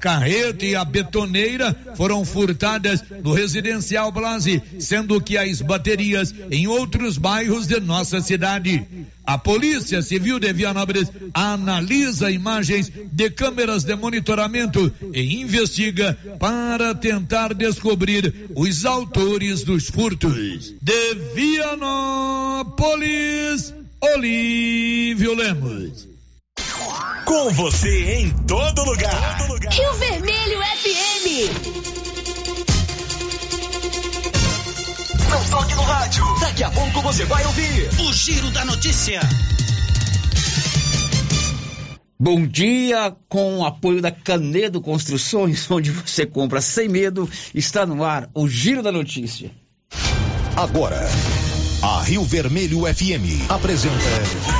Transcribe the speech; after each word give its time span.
carreta 0.00 0.64
e 0.64 0.74
a 0.74 0.84
betoneira 0.84 1.76
foram 1.94 2.24
furtadas 2.24 3.04
no 3.22 3.34
residencial 3.34 4.10
Blase, 4.10 4.62
sendo 4.78 5.20
que 5.20 5.36
as 5.36 5.60
baterias 5.60 6.34
em 6.50 6.66
outros 6.66 7.18
bairros 7.18 7.66
de 7.66 7.78
nossa 7.78 8.20
cidade. 8.20 8.86
A 9.24 9.36
Polícia 9.38 10.02
Civil 10.02 10.40
de 10.40 10.52
Vianópolis 10.52 11.08
analisa 11.32 12.30
imagens 12.30 12.90
de 13.12 13.30
câmeras 13.30 13.84
de 13.84 13.94
monitoramento 13.94 14.92
e 15.12 15.40
investiga 15.40 16.18
para 16.38 16.94
tentar 16.94 17.54
descobrir 17.54 18.50
os 18.56 18.84
autores 18.84 19.62
dos 19.62 19.88
furtos. 19.88 20.74
De 20.82 21.14
Vianópolis, 21.34 22.74
Olívio 24.00 25.34
Lemos. 25.34 26.09
Com 27.24 27.50
você 27.50 28.20
em 28.20 28.30
todo 28.46 28.84
lugar. 28.84 29.38
Rio 29.70 29.92
Vermelho 29.94 30.58
FM. 30.60 31.26
Não 35.30 35.44
toque 35.50 35.74
no 35.74 35.82
rádio. 35.82 36.24
Daqui 36.40 36.64
a 36.64 36.70
pouco 36.70 37.00
você 37.02 37.24
vai 37.24 37.44
ouvir 37.46 37.88
o 38.00 38.12
Giro 38.12 38.50
da 38.50 38.64
Notícia. 38.64 39.20
Bom 42.18 42.46
dia, 42.46 43.16
com 43.28 43.60
o 43.60 43.64
apoio 43.64 44.02
da 44.02 44.10
Canedo 44.10 44.80
Construções, 44.80 45.68
onde 45.72 45.90
você 45.90 46.26
compra 46.26 46.60
sem 46.60 46.88
medo, 46.88 47.26
está 47.54 47.86
no 47.86 48.04
ar 48.04 48.28
o 48.34 48.46
Giro 48.46 48.82
da 48.82 48.92
Notícia. 48.92 49.50
Agora, 50.56 51.00
a 51.82 52.02
Rio 52.02 52.22
Vermelho 52.24 52.80
FM 52.80 53.48
apresenta 53.48 54.59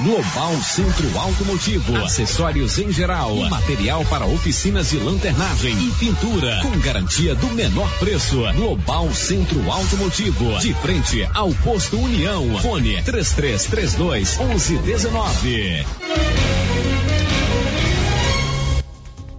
Global 0.00 0.54
Centro 0.62 1.18
Automotivo, 1.18 1.96
acessórios 1.96 2.78
em 2.78 2.92
geral, 2.92 3.34
material 3.50 4.04
para 4.04 4.24
oficinas 4.26 4.90
de 4.90 4.96
lanternagem 4.96 5.76
e 5.76 5.90
pintura, 5.94 6.60
com 6.62 6.78
garantia 6.78 7.34
do 7.34 7.48
menor 7.48 7.90
preço. 7.98 8.36
Global 8.54 9.12
Centro 9.12 9.68
Automotivo, 9.68 10.56
de 10.60 10.72
frente 10.74 11.28
ao 11.34 11.52
posto 11.64 11.98
União. 11.98 12.60
Fone 12.60 13.02
3332 13.02 14.38
1119. 14.38 15.84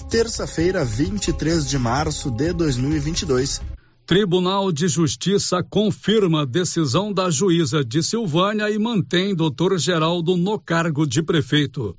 Terça-feira, 0.10 0.84
23 0.84 1.70
de 1.70 1.80
março 1.80 2.30
de 2.30 2.52
2022. 2.52 3.62
Tribunal 4.10 4.72
de 4.72 4.88
Justiça 4.88 5.62
confirma 5.62 6.44
decisão 6.44 7.14
da 7.14 7.30
juíza 7.30 7.86
de 7.86 8.02
Silvânia 8.02 8.68
e 8.68 8.80
mantém 8.80 9.36
doutor 9.36 9.78
Geraldo 9.78 10.36
no 10.36 10.60
cargo 10.60 11.06
de 11.06 11.22
prefeito. 11.22 11.96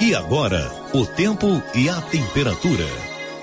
E 0.00 0.14
agora, 0.14 0.70
o 0.94 1.04
tempo 1.04 1.60
e 1.74 1.88
a 1.88 2.00
temperatura. 2.02 2.86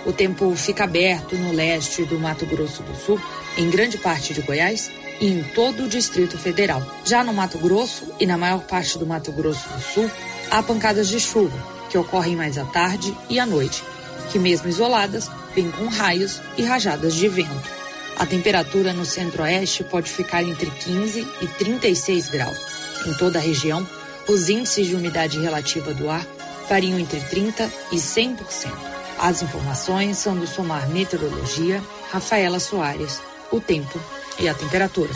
O 0.05 0.13
tempo 0.13 0.55
fica 0.55 0.85
aberto 0.85 1.35
no 1.35 1.51
leste 1.51 2.05
do 2.05 2.17
Mato 2.17 2.45
Grosso 2.45 2.81
do 2.81 2.95
Sul, 2.95 3.19
em 3.57 3.69
grande 3.69 3.97
parte 3.97 4.33
de 4.33 4.39
Goiás 4.39 4.89
e 5.19 5.27
em 5.27 5.43
todo 5.43 5.83
o 5.83 5.89
Distrito 5.89 6.37
Federal. 6.37 6.81
Já 7.03 7.25
no 7.25 7.33
Mato 7.33 7.57
Grosso 7.57 8.05
e 8.21 8.25
na 8.25 8.37
maior 8.37 8.61
parte 8.61 8.97
do 8.97 9.05
Mato 9.05 9.33
Grosso 9.33 9.67
do 9.67 9.81
Sul, 9.81 10.09
há 10.49 10.63
pancadas 10.63 11.09
de 11.09 11.19
chuva, 11.19 11.61
que 11.89 11.97
ocorrem 11.97 12.37
mais 12.37 12.57
à 12.57 12.63
tarde 12.63 13.13
e 13.29 13.37
à 13.37 13.45
noite, 13.45 13.83
que 14.31 14.39
mesmo 14.39 14.67
isoladas, 14.67 15.29
vêm 15.55 15.69
com 15.71 15.87
raios 15.87 16.41
e 16.57 16.63
rajadas 16.63 17.13
de 17.13 17.27
vento. 17.27 17.69
A 18.17 18.25
temperatura 18.25 18.93
no 18.93 19.05
centro-oeste 19.05 19.83
pode 19.83 20.09
ficar 20.09 20.43
entre 20.43 20.69
15 20.69 21.27
e 21.41 21.47
36 21.47 22.29
graus. 22.29 22.57
Em 23.05 23.13
toda 23.15 23.39
a 23.39 23.41
região, 23.41 23.87
os 24.27 24.49
índices 24.49 24.87
de 24.87 24.95
umidade 24.95 25.39
relativa 25.39 25.93
do 25.93 26.09
ar 26.09 26.25
variam 26.69 26.99
entre 26.99 27.19
30 27.19 27.69
e 27.91 27.95
100%. 27.95 28.71
As 29.19 29.41
informações 29.41 30.17
são 30.17 30.35
do 30.35 30.47
Somar 30.47 30.87
Meteorologia, 30.89 31.81
Rafaela 32.11 32.59
Soares, 32.59 33.21
o 33.51 33.59
tempo 33.59 33.99
e 34.39 34.47
a 34.47 34.53
temperatura. 34.53 35.11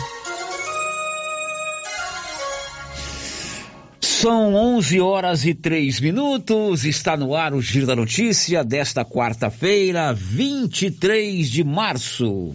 São 4.20 4.52
11 4.52 4.98
horas 4.98 5.44
e 5.44 5.54
3 5.54 6.00
minutos. 6.00 6.84
Está 6.84 7.16
no 7.16 7.36
ar 7.36 7.54
o 7.54 7.62
Giro 7.62 7.86
da 7.86 7.94
Notícia 7.94 8.64
desta 8.64 9.04
quarta-feira, 9.04 10.12
23 10.12 11.48
de 11.48 11.62
março. 11.62 12.52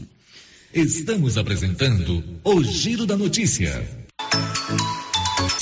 Estamos 0.74 1.38
apresentando 1.38 2.22
o 2.44 2.62
Giro 2.66 3.06
da 3.06 3.16
Notícia. 3.16 3.82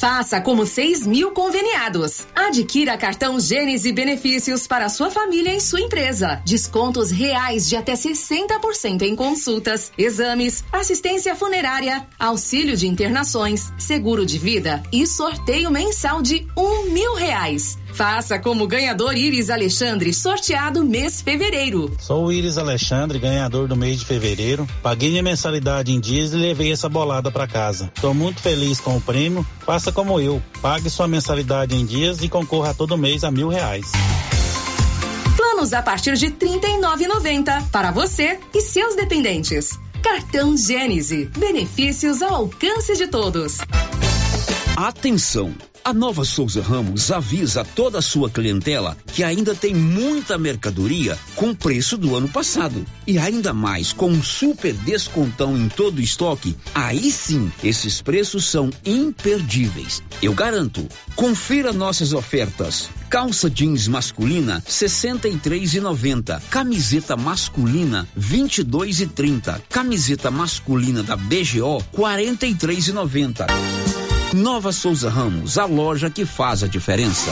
Faça 0.00 0.40
como 0.40 0.64
6 0.64 1.06
mil 1.06 1.32
conveniados. 1.32 2.26
Adquira 2.34 2.96
cartão 2.96 3.40
Gênese 3.40 3.92
Benefícios 3.92 4.66
para 4.66 4.88
sua 4.88 5.10
família 5.10 5.54
e 5.54 5.60
sua 5.60 5.80
empresa. 5.80 6.40
Descontos 6.44 7.10
reais 7.10 7.68
de 7.68 7.74
até 7.74 7.94
60% 7.94 9.02
em 9.02 9.16
consultas, 9.16 9.90
exames, 9.98 10.64
assistência 10.72 11.34
funerária, 11.34 12.06
auxílio 12.18 12.76
de 12.76 12.86
internações, 12.86 13.72
seguro 13.76 14.24
de 14.24 14.38
vida 14.38 14.82
e 14.92 15.06
sorteio 15.06 15.70
mensal 15.70 16.22
de 16.22 16.46
um 16.56 16.90
mil 16.92 17.14
reais. 17.14 17.76
Faça 17.98 18.38
como 18.38 18.64
ganhador 18.68 19.16
Iris 19.16 19.50
Alexandre, 19.50 20.14
sorteado 20.14 20.84
mês 20.84 21.20
fevereiro. 21.20 21.92
Sou 21.98 22.26
o 22.26 22.32
Iris 22.32 22.56
Alexandre, 22.56 23.18
ganhador 23.18 23.66
do 23.66 23.74
mês 23.74 23.98
de 23.98 24.06
fevereiro. 24.06 24.68
Paguei 24.80 25.08
minha 25.10 25.22
mensalidade 25.24 25.90
em 25.90 25.98
dias 25.98 26.32
e 26.32 26.36
levei 26.36 26.70
essa 26.70 26.88
bolada 26.88 27.28
para 27.28 27.48
casa. 27.48 27.90
Estou 27.92 28.14
muito 28.14 28.40
feliz 28.40 28.78
com 28.78 28.96
o 28.96 29.00
prêmio. 29.00 29.44
Faça 29.66 29.90
como 29.90 30.20
eu. 30.20 30.40
Pague 30.62 30.88
sua 30.88 31.08
mensalidade 31.08 31.74
em 31.74 31.84
dias 31.84 32.22
e 32.22 32.28
concorra 32.28 32.72
todo 32.72 32.96
mês 32.96 33.24
a 33.24 33.32
mil 33.32 33.48
reais. 33.48 33.90
Planos 35.36 35.72
a 35.72 35.82
partir 35.82 36.16
de 36.16 36.26
R$ 36.26 36.36
39,90 36.38 37.68
para 37.72 37.90
você 37.90 38.38
e 38.54 38.60
seus 38.60 38.94
dependentes. 38.94 39.76
Cartão 40.04 40.56
Gênese. 40.56 41.28
Benefícios 41.36 42.22
ao 42.22 42.32
alcance 42.32 42.96
de 42.96 43.08
todos. 43.08 43.58
Atenção! 44.80 45.52
A 45.84 45.92
Nova 45.92 46.24
Souza 46.24 46.62
Ramos 46.62 47.10
avisa 47.10 47.64
toda 47.64 47.98
a 47.98 48.02
sua 48.02 48.30
clientela 48.30 48.96
que 49.12 49.24
ainda 49.24 49.52
tem 49.52 49.74
muita 49.74 50.38
mercadoria 50.38 51.18
com 51.34 51.52
preço 51.52 51.98
do 51.98 52.14
ano 52.14 52.28
passado. 52.28 52.86
E 53.04 53.18
ainda 53.18 53.52
mais, 53.52 53.92
com 53.92 54.08
um 54.08 54.22
super 54.22 54.72
descontão 54.72 55.56
em 55.56 55.68
todo 55.68 55.98
o 55.98 56.00
estoque, 56.00 56.56
aí 56.72 57.10
sim, 57.10 57.50
esses 57.64 58.00
preços 58.00 58.44
são 58.44 58.70
imperdíveis. 58.86 60.00
Eu 60.22 60.32
garanto. 60.32 60.86
Confira 61.16 61.72
nossas 61.72 62.12
ofertas. 62.12 62.88
Calça 63.10 63.50
jeans 63.50 63.88
masculina 63.88 64.62
63,90. 64.64 66.40
Camiseta 66.50 67.16
masculina 67.16 68.06
22,30. 68.16 69.60
Camiseta 69.68 70.30
masculina 70.30 71.02
da 71.02 71.16
BGO 71.16 71.82
43,90. 71.92 74.07
Nova 74.34 74.72
Souza 74.72 75.08
Ramos, 75.08 75.56
a 75.56 75.64
loja 75.64 76.10
que 76.10 76.26
faz 76.26 76.62
a 76.62 76.66
diferença. 76.66 77.30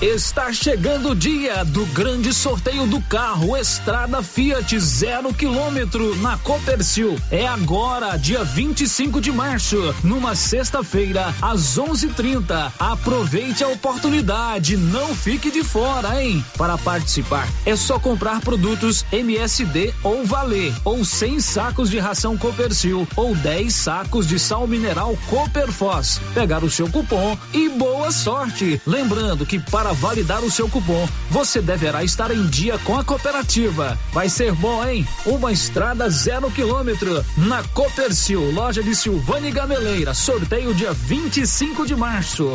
Está 0.00 0.52
chegando 0.52 1.10
o 1.10 1.14
dia 1.14 1.64
do 1.64 1.84
grande 1.86 2.32
sorteio 2.32 2.86
do 2.86 3.00
carro 3.02 3.56
Estrada 3.56 4.22
Fiat 4.22 4.78
zero 4.80 5.32
quilômetro 5.32 6.16
na 6.16 6.36
Copercil. 6.38 7.16
É 7.30 7.46
agora, 7.46 8.16
dia 8.16 8.42
25 8.42 9.20
de 9.20 9.30
março, 9.30 9.94
numa 10.02 10.34
sexta-feira, 10.34 11.34
às 11.40 11.78
11:30. 11.78 12.72
Aproveite 12.78 13.62
a 13.62 13.68
oportunidade, 13.68 14.76
não 14.76 15.14
fique 15.14 15.50
de 15.50 15.62
fora, 15.62 16.22
hein? 16.22 16.44
Para 16.56 16.76
participar, 16.78 17.48
é 17.64 17.76
só 17.76 17.98
comprar 17.98 18.40
produtos 18.40 19.04
MSD 19.12 19.94
ou 20.02 20.24
Valer, 20.24 20.72
ou 20.84 21.04
100 21.04 21.40
sacos 21.40 21.90
de 21.90 21.98
ração 21.98 22.36
Copercil, 22.36 23.06
ou 23.16 23.34
10 23.36 23.72
sacos 23.72 24.26
de 24.26 24.38
sal 24.38 24.66
mineral 24.66 25.16
Cooperfos. 25.28 26.20
Pegar 26.34 26.64
o 26.64 26.70
seu 26.70 26.88
cupom 26.88 27.36
e 27.52 27.68
boa 27.68 28.10
sorte. 28.10 28.80
Lembrando 28.86 29.46
que 29.46 29.58
para 29.58 29.81
validar 29.90 30.44
o 30.44 30.50
seu 30.50 30.68
cupom, 30.68 31.08
você 31.28 31.60
deverá 31.60 32.04
estar 32.04 32.30
em 32.30 32.46
dia 32.46 32.78
com 32.84 32.96
a 32.96 33.02
cooperativa. 33.02 33.98
Vai 34.12 34.28
ser 34.28 34.52
bom, 34.52 34.86
hein? 34.86 35.04
Uma 35.26 35.50
estrada 35.50 36.08
zero 36.08 36.48
quilômetro 36.50 37.24
na 37.36 37.64
Copercil, 37.74 38.52
loja 38.52 38.84
de 38.84 38.94
Silvânia 38.94 39.50
Gameleira. 39.50 40.14
Sorteio 40.14 40.72
dia 40.72 40.92
25 40.92 41.84
de 41.84 41.96
março. 41.96 42.54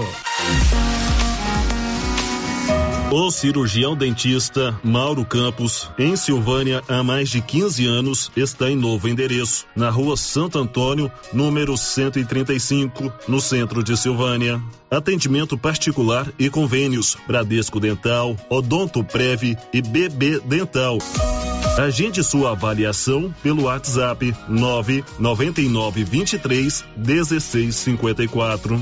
O 3.09 3.31
cirurgião 3.31 3.95
dentista 3.95 4.77
Mauro 4.83 5.23
Campos, 5.23 5.89
em 5.97 6.17
Silvânia 6.17 6.83
há 6.89 7.01
mais 7.01 7.29
de 7.29 7.41
15 7.41 7.87
anos, 7.87 8.29
está 8.35 8.69
em 8.69 8.75
novo 8.75 9.07
endereço, 9.07 9.65
na 9.73 9.89
rua 9.89 10.17
Santo 10.17 10.59
Antônio, 10.59 11.09
número 11.31 11.77
135, 11.77 13.11
no 13.25 13.39
centro 13.39 13.81
de 13.81 13.95
Silvânia. 13.95 14.61
Atendimento 14.91 15.57
particular 15.57 16.27
e 16.37 16.49
convênios 16.49 17.15
Bradesco 17.25 17.79
Dental, 17.79 18.35
Odonto 18.49 19.01
Prev 19.05 19.55
e 19.71 19.81
BB 19.81 20.41
Dental. 20.41 20.97
Agende 21.77 22.21
sua 22.25 22.51
avaliação 22.51 23.33
pelo 23.41 23.63
WhatsApp 23.63 24.35
999 24.49 26.03
23 26.03 26.83
1654. 26.97 28.81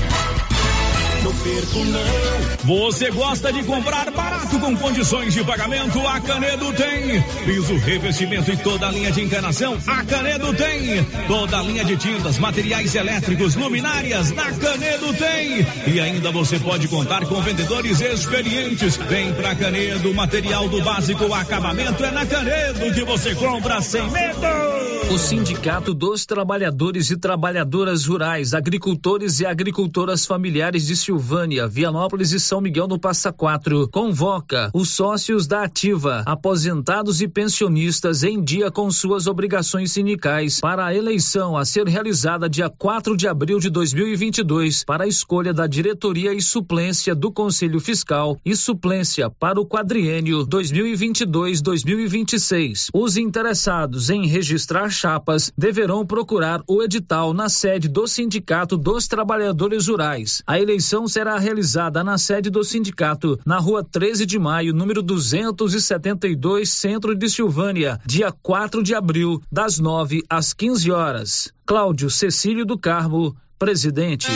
Não 1.23 1.33
perco 1.35 1.85
não. 1.85 2.41
Você 2.63 3.11
gosta 3.11 3.51
de 3.51 3.63
comprar 3.63 4.09
barato 4.11 4.59
com 4.59 4.75
condições 4.75 5.33
de 5.33 5.43
pagamento? 5.43 5.99
A 6.07 6.19
Canedo 6.19 6.71
tem. 6.73 7.21
Piso, 7.45 7.75
revestimento 7.77 8.51
e 8.51 8.57
toda 8.57 8.87
a 8.87 8.91
linha 8.91 9.11
de 9.11 9.21
encanação? 9.21 9.77
A 9.87 10.03
Canedo 10.03 10.53
tem. 10.53 11.03
Toda 11.27 11.59
a 11.59 11.63
linha 11.63 11.83
de 11.83 11.97
tintas, 11.97 12.37
materiais 12.37 12.95
elétricos, 12.95 13.55
luminárias? 13.55 14.31
Na 14.31 14.51
Canedo 14.51 15.13
tem. 15.13 15.93
E 15.93 15.99
ainda 15.99 16.31
você 16.31 16.59
pode 16.59 16.87
contar 16.87 17.25
com 17.25 17.41
vendedores 17.41 18.01
experientes. 18.01 18.97
Vem 18.97 19.33
pra 19.33 19.55
Canedo, 19.55 20.13
material 20.13 20.67
do 20.69 20.81
básico, 20.81 21.33
acabamento 21.33 22.03
é 22.03 22.11
na 22.11 22.25
Canedo 22.25 22.93
que 22.93 23.03
você 23.03 23.35
compra 23.35 23.81
sem 23.81 24.09
medo. 24.09 24.91
O 25.11 25.17
Sindicato 25.17 25.93
dos 25.93 26.25
Trabalhadores 26.25 27.09
e 27.11 27.17
Trabalhadoras 27.17 28.05
Rurais, 28.05 28.53
Agricultores 28.53 29.41
e 29.41 29.45
Agricultoras 29.45 30.25
Familiares 30.25 30.85
de 30.87 30.95
Silvânia, 30.95 31.10
Vianópolis 31.17 32.31
e 32.31 32.39
São 32.39 32.61
Miguel 32.61 32.87
no 32.87 32.99
Passa 32.99 33.31
Quatro 33.31 33.87
convoca 33.89 34.69
os 34.73 34.89
sócios 34.89 35.47
da 35.47 35.63
Ativa, 35.63 36.23
aposentados 36.25 37.21
e 37.21 37.27
pensionistas 37.27 38.23
em 38.23 38.43
dia 38.43 38.71
com 38.71 38.89
suas 38.91 39.27
obrigações 39.27 39.91
sindicais 39.91 40.59
para 40.59 40.85
a 40.85 40.95
eleição 40.95 41.57
a 41.57 41.65
ser 41.65 41.87
realizada 41.87 42.47
dia 42.49 42.69
4 42.69 43.17
de 43.17 43.27
abril 43.27 43.59
de 43.59 43.69
2022 43.69 44.83
para 44.83 45.05
a 45.05 45.07
escolha 45.07 45.53
da 45.53 45.67
diretoria 45.67 46.33
e 46.33 46.41
suplência 46.41 47.13
do 47.15 47.31
Conselho 47.31 47.79
Fiscal 47.79 48.37
e 48.45 48.55
suplência 48.55 49.29
para 49.29 49.59
o 49.59 49.65
quadriênio 49.65 50.45
2022-2026. 50.45 52.89
Os 52.93 53.17
interessados 53.17 54.09
em 54.09 54.27
registrar 54.27 54.89
chapas 54.89 55.51
deverão 55.57 56.05
procurar 56.05 56.61
o 56.67 56.83
edital 56.83 57.33
na 57.33 57.49
sede 57.49 57.87
do 57.87 58.05
Sindicato 58.07 58.77
dos 58.77 59.07
Trabalhadores 59.07 59.87
Rurais. 59.87 60.43
A 60.45 60.59
eleição 60.59 61.00
será 61.07 61.37
realizada 61.37 62.03
na 62.03 62.17
sede 62.17 62.49
do 62.49 62.63
sindicato, 62.63 63.39
na 63.45 63.57
rua 63.57 63.83
13 63.83 64.25
de 64.25 64.37
maio, 64.39 64.73
número 64.73 65.01
272, 65.01 66.69
centro 66.69 67.15
de 67.15 67.29
Silvânia, 67.29 67.99
dia 68.05 68.31
4 68.31 68.81
de 68.83 68.95
abril, 68.95 69.41
das 69.51 69.79
9 69.79 70.23
às 70.29 70.53
15 70.53 70.91
horas. 70.91 71.53
Cláudio 71.65 72.09
Cecílio 72.09 72.65
do 72.65 72.77
Carmo, 72.77 73.35
presidente. 73.57 74.27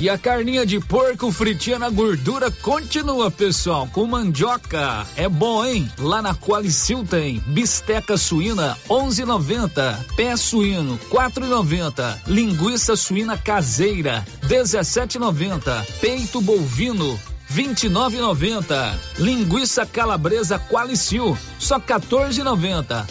E 0.00 0.08
a 0.08 0.16
carninha 0.16 0.64
de 0.64 0.80
porco 0.80 1.30
fritinha 1.30 1.78
na 1.78 1.90
gordura 1.90 2.50
continua, 2.50 3.30
pessoal, 3.30 3.86
com 3.92 4.06
mandioca. 4.06 5.06
É 5.14 5.28
bom, 5.28 5.62
hein? 5.62 5.92
Lá 5.98 6.22
na 6.22 6.34
Qualicil 6.34 7.04
tem 7.04 7.38
bisteca 7.48 8.16
suína 8.16 8.78
11,90, 8.88 10.14
pé 10.16 10.34
suíno 10.38 10.98
4,90, 11.10 12.16
linguiça 12.28 12.96
suína 12.96 13.36
caseira 13.36 14.24
17,90, 14.48 15.84
peito 16.00 16.40
bovino 16.40 17.20
29,90. 17.52 18.94
Linguiça 19.18 19.84
calabresa 19.84 20.58
Qualicil, 20.58 21.36
só 21.58 21.78
14,90. 21.78 23.04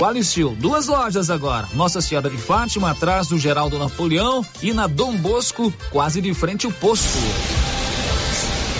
Qualicil, 0.00 0.56
duas 0.58 0.86
lojas 0.86 1.28
agora. 1.28 1.68
Nossa 1.74 2.00
Senhora 2.00 2.30
de 2.30 2.38
Fátima, 2.38 2.90
atrás 2.90 3.28
do 3.28 3.36
Geraldo 3.36 3.78
Napoleão 3.78 4.42
e 4.62 4.72
na 4.72 4.86
Dom 4.86 5.14
Bosco, 5.14 5.70
quase 5.90 6.22
de 6.22 6.32
frente 6.32 6.64
ao 6.64 6.72
posto. 6.72 7.18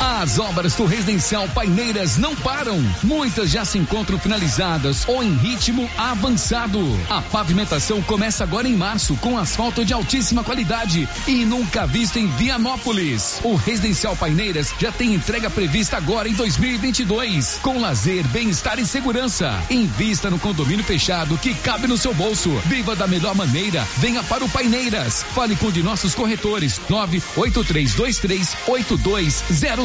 As 0.00 0.38
obras 0.38 0.74
do 0.74 0.86
Residencial 0.86 1.46
Paineiras 1.48 2.16
não 2.16 2.34
param. 2.34 2.82
Muitas 3.02 3.50
já 3.50 3.66
se 3.66 3.76
encontram 3.76 4.18
finalizadas 4.18 5.06
ou 5.06 5.22
em 5.22 5.34
ritmo 5.34 5.88
avançado. 5.98 6.80
A 7.10 7.20
pavimentação 7.20 8.00
começa 8.00 8.42
agora 8.42 8.66
em 8.66 8.74
março 8.74 9.14
com 9.16 9.36
asfalto 9.36 9.84
de 9.84 9.92
altíssima 9.92 10.42
qualidade 10.42 11.06
e 11.28 11.44
nunca 11.44 11.86
visto 11.86 12.18
em 12.18 12.26
Vianópolis. 12.28 13.40
O 13.44 13.56
Residencial 13.56 14.16
Paineiras 14.16 14.72
já 14.78 14.90
tem 14.90 15.12
entrega 15.12 15.50
prevista 15.50 15.98
agora 15.98 16.28
em 16.28 16.32
2022, 16.32 17.60
com 17.62 17.78
lazer, 17.78 18.26
bem-estar 18.28 18.78
e 18.78 18.86
segurança. 18.86 19.52
Invista 19.68 20.30
no 20.30 20.38
condomínio 20.38 20.84
fechado 20.84 21.36
que 21.36 21.52
cabe 21.52 21.86
no 21.86 21.98
seu 21.98 22.14
bolso. 22.14 22.50
Viva 22.64 22.96
da 22.96 23.06
melhor 23.06 23.34
maneira. 23.34 23.86
Venha 23.98 24.22
para 24.22 24.44
o 24.44 24.48
Paineiras. 24.48 25.22
Fale 25.34 25.56
com 25.56 25.66
um 25.66 25.70
de 25.70 25.82
nossos 25.82 26.14
corretores 26.14 26.80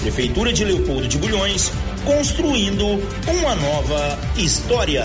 Prefeitura 0.00 0.52
de 0.52 0.64
Leopoldo 0.64 1.08
de 1.08 1.18
Bulhões, 1.18 1.72
construindo 2.04 2.86
uma 2.86 3.54
nova 3.54 4.18
história. 4.36 5.04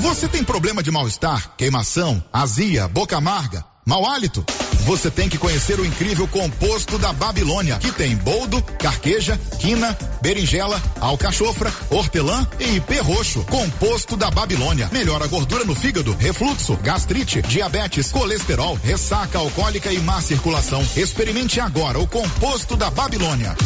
Você 0.00 0.28
tem 0.28 0.44
problema 0.44 0.82
de 0.82 0.90
mal-estar, 0.90 1.56
queimação, 1.56 2.22
azia, 2.32 2.86
boca 2.86 3.16
amarga, 3.16 3.64
mau 3.84 4.06
hálito? 4.06 4.44
Você 4.86 5.10
tem 5.10 5.28
que 5.28 5.36
conhecer 5.36 5.80
o 5.80 5.84
incrível 5.84 6.28
composto 6.28 6.96
da 6.96 7.12
Babilônia, 7.12 7.76
que 7.78 7.90
tem 7.90 8.14
boldo, 8.14 8.62
carqueja, 8.78 9.38
quina, 9.58 9.98
berinjela, 10.22 10.80
alcachofra, 11.00 11.72
hortelã 11.90 12.46
e 12.60 12.76
ipê 12.76 13.00
roxo. 13.00 13.42
Composto 13.44 14.16
da 14.16 14.30
Babilônia. 14.30 14.88
Melhora 14.92 15.24
a 15.24 15.28
gordura 15.28 15.64
no 15.64 15.74
fígado, 15.74 16.14
refluxo, 16.14 16.76
gastrite, 16.76 17.42
diabetes, 17.42 18.12
colesterol, 18.12 18.78
ressaca 18.80 19.38
alcoólica 19.38 19.92
e 19.92 19.98
má 19.98 20.20
circulação. 20.20 20.86
Experimente 20.96 21.58
agora 21.58 21.98
o 21.98 22.06
composto 22.06 22.76
da 22.76 22.88
Babilônia. 22.88 23.56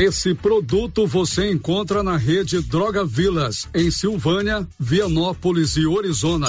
Esse 0.00 0.34
produto 0.34 1.06
você 1.06 1.52
encontra 1.52 2.02
na 2.02 2.16
rede 2.16 2.62
Droga 2.62 3.04
Vilas, 3.04 3.68
em 3.74 3.90
Silvânia, 3.90 4.66
Vianópolis 4.80 5.76
e 5.76 5.86
Orizona. 5.86 6.48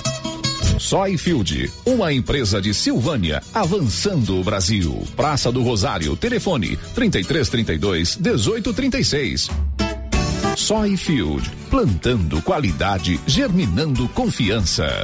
Soyfield, 0.79 1.71
uma 1.85 2.11
empresa 2.13 2.61
de 2.61 2.73
Silvânia, 2.73 3.41
avançando 3.53 4.39
o 4.39 4.43
Brasil. 4.43 5.03
Praça 5.15 5.51
do 5.51 5.61
Rosário, 5.61 6.15
telefone 6.15 6.77
3332 6.95 8.17
1836. 8.17 9.49
Soyfield, 10.55 11.49
plantando 11.69 12.41
qualidade, 12.41 13.19
germinando 13.25 14.07
confiança. 14.09 15.03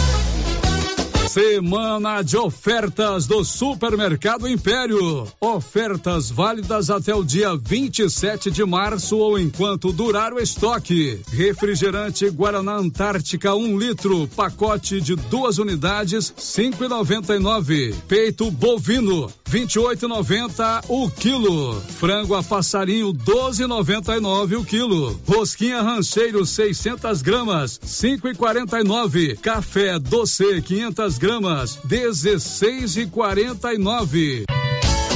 Semana 1.31 2.21
de 2.21 2.35
ofertas 2.35 3.25
do 3.25 3.45
Supermercado 3.45 4.49
Império. 4.49 5.25
Ofertas 5.39 6.29
válidas 6.29 6.89
até 6.89 7.15
o 7.15 7.23
dia 7.23 7.55
27 7.55 8.51
de 8.51 8.65
março 8.65 9.17
ou 9.17 9.39
enquanto 9.39 9.93
durar 9.93 10.33
o 10.33 10.41
estoque. 10.41 11.21
Refrigerante 11.31 12.29
Guaraná 12.29 12.75
Antártica 12.75 13.55
1 13.55 13.63
um 13.63 13.79
litro, 13.79 14.27
pacote 14.35 14.99
de 14.99 15.15
duas 15.15 15.57
unidades, 15.57 16.33
5,99. 16.37 17.95
Peito 18.09 18.51
bovino, 18.51 19.31
28,90 19.51 20.85
o 20.87 21.09
quilo. 21.09 21.81
Frango 21.81 22.35
a 22.35 22.41
passarinho, 22.41 23.13
12,99 23.13 24.57
o 24.57 24.63
quilo. 24.63 25.19
Rosquinha 25.27 25.81
rancheiro 25.81 26.45
600 26.45 27.21
gramas, 27.21 27.77
5,49. 27.85 29.37
Café 29.39 29.99
doce 29.99 30.61
500 30.61 31.17
gramas, 31.17 31.77
16 31.83 32.97
e 32.97 33.05
49. 33.07 34.45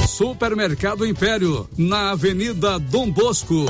Supermercado 0.06 1.06
Império, 1.06 1.66
na 1.76 2.10
Avenida 2.10 2.78
Dom 2.78 3.10
Bosco. 3.10 3.64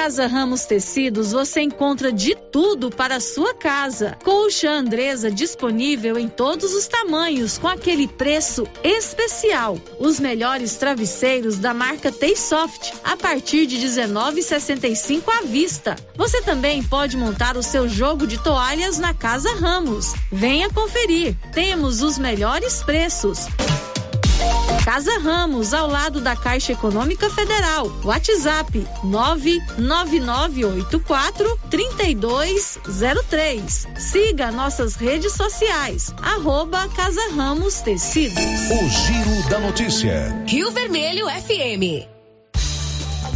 Casa 0.00 0.26
Ramos 0.26 0.64
Tecidos 0.64 1.32
você 1.32 1.60
encontra 1.60 2.10
de 2.10 2.34
tudo 2.34 2.88
para 2.88 3.16
a 3.16 3.20
sua 3.20 3.52
casa. 3.52 4.16
Colcha 4.24 4.70
Andresa 4.70 5.30
disponível 5.30 6.18
em 6.18 6.26
todos 6.26 6.72
os 6.72 6.88
tamanhos 6.88 7.58
com 7.58 7.68
aquele 7.68 8.08
preço 8.08 8.66
especial. 8.82 9.78
Os 9.98 10.18
melhores 10.18 10.74
travesseiros 10.76 11.58
da 11.58 11.74
marca 11.74 12.10
Taysoft 12.10 12.94
a 13.04 13.14
partir 13.14 13.66
de 13.66 13.76
19,65 13.76 15.22
à 15.28 15.42
vista. 15.42 15.96
Você 16.16 16.40
também 16.40 16.82
pode 16.82 17.18
montar 17.18 17.58
o 17.58 17.62
seu 17.62 17.86
jogo 17.86 18.26
de 18.26 18.42
toalhas 18.42 18.98
na 18.98 19.12
Casa 19.12 19.52
Ramos. 19.52 20.14
Venha 20.32 20.70
conferir. 20.70 21.36
Temos 21.52 22.00
os 22.00 22.16
melhores 22.16 22.82
preços. 22.82 23.48
Casa 24.84 25.18
Ramos, 25.18 25.72
ao 25.74 25.88
lado 25.88 26.20
da 26.22 26.34
Caixa 26.34 26.72
Econômica 26.72 27.30
Federal. 27.30 27.86
WhatsApp 28.02 28.86
99984 29.04 31.60
3203. 31.68 33.88
Siga 33.96 34.50
nossas 34.50 34.96
redes 34.96 35.32
sociais. 35.32 36.14
Arroba 36.22 36.88
Casa 36.88 37.20
Ramos 37.36 37.82
Tecidos. 37.82 38.38
O 38.38 38.88
Giro 38.88 39.48
da 39.50 39.60
Notícia. 39.60 40.42
Rio 40.46 40.70
Vermelho 40.70 41.26
FM. 41.26 42.08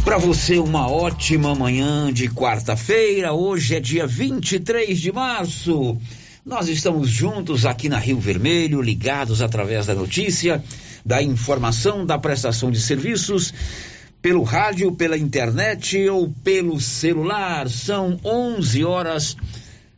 Para 0.03 0.17
você, 0.17 0.57
uma 0.57 0.89
ótima 0.89 1.53
manhã 1.53 2.11
de 2.11 2.27
quarta-feira. 2.27 3.33
Hoje 3.33 3.75
é 3.75 3.79
dia 3.79 4.07
23 4.07 4.99
de 4.99 5.11
março. 5.11 5.95
Nós 6.43 6.67
estamos 6.67 7.07
juntos 7.09 7.63
aqui 7.65 7.87
na 7.89 7.97
Rio 7.97 8.19
Vermelho, 8.19 8.79
ligados 8.81 9.41
através 9.41 9.87
da 9.87 9.95
notícia 9.95 10.63
da 11.05 11.21
informação 11.21 12.03
da 12.03 12.17
prestação 12.17 12.71
de 12.71 12.81
serviços 12.81 13.53
pelo 14.21 14.41
rádio, 14.41 14.91
pela 14.91 15.15
internet 15.15 16.09
ou 16.09 16.33
pelo 16.43 16.81
celular. 16.81 17.69
São 17.69 18.19
11 18.25 18.83
horas 18.83 19.37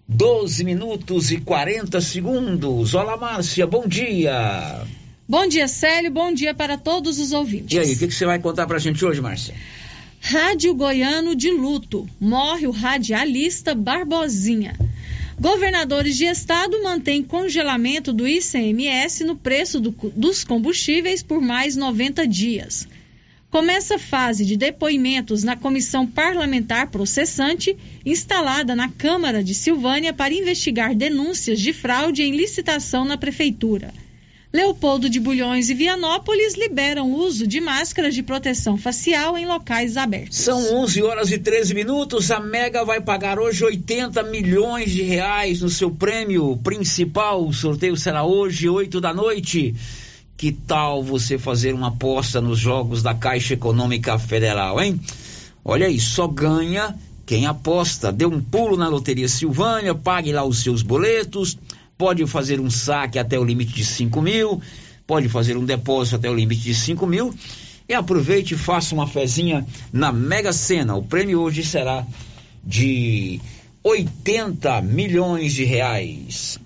12 0.06 0.66
minutos 0.66 1.32
e 1.32 1.38
40 1.38 2.02
segundos. 2.02 2.94
Olá, 2.94 3.16
Márcia, 3.16 3.66
bom 3.66 3.88
dia. 3.88 4.86
Bom 5.30 5.48
dia, 5.48 5.68
Célio. 5.68 6.12
Bom 6.12 6.34
dia 6.34 6.54
para 6.54 6.78
todos 6.78 7.20
os 7.20 7.32
ouvintes. 7.32 7.76
E 7.76 7.80
aí, 7.80 7.94
o 7.94 7.98
que, 7.98 8.08
que 8.08 8.14
você 8.14 8.26
vai 8.26 8.40
contar 8.40 8.68
pra 8.68 8.78
gente 8.78 9.04
hoje, 9.06 9.22
Márcia? 9.22 9.56
Rádio 10.20 10.74
Goiano 10.74 11.36
de 11.36 11.52
luto. 11.52 12.08
Morre 12.20 12.68
o 12.68 12.72
radialista 12.72 13.74
Barbosinha. 13.74 14.78
Governadores 15.40 16.18
de 16.18 16.26
estado 16.26 16.82
mantêm 16.82 17.22
congelamento 17.22 18.12
do 18.12 18.28
ICMS 18.28 19.24
no 19.24 19.36
preço 19.36 19.80
do, 19.80 19.92
dos 20.16 20.44
combustíveis 20.44 21.22
por 21.22 21.40
mais 21.40 21.76
90 21.76 22.28
dias. 22.28 22.88
Começa 23.52 23.96
a 23.96 24.00
fase 24.00 24.44
de 24.44 24.58
depoimentos 24.58 25.44
na 25.44 25.56
comissão 25.56 26.08
parlamentar 26.08 26.90
processante 26.90 27.78
instalada 28.04 28.76
na 28.76 28.90
Câmara 28.90 29.44
de 29.44 29.54
Silvânia 29.54 30.12
para 30.12 30.34
investigar 30.34 30.96
denúncias 30.96 31.60
de 31.60 31.72
fraude 31.72 32.24
em 32.24 32.36
licitação 32.36 33.06
na 33.06 33.16
prefeitura. 33.16 33.94
Leopoldo 34.52 35.10
de 35.10 35.20
Bulhões 35.20 35.70
e 35.70 35.74
Vianópolis 35.74 36.56
liberam 36.56 37.12
o 37.12 37.18
uso 37.18 37.46
de 37.46 37.60
máscaras 37.60 38.16
de 38.16 38.24
proteção 38.24 38.78
facial 38.78 39.38
em 39.38 39.46
locais 39.46 39.98
abertos. 39.98 40.38
São 40.38 40.84
11 40.84 41.04
horas 41.04 41.32
e 41.32 41.38
13 41.38 41.74
minutos. 41.74 42.32
A 42.32 42.40
Mega 42.40 42.86
vai 42.86 43.02
pagar 43.02 43.40
hoje 43.40 43.66
80 43.66 44.24
milhões 44.24 44.92
de 44.92 45.02
reais 45.02 45.62
no 45.62 45.70
seu 45.70 45.92
prêmio 45.92 46.56
principal. 46.64 47.46
O 47.46 47.54
sorteio 47.54 47.98
será 47.98 48.24
hoje, 48.24 48.70
8 48.70 49.02
da 49.02 49.14
noite. 49.14 49.76
Que 50.38 50.54
tal 50.54 51.04
você 51.04 51.38
fazer 51.38 51.74
uma 51.74 51.90
aposta 51.90 52.40
nos 52.40 52.58
jogos 52.58 53.04
da 53.04 53.14
Caixa 53.14 53.54
Econômica 53.54 54.18
Federal, 54.18 54.80
hein? 54.80 55.00
Olha 55.66 55.88
aí, 55.88 56.00
só 56.00 56.26
ganha 56.26 56.96
quem 57.26 57.46
aposta. 57.46 58.14
Dê 58.14 58.26
um 58.26 58.42
pulo 58.42 58.78
na 58.78 58.88
Loteria 58.88 59.28
Silvânia, 59.28 59.94
pague 59.94 60.32
lá 60.32 60.46
os 60.46 60.64
seus 60.64 60.82
boletos 60.82 61.58
pode 61.98 62.26
fazer 62.28 62.60
um 62.60 62.70
saque 62.70 63.18
até 63.18 63.40
o 63.40 63.44
limite 63.44 63.74
de 63.74 63.84
5 63.84 64.22
mil, 64.22 64.62
pode 65.06 65.28
fazer 65.30 65.58
um 65.58 65.66
depósito 65.66 66.18
até 66.18 66.30
o 66.30 66.36
limite 66.36 66.62
de 66.62 66.76
5 66.76 67.08
mil. 67.08 67.34
E 67.90 67.94
aproveite 67.94 68.54
e 68.54 68.58
faça 68.58 68.94
uma 68.94 69.08
fezinha 69.08 69.66
na 69.94 70.12
Mega 70.12 70.52
Sena. 70.52 70.96
O 70.96 71.04
prêmio 71.04 71.40
hoje 71.40 71.64
será 71.64 72.06
de 72.62 73.40
80 73.82 74.82
milhões 74.82 75.54
de 75.54 75.64
reais. 75.64 76.60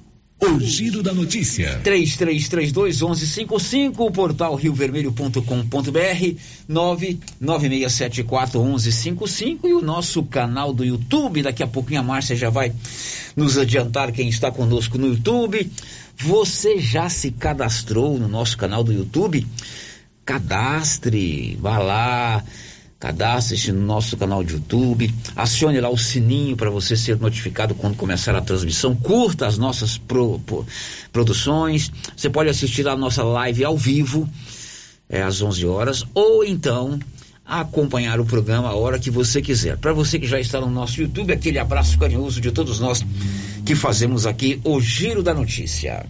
O 0.44 0.60
Giro 0.60 1.04
da 1.04 1.14
Notícia. 1.14 1.80
3332-1155, 1.84 4.12
portal 4.12 4.56
riovermelho.com.br, 4.56 6.36
99674-1155 6.68 9.60
e 9.66 9.74
o 9.74 9.84
nosso 9.84 10.24
canal 10.24 10.74
do 10.74 10.84
YouTube. 10.84 11.44
Daqui 11.44 11.62
a 11.62 11.68
pouquinho 11.68 12.00
a 12.00 12.04
Márcia 12.04 12.36
já 12.36 12.50
vai 12.50 12.74
nos 13.36 13.56
adiantar 13.56 14.12
quem 14.12 14.30
está 14.30 14.52
conosco 14.52 14.98
no 14.98 15.10
YouTube. 15.10 15.72
Você 16.18 16.80
já 16.80 17.08
se 17.08 17.30
cadastrou 17.30 18.18
no 18.18 18.28
nosso 18.28 18.58
canal 18.58 18.84
do 18.84 18.92
YouTube? 18.92 19.46
Cadastre, 20.26 21.56
vá 21.62 21.78
lá 21.78 22.44
Cadastre-se 23.02 23.72
no 23.72 23.82
nosso 23.82 24.16
canal 24.16 24.44
de 24.44 24.54
YouTube, 24.54 25.12
acione 25.36 25.82
lá 25.82 25.90
o 25.90 25.98
sininho 25.98 26.56
para 26.56 26.70
você 26.70 26.96
ser 26.96 27.18
notificado 27.18 27.74
quando 27.74 27.98
começar 27.98 28.36
a 28.36 28.42
transmissão. 28.42 28.96
Curta 28.96 29.48
as 29.48 29.58
nossas 29.58 29.98
pro, 29.98 30.38
pro, 30.46 30.64
produções. 31.12 31.92
Você 32.16 32.30
pode 32.30 32.52
assistir 32.52 32.88
a 32.88 32.96
nossa 32.96 33.24
live 33.24 33.66
ao 33.66 33.76
vivo, 33.76 34.30
é, 35.10 35.24
às 35.24 35.42
11 35.42 35.66
horas, 35.66 36.06
ou 36.14 36.46
então 36.46 37.00
acompanhar 37.44 38.20
o 38.20 38.26
programa 38.26 38.70
a 38.70 38.76
hora 38.76 39.00
que 39.00 39.10
você 39.10 39.42
quiser. 39.42 39.78
Para 39.78 39.94
você 39.94 40.20
que 40.20 40.28
já 40.28 40.40
está 40.40 40.62
no 40.62 40.70
nosso 40.70 41.02
YouTube, 41.02 41.34
aquele 41.34 41.58
abraço 41.58 41.98
carinhoso 41.98 42.40
de 42.40 42.52
todos 42.52 42.80
nós 42.80 43.04
que 43.66 43.74
fazemos 43.74 44.28
aqui 44.28 44.62
o 44.64 44.80
Giro 44.80 45.24
da 45.24 45.34
Notícia. 45.34 46.06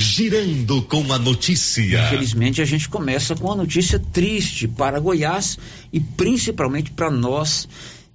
Girando 0.00 0.80
com 0.80 1.12
a 1.12 1.18
notícia. 1.18 2.06
Infelizmente, 2.06 2.62
a 2.62 2.64
gente 2.64 2.88
começa 2.88 3.36
com 3.36 3.48
uma 3.48 3.56
notícia 3.56 3.98
triste 3.98 4.66
para 4.66 4.98
Goiás 4.98 5.58
e 5.92 6.00
principalmente 6.00 6.90
para 6.90 7.10
nós 7.10 7.68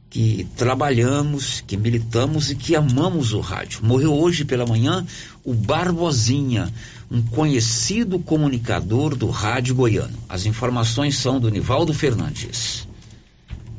que 0.10 0.48
trabalhamos, 0.58 1.62
que 1.62 1.78
militamos 1.78 2.50
e 2.50 2.56
que 2.56 2.76
amamos 2.76 3.34
o 3.34 3.40
rádio. 3.40 3.82
Morreu 3.84 4.16
hoje 4.16 4.44
pela 4.44 4.66
manhã 4.66 5.06
o 5.44 5.54
Barbosinha, 5.54 6.74
um 7.12 7.22
conhecido 7.22 8.18
comunicador 8.18 9.16
do 9.16 9.30
rádio 9.30 9.76
goiano. 9.76 10.18
As 10.28 10.48
informações 10.48 11.16
são 11.18 11.40
do 11.40 11.52
Nivaldo 11.52 11.94
Fernandes. 11.94 12.88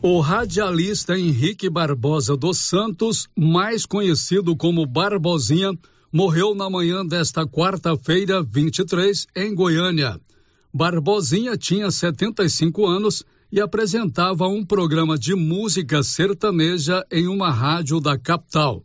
O 0.01 0.21
radialista 0.21 1.19
Henrique 1.19 1.69
Barbosa 1.69 2.37
dos 2.37 2.59
Santos, 2.59 3.29
mais 3.37 3.85
conhecido 3.85 4.55
como 4.55 4.87
Barbosinha, 4.87 5.77
morreu 6.17 6.55
na 6.55 6.71
manhã 6.71 7.05
desta 7.05 7.47
quarta-feira, 7.47 8.43
23, 8.43 9.27
em 9.37 9.55
Goiânia. 9.55 10.19
Barbosinha 10.73 11.59
tinha 11.59 11.91
75 11.91 12.87
anos 12.87 13.23
e 13.53 13.61
apresentava 13.61 14.49
um 14.49 14.65
programa 14.65 15.19
de 15.19 15.35
música 15.35 16.03
sertaneja 16.03 17.05
em 17.13 17.29
uma 17.29 17.51
rádio 17.51 18.01
da 18.01 18.17
capital. 18.17 18.83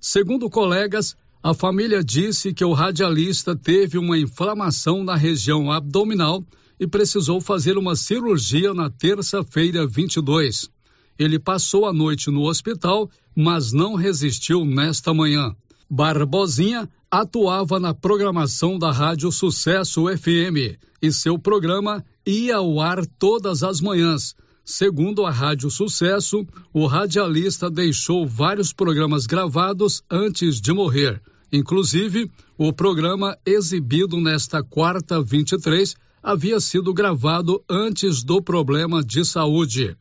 Segundo 0.00 0.48
colegas, 0.48 1.16
a 1.42 1.52
família 1.52 2.04
disse 2.04 2.54
que 2.54 2.64
o 2.64 2.72
radialista 2.72 3.56
teve 3.56 3.98
uma 3.98 4.16
inflamação 4.16 5.02
na 5.02 5.16
região 5.16 5.72
abdominal 5.72 6.44
e 6.78 6.86
precisou 6.86 7.40
fazer 7.40 7.76
uma 7.78 7.96
cirurgia 7.96 8.72
na 8.72 8.88
terça-feira 8.88 9.88
22. 9.88 10.70
Ele 11.18 11.40
passou 11.40 11.84
a 11.84 11.92
noite 11.92 12.30
no 12.30 12.42
hospital, 12.42 13.10
mas 13.34 13.72
não 13.72 13.96
resistiu 13.96 14.64
nesta 14.64 15.12
manhã. 15.12 15.52
Barbosinha 15.90 16.88
atuava 17.10 17.80
na 17.80 17.92
programação 17.92 18.78
da 18.78 18.92
Rádio 18.92 19.32
Sucesso 19.32 20.04
FM 20.06 20.78
e 21.02 21.10
seu 21.10 21.36
programa 21.36 22.04
ia 22.24 22.58
ao 22.58 22.80
ar 22.80 23.04
todas 23.18 23.64
as 23.64 23.80
manhãs. 23.80 24.36
Segundo 24.64 25.26
a 25.26 25.32
Rádio 25.32 25.68
Sucesso, 25.68 26.46
o 26.72 26.86
radialista 26.86 27.68
deixou 27.68 28.24
vários 28.24 28.72
programas 28.72 29.26
gravados 29.26 30.00
antes 30.08 30.60
de 30.60 30.72
morrer. 30.72 31.20
Inclusive, 31.52 32.30
o 32.56 32.72
programa 32.72 33.36
exibido 33.44 34.20
nesta 34.20 34.62
quarta 34.62 35.20
23 35.20 35.96
havia 36.22 36.60
sido 36.60 36.94
gravado 36.94 37.64
antes 37.68 38.22
do 38.22 38.40
problema 38.40 39.02
de 39.02 39.24
saúde. 39.24 39.96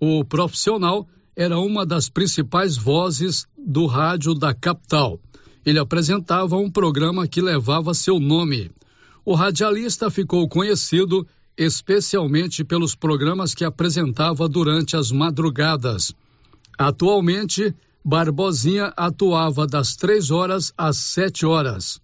O 0.00 0.24
profissional 0.24 1.06
era 1.34 1.58
uma 1.58 1.86
das 1.86 2.08
principais 2.08 2.76
vozes 2.76 3.46
do 3.56 3.86
rádio 3.86 4.34
da 4.34 4.54
capital. 4.54 5.18
Ele 5.64 5.78
apresentava 5.78 6.56
um 6.56 6.70
programa 6.70 7.26
que 7.26 7.40
levava 7.40 7.94
seu 7.94 8.18
nome. 8.18 8.70
O 9.24 9.34
radialista 9.34 10.10
ficou 10.10 10.48
conhecido 10.48 11.26
especialmente 11.56 12.64
pelos 12.64 12.94
programas 12.94 13.54
que 13.54 13.64
apresentava 13.64 14.48
durante 14.48 14.96
as 14.96 15.12
madrugadas. 15.12 16.12
Atualmente, 16.78 17.74
Barbosinha 18.04 18.92
atuava 18.96 19.66
das 19.66 19.94
três 19.94 20.30
horas 20.30 20.72
às 20.76 20.96
sete 20.96 21.46
horas. 21.46 22.00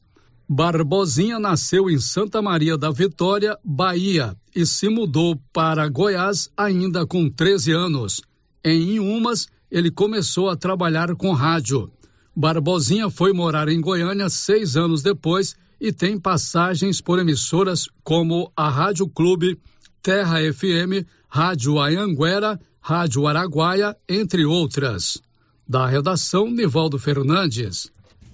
Barbosinha 0.49 1.39
nasceu 1.39 1.91
em 1.91 1.99
Santa 1.99 2.41
Maria 2.41 2.79
da 2.79 2.91
Vitória, 2.91 3.59
Bahia, 3.65 4.37
e 4.55 4.65
se 4.65 4.89
mudou 4.89 5.39
para 5.53 5.89
Goiás 5.89 6.49
ainda 6.57 7.07
com 7.07 7.29
13 7.29 7.73
anos. 7.73 8.23
Em 8.65 8.97
Inhumas, 8.97 9.49
ele 9.71 9.91
começou 9.91 10.49
a 10.49 10.57
trabalhar 10.57 11.15
com 11.15 11.33
rádio. 11.33 11.91
Barbosinha 12.35 13.11
foi 13.11 13.33
morar 13.33 13.69
em 13.69 13.81
Goiânia 13.81 14.29
seis 14.29 14.77
anos 14.77 15.03
depois 15.03 15.57
e 15.81 15.93
tem 15.93 16.19
passagens 16.19 17.01
por 17.01 17.19
emissoras 17.19 17.89
como 18.03 18.51
a 18.57 18.69
Rádio 18.69 19.09
Clube, 19.09 19.59
Terra 20.03 20.39
FM, 20.53 21.07
Rádio 21.29 21.81
Ayanguera, 21.81 22.59
Rádio 22.81 23.27
Araguaia, 23.27 23.97
entre 24.09 24.45
outras. 24.45 25.21
Da 25.69 25.87
redação, 25.87 26.51
Nivaldo 26.51 26.99
Fernandes. 26.99 27.91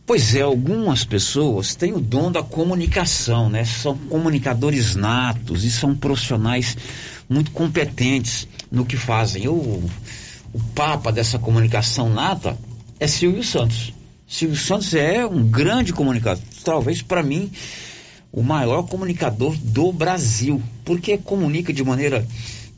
Pois 0.07 0.35
é, 0.35 0.43
algumas 0.43 1.05
pessoas 1.05 1.75
têm 1.75 1.95
o 1.95 2.01
dom 2.01 2.31
da 2.31 2.43
comunicação, 2.43 3.49
né? 3.49 3.65
São 3.65 3.97
comunicadores 3.97 4.95
natos 4.95 5.65
e 5.65 5.71
são 5.71 5.97
profissionais 5.97 6.77
muito 7.29 7.51
competentes 7.51 8.47
no 8.71 8.85
que 8.85 8.97
fazem. 8.97 9.45
Eu 9.45 9.83
o 10.55 10.61
papa 10.75 11.11
dessa 11.11 11.39
comunicação 11.39 12.09
nata 12.09 12.57
é 13.01 13.09
Silvio 13.09 13.43
Santos. 13.43 13.93
Silvio 14.27 14.57
Santos 14.57 14.95
é 14.95 15.27
um 15.27 15.43
grande 15.43 15.93
comunicador, 15.93 16.43
talvez 16.65 17.03
para 17.03 17.23
mim 17.23 17.51
o 18.33 18.43
maior 18.43 18.85
comunicador 18.85 19.57
do 19.57 19.93
Brasil, 19.93 20.63
porque 20.85 21.19
comunica 21.19 21.73
de 21.73 21.85
maneira 21.85 22.27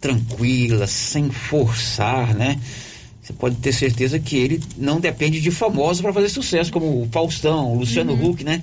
tranquila, 0.00 0.86
sem 0.86 1.30
forçar, 1.30 2.34
né? 2.34 2.58
Você 3.22 3.32
pode 3.32 3.56
ter 3.56 3.72
certeza 3.72 4.18
que 4.18 4.36
ele 4.36 4.62
não 4.76 5.00
depende 5.00 5.40
de 5.40 5.50
famosos 5.50 6.00
para 6.00 6.12
fazer 6.12 6.28
sucesso, 6.28 6.72
como 6.72 7.02
o 7.02 7.08
Faustão, 7.10 7.72
o 7.72 7.78
Luciano 7.78 8.12
uhum. 8.12 8.30
Huck, 8.30 8.44
né? 8.44 8.62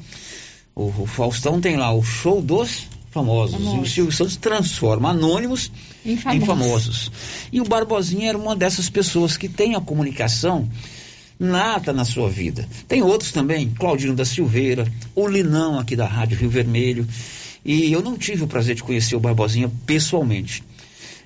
O, 0.76 0.86
o, 0.86 1.06
Faustão 1.06 1.60
tem 1.60 1.76
lá 1.76 1.94
o 1.94 2.02
show 2.02 2.42
dos 2.42 2.88
famosos. 3.14 3.56
Famoso. 3.56 3.78
E 3.78 3.80
o 3.80 3.86
Silvio 3.86 4.12
Santos 4.12 4.36
transforma 4.36 5.12
anônimos 5.12 5.72
em 6.06 6.18
famosos. 6.18 6.42
em 6.42 6.46
famosos. 6.46 7.12
E 7.52 7.62
o 7.62 7.64
Barbosinha 7.64 8.30
era 8.30 8.38
uma 8.38 8.56
dessas 8.56 8.90
pessoas 8.90 9.38
que 9.38 9.48
tem 9.48 9.76
a 9.76 9.82
comunicação 9.82 10.68
nata 11.40 11.94
na 11.94 12.06
sua 12.06 12.30
vida. 12.30 12.68
Tem 12.88 13.02
outros 13.02 13.32
também, 13.32 13.70
Claudino 13.70 14.16
da 14.16 14.26
Silveira, 14.26 14.92
o 15.16 15.28
Linão 15.28 15.80
aqui 15.80 15.96
da 15.96 16.08
Rádio 16.08 16.38
Rio 16.38 16.50
Vermelho. 16.50 17.08
E 17.64 17.92
eu 17.92 18.02
não 18.02 18.18
tive 18.18 18.44
o 18.44 18.48
prazer 18.48 18.76
de 18.76 18.84
conhecer 18.84 19.16
o 19.16 19.20
Barbosinha 19.20 19.72
pessoalmente. 19.86 20.64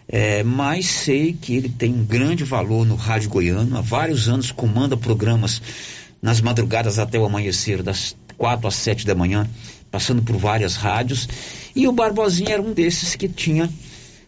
É, 0.10 0.42
mas 0.44 0.86
sei 0.86 1.34
que 1.34 1.56
ele 1.56 1.68
tem 1.68 1.94
um 1.94 2.06
grande 2.06 2.44
valor 2.44 2.86
no 2.86 2.96
rádio 2.96 3.30
goiano. 3.30 3.78
Há 3.78 3.82
vários 3.82 4.30
anos 4.30 4.52
comanda 4.52 4.96
programas 4.96 5.62
nas 6.22 6.42
madrugadas 6.42 6.98
até 7.00 7.20
o 7.20 7.26
amanhecer, 7.26 7.84
das 7.84 8.16
quatro 8.38 8.68
às 8.68 8.76
sete 8.76 9.06
da 9.06 9.16
manhã, 9.16 9.50
passando 9.92 10.22
por 10.22 10.38
várias 10.38 10.76
rádios. 10.76 11.28
E 11.76 11.88
o 11.88 11.92
Barbosinha 11.92 12.54
era 12.54 12.62
um 12.62 12.74
desses 12.74 13.16
que 13.16 13.28
tinha 13.28 13.70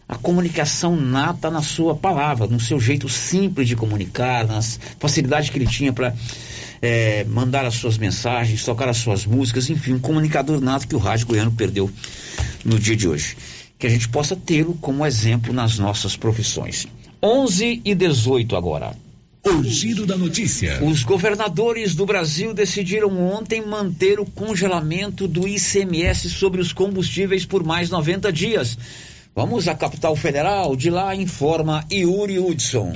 a 0.08 0.16
comunicação 0.16 0.96
nata 0.96 1.50
na 1.50 1.62
sua 1.62 1.94
palavra, 1.94 2.46
no 2.46 2.58
seu 2.58 2.80
jeito 2.80 3.08
simples 3.08 3.68
de 3.68 3.76
comunicar, 3.76 4.44
nas 4.44 4.80
facilidades 4.98 5.50
que 5.50 5.58
ele 5.58 5.68
tinha 5.68 5.92
para 5.92 6.12
é, 6.82 7.24
mandar 7.24 7.64
as 7.64 7.74
suas 7.74 7.96
mensagens, 7.96 8.64
tocar 8.64 8.88
as 8.88 8.96
suas 8.96 9.24
músicas, 9.24 9.70
enfim, 9.70 9.92
um 9.92 10.00
comunicador 10.00 10.60
nato 10.60 10.88
que 10.88 10.96
o 10.96 10.98
rádio 10.98 11.28
goiano 11.28 11.52
perdeu 11.52 11.88
no 12.64 12.78
dia 12.78 12.96
de 12.96 13.08
hoje. 13.08 13.36
Que 13.78 13.86
a 13.86 13.90
gente 13.90 14.08
possa 14.08 14.34
tê-lo 14.34 14.74
como 14.80 15.06
exemplo 15.06 15.52
nas 15.52 15.78
nossas 15.78 16.16
profissões. 16.16 16.86
11 17.22 17.80
e 17.84 17.94
18 17.94 18.56
agora. 18.56 18.92
O 19.42 19.64
giro 19.64 20.04
da 20.04 20.18
notícia. 20.18 20.84
Os 20.84 21.02
governadores 21.02 21.94
do 21.94 22.04
Brasil 22.04 22.52
decidiram 22.52 23.18
ontem 23.18 23.64
manter 23.64 24.20
o 24.20 24.26
congelamento 24.26 25.26
do 25.26 25.48
ICMS 25.48 26.28
sobre 26.28 26.60
os 26.60 26.74
combustíveis 26.74 27.46
por 27.46 27.64
mais 27.64 27.88
90 27.88 28.30
dias. 28.30 28.76
Vamos 29.34 29.66
à 29.66 29.74
capital 29.74 30.14
federal, 30.14 30.76
de 30.76 30.90
lá 30.90 31.16
informa 31.16 31.86
Yuri 31.90 32.38
Hudson. 32.38 32.92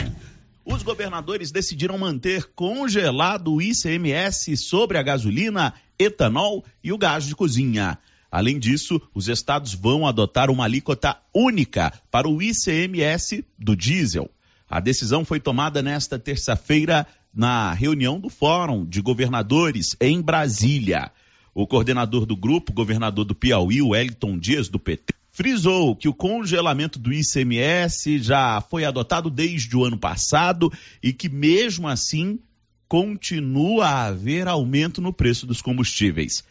Os 0.67 0.83
governadores 0.83 1.51
decidiram 1.51 1.97
manter 1.97 2.45
congelado 2.55 3.55
o 3.55 3.63
ICMS 3.63 4.55
sobre 4.59 4.99
a 4.99 5.03
gasolina, 5.03 5.73
etanol 5.99 6.63
e 6.83 6.93
o 6.93 6.99
gás 6.99 7.25
de 7.25 7.35
cozinha. 7.35 7.97
Além 8.31 8.59
disso, 8.59 9.01
os 9.15 9.29
estados 9.29 9.73
vão 9.73 10.07
adotar 10.07 10.51
uma 10.51 10.65
alíquota 10.65 11.17
única 11.35 11.91
para 12.11 12.29
o 12.29 12.43
ICMS 12.43 13.45
do 13.59 13.75
diesel. 13.75 14.31
A 14.69 14.81
decisão 14.81 15.25
foi 15.25 15.39
tomada 15.39 15.83
nesta 15.83 16.19
terça-feira 16.19 17.07
na 17.35 17.73
reunião 17.73 18.19
do 18.19 18.29
Fórum 18.29 18.85
de 18.85 19.01
Governadores 19.01 19.97
em 20.01 20.21
Brasília. 20.21 21.11
O 21.55 21.67
coordenador 21.67 22.27
do 22.27 22.37
grupo, 22.37 22.73
governador 22.73 23.25
do 23.25 23.35
Piauí, 23.35 23.81
Wellington 23.83 24.39
Dias, 24.39 24.69
do 24.69 24.79
PT, 24.79 25.15
frisou 25.31 25.95
que 25.95 26.09
o 26.09 26.15
congelamento 26.15 26.99
do 26.99 27.13
ICMS 27.13 28.19
já 28.19 28.61
foi 28.61 28.85
adotado 28.85 29.29
desde 29.29 29.77
o 29.77 29.85
ano 29.85 29.99
passado 29.99 30.73
e 31.03 31.13
que, 31.13 31.29
mesmo 31.29 31.89
assim, 31.89 32.39
continua 32.89 33.87
a 33.87 34.07
haver 34.07 34.47
aumento 34.47 35.03
no 35.03 35.13
preço 35.13 35.47
dos 35.47 35.61
combustíveis. 35.61 36.45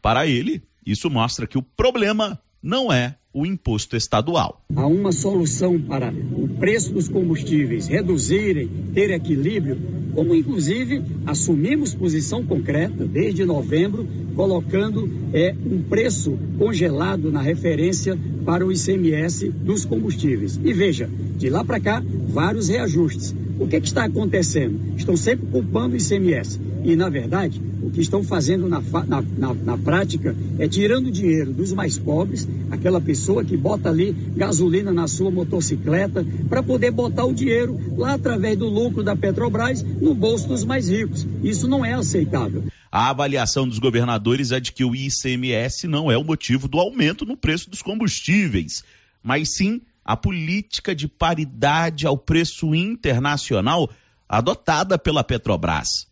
Para 0.00 0.26
ele, 0.26 0.62
isso 0.84 1.10
mostra 1.10 1.46
que 1.46 1.58
o 1.58 1.62
problema 1.62 2.40
não 2.62 2.92
é 2.92 3.16
o 3.32 3.46
imposto 3.46 3.96
estadual. 3.96 4.62
Há 4.74 4.86
uma 4.86 5.12
solução 5.12 5.80
para 5.80 6.12
o 6.12 6.48
preço 6.48 6.92
dos 6.92 7.08
combustíveis 7.08 7.86
reduzirem, 7.86 8.68
ter 8.92 9.10
equilíbrio, 9.10 9.78
como 10.14 10.34
inclusive 10.34 11.02
assumimos 11.26 11.94
posição 11.94 12.44
concreta 12.44 13.06
desde 13.06 13.44
novembro, 13.44 14.06
colocando 14.34 15.08
é, 15.32 15.54
um 15.64 15.82
preço 15.82 16.38
congelado 16.58 17.32
na 17.32 17.40
referência 17.40 18.18
para 18.44 18.66
o 18.66 18.72
ICMS 18.72 19.48
dos 19.48 19.84
combustíveis. 19.84 20.60
E 20.62 20.72
veja, 20.72 21.08
de 21.36 21.48
lá 21.48 21.64
para 21.64 21.80
cá, 21.80 22.02
vários 22.28 22.68
reajustes. 22.68 23.34
O 23.58 23.66
que, 23.66 23.80
que 23.80 23.86
está 23.86 24.04
acontecendo? 24.04 24.78
Estão 24.96 25.16
sempre 25.16 25.46
culpando 25.46 25.94
o 25.94 25.98
ICMS. 25.98 26.60
E, 26.84 26.96
na 26.96 27.08
verdade, 27.08 27.60
que 27.92 28.00
estão 28.00 28.24
fazendo 28.24 28.68
na, 28.68 28.80
na, 28.80 29.22
na, 29.22 29.54
na 29.54 29.78
prática 29.78 30.34
é 30.58 30.66
tirando 30.66 31.10
dinheiro 31.10 31.52
dos 31.52 31.72
mais 31.72 31.98
pobres, 31.98 32.48
aquela 32.70 33.00
pessoa 33.00 33.44
que 33.44 33.56
bota 33.56 33.88
ali 33.88 34.12
gasolina 34.34 34.92
na 34.92 35.06
sua 35.06 35.30
motocicleta, 35.30 36.24
para 36.48 36.62
poder 36.62 36.90
botar 36.90 37.24
o 37.24 37.34
dinheiro 37.34 37.78
lá 37.96 38.14
através 38.14 38.58
do 38.58 38.66
lucro 38.68 39.02
da 39.02 39.14
Petrobras 39.14 39.82
no 39.82 40.14
bolso 40.14 40.48
dos 40.48 40.64
mais 40.64 40.88
ricos. 40.88 41.26
Isso 41.42 41.68
não 41.68 41.84
é 41.84 41.92
aceitável. 41.92 42.64
A 42.90 43.10
avaliação 43.10 43.66
dos 43.66 43.78
governadores 43.78 44.52
é 44.52 44.60
de 44.60 44.72
que 44.72 44.84
o 44.84 44.94
ICMS 44.94 45.86
não 45.86 46.10
é 46.10 46.16
o 46.16 46.24
motivo 46.24 46.68
do 46.68 46.78
aumento 46.78 47.24
no 47.24 47.36
preço 47.36 47.70
dos 47.70 47.82
combustíveis, 47.82 48.84
mas 49.22 49.54
sim 49.54 49.80
a 50.04 50.16
política 50.16 50.94
de 50.94 51.06
paridade 51.06 52.06
ao 52.06 52.18
preço 52.18 52.74
internacional 52.74 53.88
adotada 54.28 54.98
pela 54.98 55.22
Petrobras. 55.22 56.11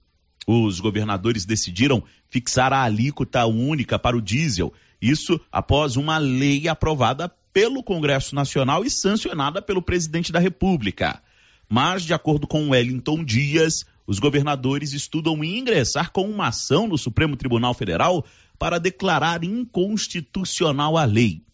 Os 0.53 0.81
governadores 0.81 1.45
decidiram 1.45 2.03
fixar 2.29 2.73
a 2.73 2.83
alíquota 2.83 3.47
única 3.47 4.01
para 4.01 4.17
o 4.17 4.21
diesel, 4.21 4.73
isso 5.01 5.41
após 5.53 5.95
uma 5.95 6.19
lei 6.19 6.67
aprovada 6.67 7.29
pelo 7.53 7.85
Congresso 7.85 8.35
Nacional 8.35 8.85
e 8.85 8.91
sancionada 8.91 9.63
pelo 9.63 9.81
presidente 9.81 10.33
da 10.33 10.41
República. 10.41 11.23
Mas, 11.69 12.03
de 12.03 12.13
acordo 12.13 12.49
com 12.49 12.71
Wellington 12.71 13.23
Dias, 13.23 13.87
os 14.05 14.19
governadores 14.19 14.93
estudam 14.93 15.45
ingressar 15.45 16.11
com 16.11 16.29
uma 16.29 16.49
ação 16.49 16.89
no 16.89 16.99
Supremo 16.99 17.37
Tribunal 17.37 17.73
Federal 17.73 18.27
para 18.59 18.81
declarar 18.81 19.45
inconstitucional 19.45 20.99
a 20.99 21.05
lei. 21.05 21.45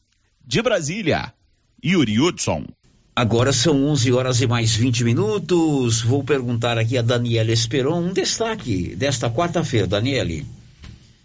De 0.43 0.63
Brasília, 0.63 1.35
Yuri 1.85 2.19
Hudson. 2.19 2.65
Agora 3.19 3.51
são 3.51 3.83
11 3.87 4.13
horas 4.13 4.43
e 4.43 4.47
mais 4.47 4.77
20 4.77 5.03
minutos. 5.03 6.03
Vou 6.03 6.23
perguntar 6.23 6.77
aqui 6.77 6.99
a 6.99 7.03
Daniela 7.03 7.51
Esperon 7.51 8.01
um 8.01 8.13
destaque 8.13 8.95
desta 8.95 9.31
quarta-feira, 9.31 9.87
Daniele. 9.87 10.45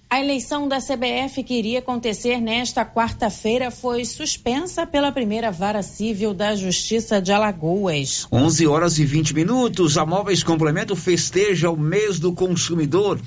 A 0.09 0.21
eleição 0.21 0.69
da 0.69 0.77
CBF 0.77 1.43
que 1.43 1.53
iria 1.53 1.79
acontecer 1.79 2.39
nesta 2.39 2.85
quarta-feira 2.85 3.69
foi 3.69 4.05
suspensa 4.05 4.87
pela 4.87 5.11
primeira 5.11 5.51
vara 5.51 5.83
civil 5.83 6.33
da 6.33 6.55
Justiça 6.55 7.21
de 7.21 7.33
Alagoas. 7.33 8.25
11 8.31 8.67
horas 8.67 8.97
e 8.97 9.03
20 9.03 9.33
minutos. 9.33 9.97
A 9.97 10.05
Móveis 10.05 10.43
Complemento 10.43 10.95
festeja 10.95 11.69
o 11.69 11.77
mês 11.77 12.19
do 12.19 12.31
consumidor. 12.31 13.19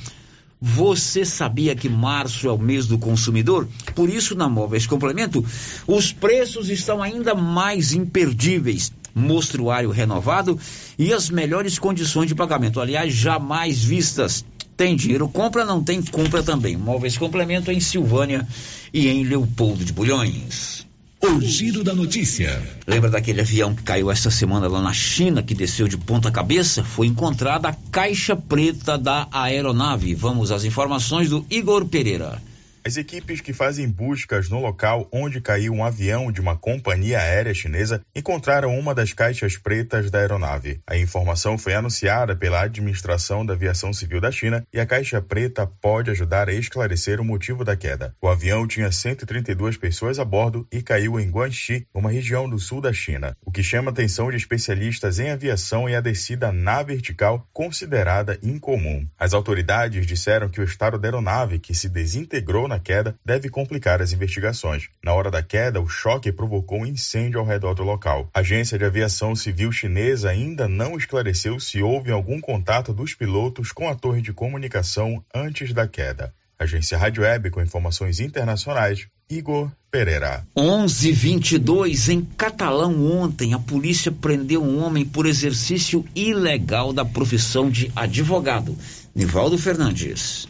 Você 0.66 1.27
sabia 1.27 1.77
que 1.77 1.90
março 1.90 2.48
é 2.48 2.50
o 2.50 2.57
mês 2.57 2.87
do 2.87 2.96
consumidor? 2.96 3.68
Por 3.94 4.09
isso, 4.09 4.35
na 4.35 4.48
Móveis 4.48 4.87
Complemento, 4.87 5.44
os 5.87 6.11
preços 6.11 6.70
estão 6.70 7.03
ainda 7.03 7.35
mais 7.35 7.92
imperdíveis. 7.92 8.90
Mostruário 9.14 9.90
renovado 9.90 10.59
e 10.98 11.12
as 11.12 11.29
melhores 11.29 11.79
condições 11.79 12.29
de 12.29 12.35
pagamento. 12.35 12.81
Aliás, 12.81 13.12
jamais 13.12 13.85
vistas. 13.85 14.42
Tem 14.74 14.96
dinheiro, 14.96 15.29
compra, 15.29 15.66
não 15.66 15.85
tem, 15.85 16.00
compra 16.00 16.42
também. 16.42 16.79
Móveis 16.79 17.18
Complemento 17.18 17.70
em 17.70 17.79
Silvânia 17.79 18.48
e 18.90 19.07
em 19.07 19.22
Leopoldo 19.22 19.85
de 19.85 19.92
Bulhões. 19.92 20.84
O 21.27 21.41
giro 21.41 21.83
da 21.83 21.95
notícia. 21.95 22.63
Lembra 22.87 23.09
daquele 23.09 23.41
avião 23.41 23.75
que 23.75 23.83
caiu 23.83 24.11
esta 24.11 24.31
semana 24.31 24.69
lá 24.69 24.83
na 24.83 24.93
China, 24.93 25.43
que 25.43 25.55
desceu 25.55 25.89
de 25.89 25.97
ponta 25.97 26.31
cabeça? 26.31 26.85
Foi 26.85 27.07
encontrada 27.07 27.67
a 27.67 27.73
caixa 27.91 28.37
preta 28.37 28.99
da 28.99 29.27
aeronave. 29.33 30.15
Vamos 30.15 30.53
às 30.53 30.65
informações 30.65 31.31
do 31.31 31.43
Igor 31.49 31.87
Pereira. 31.87 32.43
As 32.87 32.99
equipes 32.99 33.40
que 33.40 33.55
fazem 33.55 33.88
buscas 33.88 34.51
no 34.51 34.61
local 34.61 35.09
onde 35.11 35.40
caiu 35.40 35.73
um 35.73 35.83
avião 35.83 36.31
de 36.31 36.38
uma 36.38 36.55
companhia 36.55 37.18
aérea 37.18 37.55
chinesa 37.55 38.03
encontraram 38.14 38.79
uma 38.79 38.94
das 38.94 39.11
caixas 39.14 39.57
pretas 39.57 40.11
da 40.11 40.18
aeronave. 40.18 40.83
A 40.87 40.94
informação 40.94 41.57
foi 41.57 41.73
anunciada 41.73 42.37
pela 42.37 42.61
Administração 42.61 43.44
da 43.47 43.55
Aviação 43.55 43.90
Civil 43.90 44.20
da 44.20 44.31
China 44.31 44.66
e 44.70 44.79
a 44.79 44.85
caixa 44.85 45.23
preta 45.23 45.66
pode 45.66 46.11
ajudar 46.11 46.51
a 46.51 46.53
esclarecer 46.53 47.23
o 47.23 47.25
motivo 47.25 47.64
da 47.64 47.75
queda. 47.75 48.14
O 48.20 48.29
avião 48.29 48.68
tinha 48.68 48.92
132 48.92 49.79
pessoas 49.79 50.18
a 50.18 50.25
bordo 50.25 50.68
e 50.70 50.83
caiu 50.83 51.18
em 51.18 51.31
Guangxi, 51.31 51.87
uma 51.94 52.11
região 52.11 52.47
do 52.47 52.59
sul 52.59 52.83
da 52.83 52.92
China. 52.92 53.35
O 53.42 53.51
que 53.51 53.62
chama 53.62 53.92
a 53.92 53.92
atenção 53.92 54.31
de 54.31 54.37
especialistas 54.37 55.18
em 55.18 55.31
aviação 55.31 55.88
é 55.88 55.97
a 55.97 56.03
descida 56.03 56.53
na 56.53 56.83
vertical, 56.83 57.49
considerada 57.51 58.38
incomum. 58.42 59.09
As 59.18 59.33
autoridades 59.33 60.07
disseram 60.07 60.51
que 60.51 60.61
o 60.61 60.64
estado 60.64 60.99
da 60.99 61.09
aeronave, 61.09 61.59
que 61.59 61.75
se 61.75 61.88
desintegrou 61.88 62.68
na 62.68 62.74
na 62.75 62.81
queda 62.81 63.15
deve 63.25 63.49
complicar 63.49 64.03
as 64.03 64.13
investigações. 64.13 64.89
Na 65.03 65.13
hora 65.13 65.31
da 65.31 65.43
queda, 65.43 65.81
o 65.81 65.89
choque 65.89 66.33
provocou 66.33 66.81
um 66.81 66.87
incêndio 66.87 67.39
ao 67.39 67.47
redor 67.47 67.75
do 67.75 67.85
local. 67.85 68.29
A 68.35 68.41
Agência 68.41 68.77
de 68.77 68.85
Aviação 68.85 69.35
Civil 69.37 69.71
Chinesa 69.71 70.31
ainda 70.31 70.69
não 70.69 70.97
esclareceu 70.97 71.61
se 71.61 71.81
houve 71.81 72.11
algum 72.11 72.41
contato 72.41 72.93
dos 72.93 73.15
pilotos 73.15 73.71
com 73.71 73.89
a 73.89 73.95
torre 73.95 74.21
de 74.21 74.33
comunicação 74.33 75.25
antes 75.33 75.73
da 75.73 75.87
queda. 75.87 76.35
Agência 76.59 76.99
Rádio 76.99 77.23
Web 77.23 77.51
com 77.51 77.63
informações 77.63 78.21
internacionais. 78.21 79.07
Igor 79.31 79.71
Pereira. 79.91 80.47
11:22 80.57 82.09
em 82.13 82.23
Catalão 82.23 83.23
ontem 83.23 83.55
a 83.55 83.59
polícia 83.59 84.13
prendeu 84.13 84.63
um 84.63 84.83
homem 84.85 85.05
por 85.05 85.27
exercício 85.27 86.05
ilegal 86.15 86.93
da 86.93 87.05
profissão 87.05 87.71
de 87.71 87.91
advogado. 87.97 88.77
Nivaldo 89.15 89.57
Fernandes. 89.57 90.47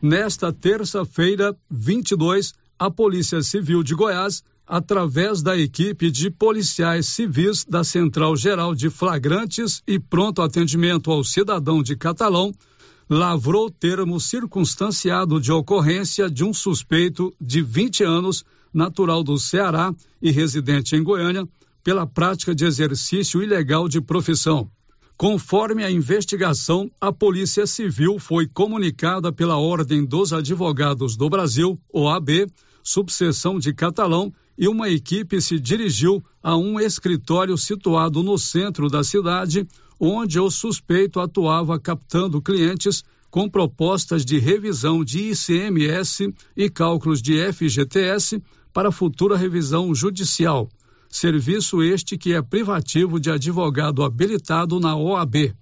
Nesta 0.00 0.52
terça-feira, 0.52 1.56
22, 1.68 2.54
a 2.78 2.88
Polícia 2.88 3.42
Civil 3.42 3.82
de 3.82 3.96
Goiás, 3.96 4.44
através 4.64 5.42
da 5.42 5.58
equipe 5.58 6.08
de 6.08 6.30
policiais 6.30 7.08
civis 7.08 7.64
da 7.64 7.82
Central 7.82 8.36
Geral 8.36 8.76
de 8.76 8.90
Flagrantes 8.90 9.82
e 9.84 9.98
Pronto 9.98 10.40
Atendimento 10.40 11.10
ao 11.10 11.24
Cidadão 11.24 11.82
de 11.82 11.96
Catalão, 11.96 12.54
lavrou 13.10 13.68
termo 13.68 14.20
circunstanciado 14.20 15.40
de 15.40 15.50
ocorrência 15.50 16.30
de 16.30 16.44
um 16.44 16.54
suspeito 16.54 17.34
de 17.40 17.60
20 17.60 18.04
anos, 18.04 18.44
natural 18.72 19.24
do 19.24 19.36
Ceará 19.36 19.92
e 20.22 20.30
residente 20.30 20.94
em 20.94 21.02
Goiânia, 21.02 21.44
pela 21.82 22.06
prática 22.06 22.54
de 22.54 22.64
exercício 22.64 23.42
ilegal 23.42 23.88
de 23.88 24.00
profissão. 24.00 24.70
Conforme 25.18 25.82
a 25.82 25.90
investigação, 25.90 26.88
a 27.00 27.12
Polícia 27.12 27.66
Civil 27.66 28.20
foi 28.20 28.46
comunicada 28.46 29.32
pela 29.32 29.56
Ordem 29.56 30.04
dos 30.04 30.32
Advogados 30.32 31.16
do 31.16 31.28
Brasil, 31.28 31.76
OAB, 31.92 32.46
subseção 32.84 33.58
de 33.58 33.74
Catalão, 33.74 34.32
e 34.56 34.68
uma 34.68 34.88
equipe 34.88 35.40
se 35.40 35.58
dirigiu 35.58 36.22
a 36.40 36.56
um 36.56 36.78
escritório 36.78 37.58
situado 37.58 38.22
no 38.22 38.38
centro 38.38 38.88
da 38.88 39.02
cidade, 39.02 39.66
onde 39.98 40.38
o 40.38 40.48
suspeito 40.52 41.18
atuava 41.18 41.80
captando 41.80 42.40
clientes 42.40 43.02
com 43.28 43.50
propostas 43.50 44.24
de 44.24 44.38
revisão 44.38 45.02
de 45.04 45.32
ICMS 45.32 46.32
e 46.56 46.70
cálculos 46.70 47.20
de 47.20 47.52
FGTS 47.52 48.40
para 48.72 48.92
futura 48.92 49.36
revisão 49.36 49.92
judicial 49.92 50.68
serviço 51.08 51.82
este 51.82 52.16
que 52.18 52.34
é 52.34 52.42
privativo 52.42 53.18
de 53.18 53.30
advogado 53.30 54.02
habilitado 54.02 54.78
na 54.78 54.96
OAB. 54.96 55.54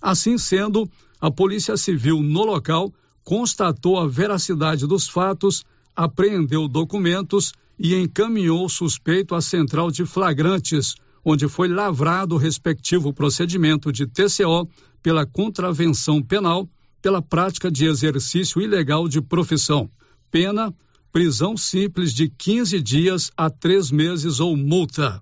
Assim 0.00 0.36
sendo, 0.38 0.88
a 1.20 1.30
Polícia 1.30 1.76
Civil 1.76 2.22
no 2.22 2.44
local 2.44 2.92
constatou 3.24 3.98
a 3.98 4.06
veracidade 4.06 4.86
dos 4.86 5.08
fatos, 5.08 5.64
apreendeu 5.94 6.66
documentos 6.66 7.52
e 7.78 7.94
encaminhou 7.94 8.64
o 8.64 8.68
suspeito 8.68 9.34
à 9.34 9.40
central 9.40 9.90
de 9.90 10.04
flagrantes, 10.04 10.94
onde 11.24 11.48
foi 11.48 11.68
lavrado 11.68 12.34
o 12.34 12.38
respectivo 12.38 13.12
procedimento 13.12 13.92
de 13.92 14.06
TCO 14.06 14.68
pela 15.02 15.26
contravenção 15.26 16.22
penal 16.22 16.68
pela 17.00 17.22
prática 17.22 17.70
de 17.70 17.86
exercício 17.86 18.60
ilegal 18.60 19.08
de 19.08 19.20
profissão. 19.20 19.88
Pena 20.30 20.74
prisão 21.12 21.56
simples 21.56 22.14
de 22.14 22.28
15 22.28 22.80
dias 22.80 23.30
a 23.36 23.50
três 23.50 23.90
meses 23.90 24.40
ou 24.40 24.56
multa. 24.56 25.20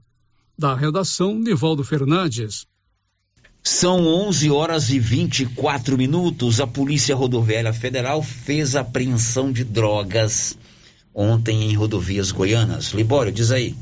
Da 0.59 0.75
redação, 0.75 1.39
Nivaldo 1.39 1.85
Fernandes. 1.85 2.67
São 3.63 4.07
11 4.07 4.51
horas 4.51 4.91
e 4.91 4.99
24 4.99 5.97
minutos. 5.97 6.61
A 6.61 6.67
Polícia 6.67 7.15
Rodoviária 7.15 7.73
Federal 7.73 8.23
fez 8.23 8.77
apreensão 8.77 9.53
de 9.53 9.65
drogas 9.65 10.57
ontem 11.15 11.71
em 11.71 11.75
rodovias 11.75 12.31
goianas. 12.31 12.93
Libório, 12.93 13.33
diz 13.33 13.51
aí. 13.51 13.75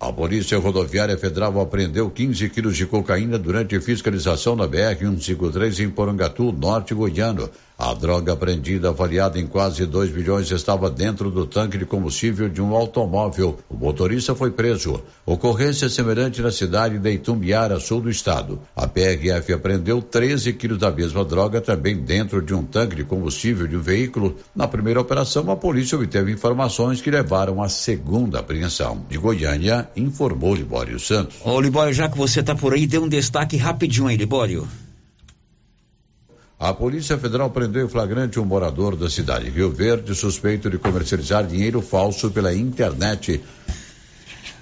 A 0.00 0.12
Polícia 0.12 0.58
Rodoviária 0.58 1.16
Federal 1.18 1.60
apreendeu 1.60 2.08
15 2.10 2.48
quilos 2.50 2.76
de 2.76 2.86
cocaína 2.86 3.38
durante 3.38 3.80
fiscalização 3.80 4.54
na 4.54 4.66
BR-153 4.66 5.84
em 5.84 5.90
Porangatu, 5.90 6.52
norte 6.52 6.94
goiano. 6.94 7.50
A 7.78 7.94
droga 7.94 8.32
apreendida, 8.32 8.88
avaliada 8.88 9.38
em 9.38 9.46
quase 9.46 9.86
2 9.86 10.10
bilhões, 10.10 10.50
estava 10.50 10.90
dentro 10.90 11.30
do 11.30 11.46
tanque 11.46 11.78
de 11.78 11.86
combustível 11.86 12.48
de 12.48 12.60
um 12.60 12.74
automóvel. 12.74 13.56
O 13.70 13.76
motorista 13.76 14.34
foi 14.34 14.50
preso. 14.50 15.00
Ocorrência 15.24 15.88
semelhante 15.88 16.42
na 16.42 16.50
cidade 16.50 16.98
de 16.98 17.12
Itumbiara, 17.12 17.78
sul 17.78 18.00
do 18.00 18.10
estado. 18.10 18.60
A 18.74 18.88
PRF 18.88 19.52
apreendeu 19.52 20.02
13 20.02 20.54
quilos 20.54 20.78
da 20.78 20.90
mesma 20.90 21.24
droga 21.24 21.60
também 21.60 21.96
dentro 21.96 22.42
de 22.42 22.52
um 22.52 22.64
tanque 22.64 22.96
de 22.96 23.04
combustível 23.04 23.68
de 23.68 23.76
um 23.76 23.80
veículo. 23.80 24.34
Na 24.56 24.66
primeira 24.66 25.00
operação, 25.00 25.48
a 25.48 25.54
polícia 25.54 25.96
obteve 25.96 26.32
informações 26.32 27.00
que 27.00 27.12
levaram 27.12 27.62
à 27.62 27.68
segunda 27.68 28.40
apreensão. 28.40 29.06
De 29.08 29.16
Goiânia, 29.18 29.88
informou 29.94 30.52
Libório 30.52 30.98
Santos. 30.98 31.36
Ô, 31.44 31.60
Libório, 31.60 31.92
já 31.92 32.08
que 32.08 32.18
você 32.18 32.40
está 32.40 32.56
por 32.56 32.74
aí, 32.74 32.88
dê 32.88 32.98
um 32.98 33.08
destaque 33.08 33.56
rapidinho 33.56 34.08
aí, 34.08 34.16
Libório. 34.16 34.66
A 36.60 36.74
Polícia 36.74 37.16
Federal 37.16 37.50
prendeu 37.50 37.86
em 37.86 37.88
flagrante 37.88 38.40
um 38.40 38.44
morador 38.44 38.96
da 38.96 39.08
cidade 39.08 39.44
de 39.44 39.50
Rio 39.52 39.70
Verde 39.70 40.12
suspeito 40.12 40.68
de 40.68 40.76
comercializar 40.76 41.46
dinheiro 41.46 41.80
falso 41.80 42.32
pela 42.32 42.52
internet. 42.52 43.40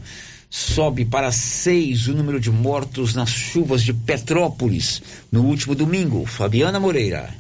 Sobe 0.50 1.04
para 1.04 1.32
seis 1.32 2.08
o 2.08 2.14
número 2.14 2.40
de 2.40 2.52
mortos 2.52 3.14
nas 3.14 3.30
chuvas 3.30 3.84
de 3.84 3.94
Petrópolis 3.94 5.02
no 5.32 5.42
último 5.42 5.76
domingo. 5.76 6.26
Fabiana 6.26 6.80
Moreira. 6.80 7.34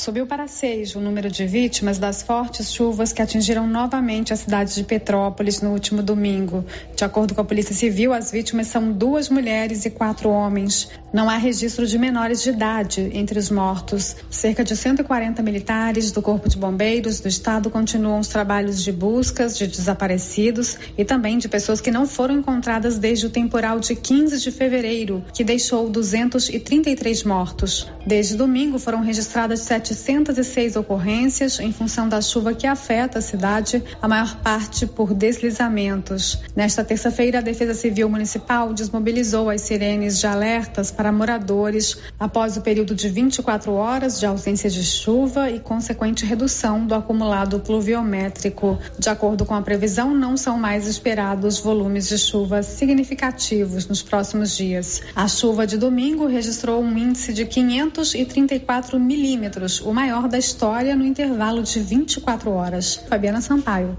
Subiu 0.00 0.26
para 0.26 0.48
seis 0.48 0.96
o 0.96 0.98
número 0.98 1.30
de 1.30 1.44
vítimas 1.44 1.98
das 1.98 2.22
fortes 2.22 2.72
chuvas 2.72 3.12
que 3.12 3.20
atingiram 3.20 3.66
novamente 3.66 4.32
a 4.32 4.36
cidade 4.36 4.74
de 4.74 4.82
Petrópolis 4.82 5.60
no 5.60 5.72
último 5.72 6.02
domingo. 6.02 6.64
De 6.96 7.04
acordo 7.04 7.34
com 7.34 7.42
a 7.42 7.44
Polícia 7.44 7.74
Civil, 7.74 8.14
as 8.14 8.30
vítimas 8.32 8.68
são 8.68 8.92
duas 8.92 9.28
mulheres 9.28 9.84
e 9.84 9.90
quatro 9.90 10.30
homens. 10.30 10.88
Não 11.12 11.28
há 11.28 11.36
registro 11.36 11.86
de 11.86 11.98
menores 11.98 12.42
de 12.42 12.48
idade 12.48 13.10
entre 13.12 13.38
os 13.38 13.50
mortos. 13.50 14.16
Cerca 14.30 14.64
de 14.64 14.74
140 14.74 15.42
militares 15.42 16.10
do 16.12 16.22
Corpo 16.22 16.48
de 16.48 16.56
Bombeiros 16.56 17.20
do 17.20 17.28
Estado 17.28 17.68
continuam 17.68 18.20
os 18.20 18.28
trabalhos 18.28 18.82
de 18.82 18.92
buscas 18.92 19.58
de 19.58 19.66
desaparecidos 19.66 20.78
e 20.96 21.04
também 21.04 21.36
de 21.36 21.46
pessoas 21.46 21.78
que 21.78 21.90
não 21.90 22.06
foram 22.06 22.38
encontradas 22.38 22.96
desde 22.96 23.26
o 23.26 23.30
temporal 23.30 23.78
de 23.78 23.94
15 23.94 24.40
de 24.40 24.50
fevereiro, 24.50 25.22
que 25.34 25.44
deixou 25.44 25.90
233 25.90 27.22
mortos. 27.24 27.86
Desde 28.06 28.34
domingo 28.34 28.78
foram 28.78 29.02
registradas 29.02 29.60
706 29.94 30.76
ocorrências 30.76 31.58
em 31.60 31.72
função 31.72 32.08
da 32.08 32.20
chuva 32.20 32.54
que 32.54 32.66
afeta 32.66 33.18
a 33.18 33.22
cidade, 33.22 33.82
a 34.00 34.08
maior 34.08 34.36
parte 34.36 34.86
por 34.86 35.14
deslizamentos. 35.14 36.38
Nesta 36.54 36.84
terça-feira, 36.84 37.38
a 37.38 37.42
Defesa 37.42 37.74
Civil 37.74 38.08
Municipal 38.08 38.72
desmobilizou 38.72 39.50
as 39.50 39.62
sirenes 39.62 40.18
de 40.18 40.26
alertas 40.26 40.90
para 40.90 41.12
moradores 41.12 41.98
após 42.18 42.56
o 42.56 42.60
período 42.60 42.94
de 42.94 43.08
24 43.08 43.72
horas 43.72 44.18
de 44.18 44.26
ausência 44.26 44.70
de 44.70 44.82
chuva 44.84 45.50
e 45.50 45.60
consequente 45.60 46.24
redução 46.24 46.86
do 46.86 46.94
acumulado 46.94 47.60
pluviométrico. 47.60 48.78
De 48.98 49.08
acordo 49.08 49.44
com 49.44 49.54
a 49.54 49.62
previsão, 49.62 50.14
não 50.14 50.36
são 50.36 50.58
mais 50.58 50.86
esperados 50.86 51.58
volumes 51.58 52.08
de 52.08 52.18
chuva 52.18 52.62
significativos 52.62 53.86
nos 53.86 54.02
próximos 54.02 54.56
dias. 54.56 55.02
A 55.14 55.26
chuva 55.28 55.66
de 55.66 55.76
domingo 55.76 56.26
registrou 56.26 56.82
um 56.82 56.96
índice 56.96 57.32
de 57.32 57.44
534 57.44 58.98
milímetros, 58.98 59.79
o 59.80 59.92
maior 59.92 60.28
da 60.28 60.38
história 60.38 60.94
no 60.94 61.04
intervalo 61.04 61.62
de 61.62 61.80
24 61.80 62.50
horas. 62.50 62.96
Fabiana 63.08 63.40
Sampaio. 63.40 63.96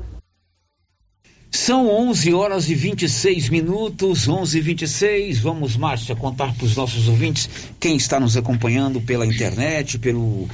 São 1.51 1.89
11 1.89 2.33
horas 2.33 2.69
e 2.69 2.75
26 2.75 3.49
minutos, 3.49 4.27
11 4.27 4.57
e 4.57 4.61
26. 4.61 5.39
Vamos, 5.39 5.75
Márcia, 5.75 6.15
contar 6.15 6.55
para 6.55 6.65
os 6.65 6.77
nossos 6.77 7.09
ouvintes 7.09 7.49
quem 7.77 7.97
está 7.97 8.21
nos 8.21 8.37
acompanhando 8.37 9.01
pela 9.01 9.25
internet, 9.25 9.99
pelo 9.99 10.47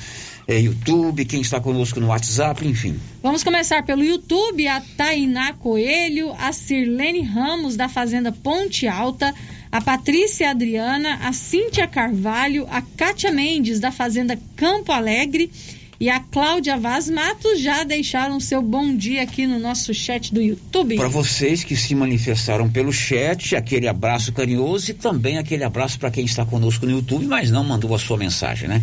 eh, 0.47 0.59
YouTube, 0.59 1.23
quem 1.25 1.41
está 1.41 1.59
conosco 1.59 1.99
no 1.99 2.07
WhatsApp, 2.07 2.65
enfim. 2.67 2.99
Vamos 3.21 3.43
começar 3.43 3.83
pelo 3.83 4.03
YouTube, 4.03 4.67
a 4.67 4.81
Tainá 4.97 5.53
Coelho, 5.53 6.33
a 6.39 6.51
Sirlene 6.51 7.21
Ramos, 7.21 7.75
da 7.75 7.87
Fazenda 7.87 8.31
Ponte 8.31 8.87
Alta, 8.87 9.35
a 9.77 9.81
Patrícia 9.81 10.49
Adriana, 10.49 11.19
a 11.21 11.31
Cíntia 11.31 11.85
Carvalho, 11.85 12.65
a 12.71 12.81
Kátia 12.81 13.31
Mendes, 13.31 13.79
da 13.79 13.91
Fazenda 13.91 14.35
Campo 14.55 14.91
Alegre, 14.91 15.51
e 15.99 16.09
a 16.09 16.19
Cláudia 16.19 16.75
Vaz 16.77 17.07
Matos 17.07 17.59
já 17.59 17.83
deixaram 17.83 18.39
seu 18.39 18.59
bom 18.59 18.95
dia 18.95 19.21
aqui 19.21 19.45
no 19.45 19.59
nosso 19.59 19.93
chat 19.93 20.33
do 20.33 20.41
YouTube. 20.41 20.95
Para 20.95 21.07
vocês 21.07 21.63
que 21.63 21.75
se 21.75 21.93
manifestaram 21.93 22.67
pelo 22.67 22.91
chat, 22.91 23.55
aquele 23.55 23.87
abraço 23.87 24.33
carinhoso 24.33 24.89
e 24.89 24.93
também 24.95 25.37
aquele 25.37 25.63
abraço 25.63 25.99
para 25.99 26.09
quem 26.09 26.25
está 26.25 26.43
conosco 26.43 26.87
no 26.87 26.93
YouTube, 26.93 27.27
mas 27.27 27.51
não 27.51 27.63
mandou 27.63 27.93
a 27.93 27.99
sua 27.99 28.17
mensagem, 28.17 28.67
né? 28.67 28.81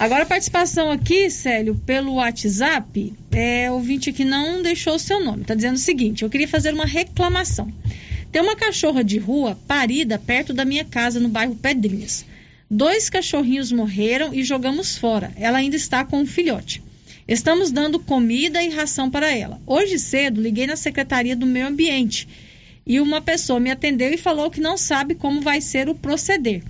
Agora 0.00 0.24
a 0.24 0.26
participação 0.26 0.90
aqui, 0.90 1.30
Célio, 1.30 1.76
pelo 1.86 2.14
WhatsApp, 2.14 3.12
é 3.30 3.70
ouvinte 3.70 4.12
que 4.12 4.24
não 4.24 4.62
deixou 4.62 4.96
o 4.96 4.98
seu 4.98 5.24
nome. 5.24 5.42
Está 5.42 5.54
dizendo 5.54 5.76
o 5.76 5.78
seguinte: 5.78 6.24
eu 6.24 6.30
queria 6.30 6.48
fazer 6.48 6.74
uma 6.74 6.86
reclamação. 6.86 7.72
Tem 8.34 8.42
uma 8.42 8.56
cachorra 8.56 9.04
de 9.04 9.16
rua 9.16 9.56
parida 9.64 10.18
perto 10.18 10.52
da 10.52 10.64
minha 10.64 10.84
casa 10.84 11.20
no 11.20 11.28
bairro 11.28 11.54
Pedrinhas. 11.54 12.26
Dois 12.68 13.08
cachorrinhos 13.08 13.70
morreram 13.70 14.34
e 14.34 14.42
jogamos 14.42 14.98
fora. 14.98 15.32
Ela 15.36 15.58
ainda 15.58 15.76
está 15.76 16.04
com 16.04 16.18
um 16.18 16.26
filhote. 16.26 16.82
Estamos 17.28 17.70
dando 17.70 18.00
comida 18.00 18.60
e 18.60 18.70
ração 18.70 19.08
para 19.08 19.32
ela. 19.32 19.60
Hoje 19.64 20.00
cedo 20.00 20.42
liguei 20.42 20.66
na 20.66 20.74
Secretaria 20.74 21.36
do 21.36 21.46
Meio 21.46 21.68
Ambiente 21.68 22.26
e 22.84 22.98
uma 22.98 23.20
pessoa 23.20 23.60
me 23.60 23.70
atendeu 23.70 24.12
e 24.12 24.18
falou 24.18 24.50
que 24.50 24.60
não 24.60 24.76
sabe 24.76 25.14
como 25.14 25.40
vai 25.40 25.60
ser 25.60 25.88
o 25.88 25.94
proceder. 25.94 26.60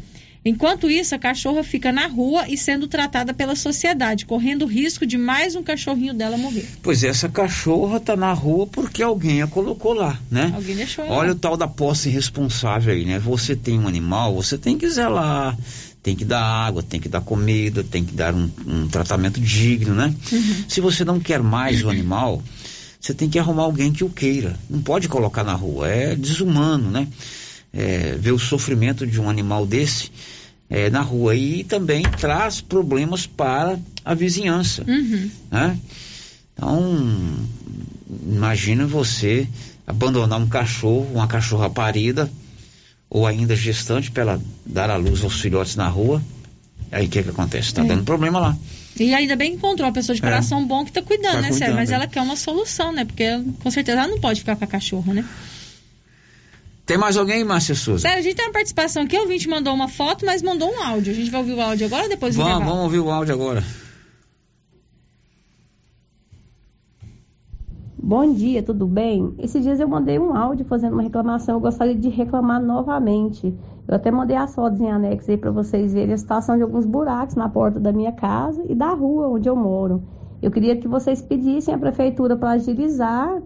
Enquanto 0.44 0.90
isso, 0.90 1.14
a 1.14 1.18
cachorra 1.18 1.64
fica 1.64 1.90
na 1.90 2.06
rua 2.06 2.46
e 2.48 2.58
sendo 2.58 2.86
tratada 2.86 3.32
pela 3.32 3.56
sociedade, 3.56 4.26
correndo 4.26 4.62
o 4.62 4.68
risco 4.68 5.06
de 5.06 5.16
mais 5.16 5.54
um 5.54 5.62
cachorrinho 5.62 6.12
dela 6.12 6.36
morrer. 6.36 6.66
Pois 6.82 7.02
é, 7.02 7.08
essa 7.08 7.30
cachorra 7.30 7.98
tá 7.98 8.14
na 8.14 8.32
rua 8.32 8.66
porque 8.66 9.02
alguém 9.02 9.40
a 9.40 9.46
colocou 9.46 9.94
lá, 9.94 10.20
né? 10.30 10.52
Alguém 10.54 10.76
deixou 10.76 11.04
ela. 11.04 11.14
Olha 11.14 11.32
o 11.32 11.34
tal 11.34 11.56
da 11.56 11.66
posse 11.66 12.10
irresponsável 12.10 12.92
aí, 12.92 13.06
né? 13.06 13.18
Você 13.18 13.56
tem 13.56 13.78
um 13.78 13.88
animal, 13.88 14.34
você 14.34 14.58
tem 14.58 14.76
que 14.76 14.88
zelar, 14.90 15.56
tem 16.02 16.14
que 16.14 16.26
dar 16.26 16.42
água, 16.42 16.82
tem 16.82 17.00
que 17.00 17.08
dar 17.08 17.22
comida, 17.22 17.82
tem 17.82 18.04
que 18.04 18.12
dar 18.12 18.34
um, 18.34 18.50
um 18.66 18.86
tratamento 18.88 19.40
digno, 19.40 19.94
né? 19.94 20.14
Uhum. 20.30 20.64
Se 20.68 20.82
você 20.82 21.06
não 21.06 21.18
quer 21.18 21.42
mais 21.42 21.82
o 21.82 21.88
animal, 21.88 22.42
você 23.00 23.14
tem 23.14 23.30
que 23.30 23.38
arrumar 23.38 23.62
alguém 23.62 23.90
que 23.90 24.04
o 24.04 24.10
queira. 24.10 24.58
Não 24.68 24.82
pode 24.82 25.08
colocar 25.08 25.42
na 25.42 25.54
rua, 25.54 25.88
é 25.88 26.14
desumano, 26.14 26.90
né? 26.90 27.08
É, 27.76 28.16
ver 28.18 28.30
o 28.32 28.38
sofrimento 28.38 29.04
de 29.06 29.20
um 29.20 29.28
animal 29.28 29.66
desse 29.66 30.10
é, 30.70 30.88
na 30.90 31.00
rua 31.00 31.34
e 31.34 31.64
também 31.64 32.02
traz 32.02 32.60
problemas 32.60 33.26
para 33.26 33.78
a 34.04 34.14
vizinhança, 34.14 34.84
Uhum. 34.86 35.30
né? 35.50 35.78
Então, 36.52 37.36
imagina 38.26 38.86
você 38.86 39.48
abandonar 39.86 40.40
um 40.40 40.46
cachorro, 40.46 41.08
uma 41.12 41.26
cachorra 41.26 41.68
parida 41.68 42.30
ou 43.10 43.26
ainda 43.26 43.54
gestante 43.54 44.10
para 44.10 44.22
ela 44.22 44.42
dar 44.64 44.90
à 44.90 44.96
luz 44.96 45.22
aos 45.22 45.40
filhotes 45.40 45.76
na 45.76 45.88
rua. 45.88 46.22
Aí 46.90 47.06
o 47.06 47.08
que 47.08 47.22
que 47.22 47.30
acontece? 47.30 47.74
Tá 47.74 47.84
é. 47.84 47.88
dando 47.88 48.04
problema 48.04 48.38
lá. 48.38 48.56
E 48.98 49.12
ainda 49.12 49.34
bem 49.34 49.50
que 49.50 49.56
encontrou 49.56 49.88
uma 49.88 49.92
pessoa 49.92 50.14
de 50.14 50.22
é. 50.22 50.24
coração 50.24 50.62
é. 50.62 50.64
bom 50.64 50.84
que 50.84 50.92
tá 50.92 51.02
cuidando, 51.02 51.34
tá 51.34 51.42
né, 51.42 51.52
Sérgio? 51.52 51.74
Mas 51.74 51.90
é. 51.90 51.94
ela 51.94 52.06
quer 52.06 52.22
uma 52.22 52.36
solução, 52.36 52.92
né? 52.92 53.04
Porque 53.04 53.24
com 53.60 53.70
certeza 53.70 53.98
ela 53.98 54.08
não 54.08 54.20
pode 54.20 54.40
ficar 54.40 54.56
com 54.56 54.64
a 54.64 54.66
cachorra, 54.68 55.12
né? 55.12 55.24
Tem 56.86 56.98
mais 56.98 57.16
alguém, 57.16 57.42
Márcia 57.44 57.74
Souza? 57.74 58.02
Sério, 58.02 58.18
a 58.18 58.22
gente 58.22 58.36
tem 58.36 58.44
uma 58.44 58.52
participação 58.52 59.04
aqui, 59.04 59.16
o 59.16 59.22
ouvinte 59.22 59.48
mandou 59.48 59.72
uma 59.72 59.88
foto, 59.88 60.26
mas 60.26 60.42
mandou 60.42 60.70
um 60.70 60.82
áudio. 60.82 61.12
A 61.12 61.16
gente 61.16 61.30
vai 61.30 61.40
ouvir 61.40 61.54
o 61.54 61.60
áudio 61.60 61.86
agora 61.86 62.02
ou 62.02 62.08
depois 62.10 62.36
vamos, 62.36 62.66
vamos 62.66 62.84
ouvir 62.84 62.98
o 62.98 63.10
áudio 63.10 63.34
agora. 63.34 63.62
Bom 67.96 68.34
dia, 68.34 68.62
tudo 68.62 68.86
bem? 68.86 69.34
Esses 69.38 69.62
dias 69.62 69.80
eu 69.80 69.88
mandei 69.88 70.18
um 70.18 70.36
áudio 70.36 70.66
fazendo 70.66 70.92
uma 70.92 71.02
reclamação, 71.02 71.54
eu 71.54 71.60
gostaria 71.60 71.94
de 71.94 72.10
reclamar 72.10 72.62
novamente. 72.62 73.54
Eu 73.88 73.94
até 73.94 74.10
mandei 74.10 74.36
as 74.36 74.54
fotos 74.54 74.78
em 74.78 74.90
anexo 74.90 75.30
aí 75.30 75.38
para 75.38 75.50
vocês 75.50 75.94
verem 75.94 76.12
a 76.12 76.18
situação 76.18 76.54
de 76.54 76.62
alguns 76.62 76.84
buracos 76.84 77.34
na 77.34 77.48
porta 77.48 77.80
da 77.80 77.92
minha 77.92 78.12
casa 78.12 78.62
e 78.68 78.74
da 78.74 78.90
rua 78.92 79.28
onde 79.28 79.48
eu 79.48 79.56
moro. 79.56 80.02
Eu 80.42 80.50
queria 80.50 80.76
que 80.76 80.86
vocês 80.86 81.22
pedissem 81.22 81.72
à 81.72 81.78
prefeitura 81.78 82.36
para 82.36 82.50
agilizar, 82.50 83.40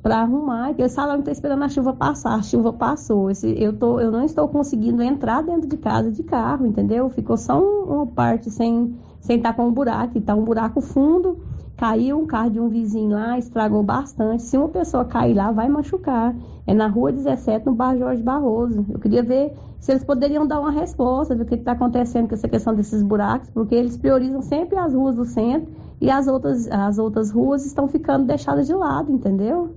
para 0.00 0.20
arrumar, 0.20 0.74
falaram 0.94 1.22
que 1.22 1.30
está 1.30 1.32
esperando 1.32 1.62
a 1.62 1.68
chuva 1.68 1.92
passar. 1.92 2.34
A 2.34 2.42
chuva 2.42 2.72
passou. 2.72 3.30
Esse, 3.30 3.52
eu, 3.60 3.72
tô, 3.72 4.00
eu 4.00 4.10
não 4.10 4.24
estou 4.24 4.48
conseguindo 4.48 5.02
entrar 5.02 5.42
dentro 5.42 5.68
de 5.68 5.76
casa 5.76 6.10
de 6.10 6.22
carro, 6.22 6.66
entendeu? 6.66 7.08
Ficou 7.10 7.36
só 7.36 7.60
um, 7.60 7.94
uma 7.94 8.06
parte 8.06 8.50
sem 8.50 8.96
sem 9.20 9.36
estar 9.36 9.52
com 9.52 9.66
um 9.66 9.72
buraco. 9.72 10.18
Está 10.18 10.34
um 10.34 10.44
buraco 10.44 10.80
fundo 10.80 11.38
Caiu 11.82 12.20
um 12.20 12.26
carro 12.26 12.48
de 12.48 12.60
um 12.60 12.68
vizinho 12.68 13.10
lá, 13.10 13.36
estragou 13.36 13.82
bastante. 13.82 14.44
Se 14.44 14.56
uma 14.56 14.68
pessoa 14.68 15.04
cair 15.04 15.34
lá, 15.34 15.50
vai 15.50 15.68
machucar. 15.68 16.32
É 16.64 16.72
na 16.72 16.86
rua 16.86 17.10
17, 17.10 17.66
no 17.66 17.74
bairro 17.74 17.98
Jorge 17.98 18.22
Barroso. 18.22 18.86
Eu 18.88 19.00
queria 19.00 19.20
ver 19.20 19.52
se 19.80 19.90
eles 19.90 20.04
poderiam 20.04 20.46
dar 20.46 20.60
uma 20.60 20.70
resposta 20.70 21.34
do 21.34 21.44
que 21.44 21.56
está 21.56 21.72
acontecendo 21.72 22.28
com 22.28 22.34
essa 22.34 22.46
questão 22.46 22.72
desses 22.72 23.02
buracos, 23.02 23.50
porque 23.50 23.74
eles 23.74 23.96
priorizam 23.96 24.42
sempre 24.42 24.76
as 24.76 24.94
ruas 24.94 25.16
do 25.16 25.24
centro 25.24 25.72
e 26.00 26.08
as 26.08 26.28
outras, 26.28 26.70
as 26.70 26.98
outras 26.98 27.32
ruas 27.32 27.66
estão 27.66 27.88
ficando 27.88 28.26
deixadas 28.26 28.68
de 28.68 28.74
lado, 28.74 29.10
entendeu? 29.10 29.74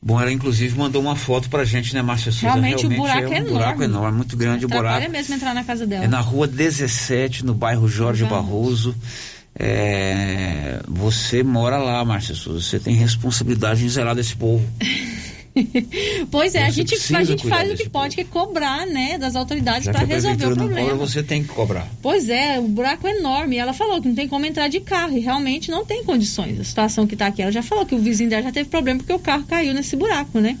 Bom, 0.00 0.20
ela 0.20 0.32
inclusive 0.32 0.78
mandou 0.78 1.02
uma 1.02 1.16
foto 1.16 1.50
pra 1.50 1.64
gente, 1.64 1.92
né, 1.94 2.02
Márcia 2.02 2.30
Souza? 2.30 2.46
Realmente, 2.46 2.82
Realmente 2.82 3.00
o 3.00 3.02
buraco 3.02 3.20
é, 3.20 3.28
um 3.28 3.32
é 3.32 3.36
enorme. 3.36 3.52
buraco 3.52 3.82
enorme, 3.82 4.16
muito 4.16 4.36
grande 4.36 4.64
o 4.64 4.68
buraco. 4.68 5.04
É 5.04 5.08
mesmo 5.08 5.34
entrar 5.34 5.54
na 5.54 5.64
casa 5.64 5.86
dela. 5.86 6.04
É 6.04 6.08
na 6.08 6.20
rua 6.20 6.46
17, 6.46 7.44
no 7.44 7.52
bairro 7.52 7.88
Jorge 7.88 8.24
Barroso. 8.24 8.94
É, 9.58 10.80
você 10.86 11.42
mora 11.42 11.78
lá, 11.78 12.04
Márcia 12.04 12.34
Souza, 12.34 12.60
você 12.60 12.78
tem 12.78 12.94
responsabilidade 12.94 13.84
em 13.84 13.88
zelar 13.88 14.14
desse 14.14 14.36
povo. 14.36 14.64
pois 16.30 16.54
é, 16.54 16.64
a 16.64 16.70
gente, 16.70 16.94
a 16.94 17.24
gente 17.24 17.46
faz 17.48 17.70
o 17.70 17.74
que 17.74 17.88
pode, 17.88 18.14
que 18.14 18.22
é 18.22 18.24
cobrar, 18.24 18.86
né, 18.86 19.18
das 19.18 19.36
autoridades 19.36 19.88
para 19.88 20.04
resolver 20.04 20.46
o 20.46 20.54
problema. 20.54 20.90
Cobra, 20.90 21.06
você 21.06 21.22
tem 21.22 21.42
que 21.42 21.48
cobrar. 21.48 21.88
Pois 22.02 22.28
é, 22.28 22.58
o 22.58 22.68
buraco 22.68 23.06
é 23.06 23.16
enorme. 23.16 23.56
Ela 23.56 23.72
falou 23.72 24.00
que 24.00 24.08
não 24.08 24.14
tem 24.14 24.28
como 24.28 24.46
entrar 24.46 24.68
de 24.68 24.80
carro 24.80 25.16
e 25.16 25.20
realmente 25.20 25.70
não 25.70 25.84
tem 25.84 26.04
condições. 26.04 26.60
A 26.60 26.64
situação 26.64 27.06
que 27.06 27.14
está 27.14 27.26
aqui, 27.26 27.42
ela 27.42 27.52
já 27.52 27.62
falou 27.62 27.86
que 27.86 27.94
o 27.94 27.98
vizinho 27.98 28.30
dela 28.30 28.42
já 28.42 28.52
teve 28.52 28.68
problema 28.68 28.98
porque 28.98 29.12
o 29.12 29.18
carro 29.18 29.44
caiu 29.44 29.74
nesse 29.74 29.96
buraco, 29.96 30.40
né? 30.40 30.58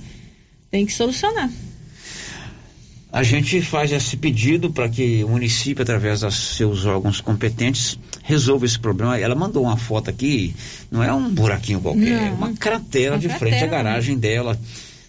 Tem 0.70 0.84
que 0.84 0.92
solucionar 0.92 1.50
a 3.10 3.22
gente 3.22 3.60
faz 3.62 3.90
esse 3.90 4.16
pedido 4.16 4.70
para 4.70 4.88
que 4.88 5.24
o 5.24 5.28
município, 5.30 5.82
através 5.82 6.20
dos 6.20 6.56
seus 6.56 6.84
órgãos 6.84 7.20
competentes, 7.20 7.98
resolva 8.22 8.66
esse 8.66 8.78
problema. 8.78 9.18
Ela 9.18 9.34
mandou 9.34 9.64
uma 9.64 9.76
foto 9.76 10.10
aqui, 10.10 10.54
não 10.90 11.02
é 11.02 11.12
um 11.12 11.30
buraquinho 11.30 11.80
qualquer, 11.80 12.20
não, 12.20 12.26
é 12.26 12.30
uma 12.30 12.52
cratera 12.52 13.14
uma 13.14 13.18
de 13.18 13.28
cratera, 13.28 13.50
frente 13.50 13.64
à 13.64 13.66
garagem 13.66 14.14
né? 14.14 14.20
dela. 14.20 14.58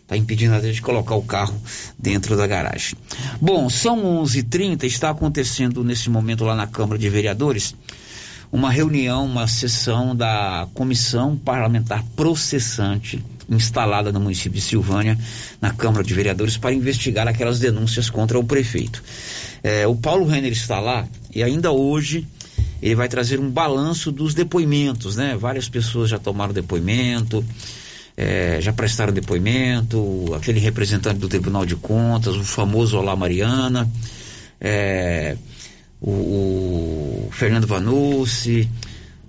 Está 0.10 0.18
impedindo 0.18 0.56
a 0.56 0.60
de 0.60 0.82
colocar 0.82 1.14
o 1.14 1.22
carro 1.22 1.56
dentro 1.96 2.36
da 2.36 2.48
garagem. 2.48 2.96
Bom, 3.40 3.70
são 3.70 4.24
11:30 4.24 4.40
h 4.40 4.48
30 4.50 4.86
está 4.88 5.12
acontecendo 5.12 5.84
nesse 5.84 6.10
momento 6.10 6.44
lá 6.44 6.56
na 6.56 6.66
Câmara 6.66 6.98
de 6.98 7.08
Vereadores 7.08 7.76
uma 8.52 8.72
reunião, 8.72 9.24
uma 9.24 9.48
sessão 9.48 10.16
da 10.16 10.68
Comissão 10.74 11.38
Parlamentar 11.38 12.04
Processante 12.16 13.24
instalada 13.48 14.12
no 14.12 14.20
município 14.20 14.54
de 14.54 14.62
Silvânia, 14.62 15.16
na 15.62 15.72
Câmara 15.72 16.04
de 16.04 16.12
Vereadores, 16.12 16.58
para 16.58 16.74
investigar 16.74 17.28
aquelas 17.28 17.60
denúncias 17.60 18.10
contra 18.10 18.40
o 18.40 18.44
prefeito. 18.44 19.04
É, 19.62 19.86
o 19.86 19.96
Paulo 19.96 20.26
Renner 20.26 20.52
está 20.52 20.80
lá 20.80 21.08
e 21.34 21.44
ainda 21.44 21.72
hoje 21.72 22.28
ele 22.82 22.96
vai 22.96 23.08
trazer 23.08 23.40
um 23.40 23.50
balanço 23.50 24.12
dos 24.12 24.34
depoimentos, 24.34 25.16
né? 25.16 25.38
Várias 25.38 25.70
pessoas 25.70 26.10
já 26.10 26.18
tomaram 26.18 26.52
depoimento, 26.52 27.46
é, 28.22 28.60
já 28.60 28.74
prestaram 28.74 29.14
depoimento, 29.14 30.34
aquele 30.36 30.60
representante 30.60 31.18
do 31.20 31.30
Tribunal 31.30 31.66
de 31.66 31.78
Contas, 31.78 32.36
o 32.36 32.44
famoso 32.44 32.98
Olá 32.98 33.16
Mariana, 33.16 33.90
é, 34.60 35.38
o, 36.02 36.12
o 36.12 37.30
Fernando 37.32 37.66
Vanucci, 37.66 38.70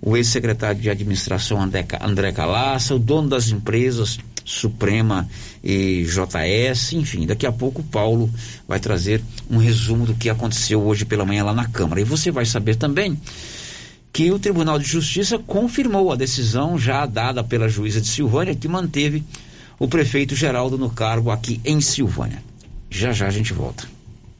o 0.03 0.17
ex-secretário 0.17 0.81
de 0.81 0.91
administração 0.91 1.63
André, 1.63 1.87
André 2.01 2.33
Calaça, 2.33 2.93
o 2.93 2.99
dono 2.99 3.29
das 3.29 3.51
empresas 3.51 4.19
Suprema 4.45 5.29
e 5.63 6.05
JS, 6.05 6.95
enfim, 6.95 7.27
daqui 7.27 7.47
a 7.47 7.53
pouco 7.53 7.83
o 7.83 7.85
Paulo 7.85 8.29
vai 8.67 8.81
trazer 8.81 9.23
um 9.49 9.59
resumo 9.59 10.05
do 10.05 10.15
que 10.15 10.29
aconteceu 10.29 10.83
hoje 10.83 11.05
pela 11.05 11.25
manhã 11.25 11.45
lá 11.45 11.53
na 11.53 11.69
Câmara. 11.69 12.01
E 12.01 12.05
você 12.05 12.33
vai 12.33 12.45
saber 12.45 12.75
também 12.75 13.17
que 14.13 14.31
o 14.31 14.39
Tribunal 14.39 14.79
de 14.79 14.87
Justiça 14.87 15.39
confirmou 15.39 16.13
a 16.13 16.17
decisão 16.17 16.79
já 16.79 17.07
dada 17.07 17.45
pela 17.45 17.69
juíza 17.69 18.01
de 18.01 18.09
Silvânia 18.09 18.55
que 18.55 18.69
manteve 18.69 19.23
o 19.79 19.89
prefeito 19.89 20.35
Geraldo 20.35 20.77
no 20.77 20.91
cargo 20.91 21.31
aqui 21.31 21.61
em 21.65 21.81
Silvânia. 21.81 22.43
Já 22.91 23.13
já 23.13 23.27
a 23.27 23.31
gente 23.31 23.53
volta. 23.53 23.89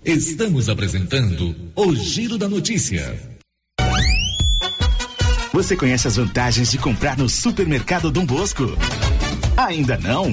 Estamos 0.05 0.69
apresentando 0.69 1.55
o 1.77 1.95
Giro 1.95 2.37
da 2.37 2.49
Notícia. 2.49 3.19
Você 5.53 5.77
conhece 5.77 6.09
as 6.09 6.17
vantagens 6.17 6.71
de 6.71 6.79
comprar 6.79 7.19
no 7.19 7.29
supermercado 7.29 8.11
Dom 8.11 8.25
Bosco? 8.25 8.65
Ainda 9.57 9.99
não? 9.99 10.33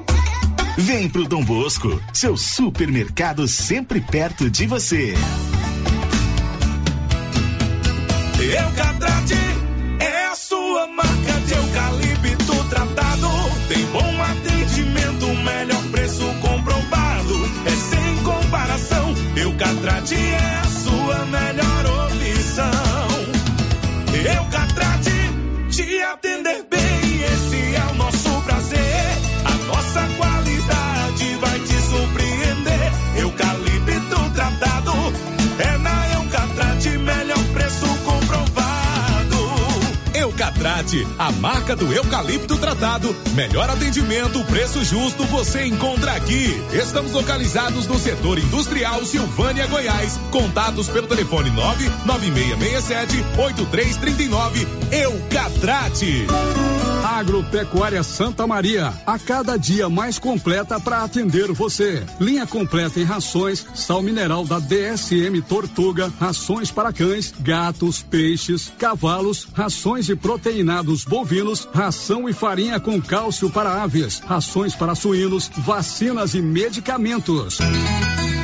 Vem 0.77 1.09
pro 1.09 1.27
Dom 1.27 1.43
Bosco, 1.43 2.01
seu 2.13 2.37
supermercado 2.37 3.45
sempre 3.47 3.99
perto 3.99 4.49
de 4.49 4.65
você. 4.65 5.13
Eucatrate 8.39 9.35
é 9.99 10.27
a 10.27 10.35
sua 10.35 10.87
marca 10.87 11.39
de 11.45 11.53
eucalipto 11.53 12.63
tratado. 12.69 13.27
Tem 13.67 13.85
bom 13.87 14.23
atendimento, 14.23 15.27
melhor 15.43 15.83
preço 15.91 16.23
comprovado. 16.39 17.35
É 17.65 17.69
sem 17.69 18.23
comparação. 18.23 19.13
Eucatrate 19.35 20.15
é 20.15 20.61
a 20.63 20.70
A 41.17 41.31
marca 41.31 41.73
do 41.73 41.91
eucalipto 41.93 42.57
tratado. 42.57 43.15
Melhor 43.33 43.69
atendimento, 43.69 44.43
preço 44.43 44.83
justo, 44.83 45.23
você 45.25 45.65
encontra 45.65 46.11
aqui. 46.11 46.61
Estamos 46.73 47.13
localizados 47.13 47.87
no 47.87 47.97
setor 47.97 48.37
industrial 48.37 49.05
Silvânia, 49.05 49.67
Goiás. 49.67 50.19
Contatos 50.31 50.89
pelo 50.89 51.07
telefone 51.07 51.49
99667 51.51 53.23
8339. 53.37 54.67
Eucatrate. 54.91 56.27
Agropecuária 57.03 58.03
Santa 58.03 58.45
Maria, 58.45 58.93
a 59.05 59.17
cada 59.17 59.57
dia 59.57 59.89
mais 59.89 60.17
completa 60.19 60.79
para 60.79 61.03
atender 61.03 61.51
você. 61.51 62.03
Linha 62.19 62.45
completa 62.45 62.99
em 62.99 63.03
rações, 63.03 63.65
sal 63.73 64.01
mineral 64.01 64.45
da 64.45 64.59
DSM 64.59 65.41
Tortuga, 65.41 66.11
rações 66.19 66.71
para 66.71 66.93
cães, 66.93 67.33
gatos, 67.39 68.01
peixes, 68.01 68.71
cavalos, 68.77 69.47
rações 69.53 70.05
de 70.05 70.15
proteinados 70.15 70.80
bovinos, 71.05 71.67
ração 71.73 72.27
e 72.27 72.33
farinha 72.33 72.79
com 72.79 73.01
cálcio 73.01 73.49
para 73.49 73.83
aves, 73.83 74.19
rações 74.19 74.75
para 74.75 74.95
suínos, 74.95 75.49
vacinas 75.57 76.33
e 76.33 76.41
medicamentos. 76.41 77.59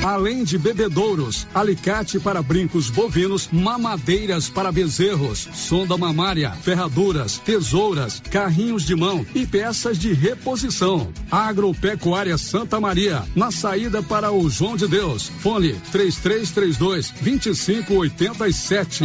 Além 0.07 0.45
de 0.45 0.57
bebedouros, 0.57 1.45
alicate 1.53 2.17
para 2.17 2.41
brincos 2.41 2.89
bovinos, 2.89 3.49
mamadeiras 3.51 4.49
para 4.49 4.71
bezerros, 4.71 5.49
sonda 5.53 5.97
mamária, 5.97 6.51
ferraduras, 6.51 7.37
tesouras, 7.39 8.21
carrinhos 8.31 8.85
de 8.85 8.95
mão 8.95 9.25
e 9.35 9.45
peças 9.45 9.97
de 9.97 10.13
reposição. 10.13 11.09
Agropecuária 11.29 12.37
Santa 12.37 12.79
Maria, 12.79 13.21
na 13.35 13.51
saída 13.51 14.01
para 14.01 14.31
o 14.31 14.49
João 14.49 14.77
de 14.77 14.87
Deus. 14.87 15.29
Fone 15.41 15.73
3332 15.91 17.11
2587. 17.21 19.03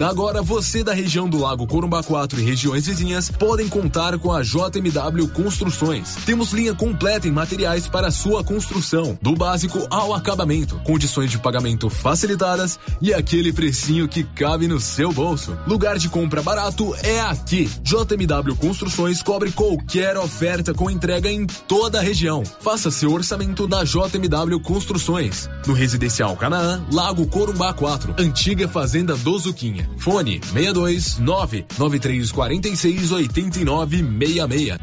Agora 0.00 0.42
você 0.42 0.84
da 0.84 0.92
região 0.92 1.28
do 1.28 1.38
Lago 1.38 1.66
Corumbá 1.66 2.02
4 2.02 2.40
e 2.40 2.44
regiões 2.44 2.86
vizinhas 2.86 3.30
podem 3.30 3.68
contar 3.68 4.18
com 4.18 4.30
a 4.30 4.42
JMW 4.42 5.28
Construções. 5.34 6.16
Temos 6.26 6.52
linha 6.52 6.74
completa 6.74 7.26
em 7.26 7.32
materiais 7.32 7.86
para 7.86 8.10
sua 8.10 8.44
construção, 8.44 9.18
do 9.22 9.34
básico 9.34 9.86
ao 9.90 10.05
acabamento, 10.14 10.80
condições 10.84 11.30
de 11.30 11.38
pagamento 11.38 11.88
facilitadas 11.88 12.78
e 13.00 13.12
aquele 13.12 13.52
precinho 13.52 14.08
que 14.08 14.22
cabe 14.22 14.68
no 14.68 14.80
seu 14.80 15.12
bolso. 15.12 15.56
Lugar 15.66 15.98
de 15.98 16.08
compra 16.08 16.42
barato 16.42 16.94
é 17.02 17.20
aqui. 17.20 17.70
JMW 17.82 18.56
Construções 18.56 19.22
cobre 19.22 19.50
qualquer 19.52 20.16
oferta 20.16 20.74
com 20.74 20.90
entrega 20.90 21.30
em 21.30 21.46
toda 21.46 21.98
a 21.98 22.02
região. 22.02 22.42
Faça 22.60 22.90
seu 22.90 23.12
orçamento 23.12 23.66
da 23.66 23.84
JMW 23.84 24.60
Construções. 24.60 25.48
No 25.66 25.74
Residencial 25.74 26.36
Canaã, 26.36 26.84
Lago 26.92 27.26
Corumbá 27.26 27.72
4, 27.72 28.14
antiga 28.18 28.68
Fazenda 28.68 29.16
do 29.16 29.38
Zuquinha. 29.38 29.88
Fone 29.98 30.40
62 30.52 31.18
99346 31.18 33.12
8966. 33.12 34.76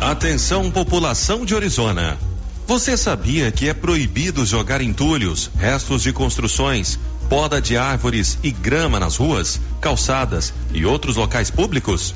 Atenção 0.00 0.70
população 0.70 1.44
de 1.44 1.54
Orizona. 1.54 2.29
Você 2.70 2.96
sabia 2.96 3.50
que 3.50 3.68
é 3.68 3.74
proibido 3.74 4.46
jogar 4.46 4.80
entulhos, 4.80 5.50
restos 5.58 6.04
de 6.04 6.12
construções, 6.12 7.00
poda 7.28 7.60
de 7.60 7.76
árvores 7.76 8.38
e 8.44 8.52
grama 8.52 9.00
nas 9.00 9.16
ruas, 9.16 9.60
calçadas 9.80 10.54
e 10.72 10.86
outros 10.86 11.16
locais 11.16 11.50
públicos? 11.50 12.14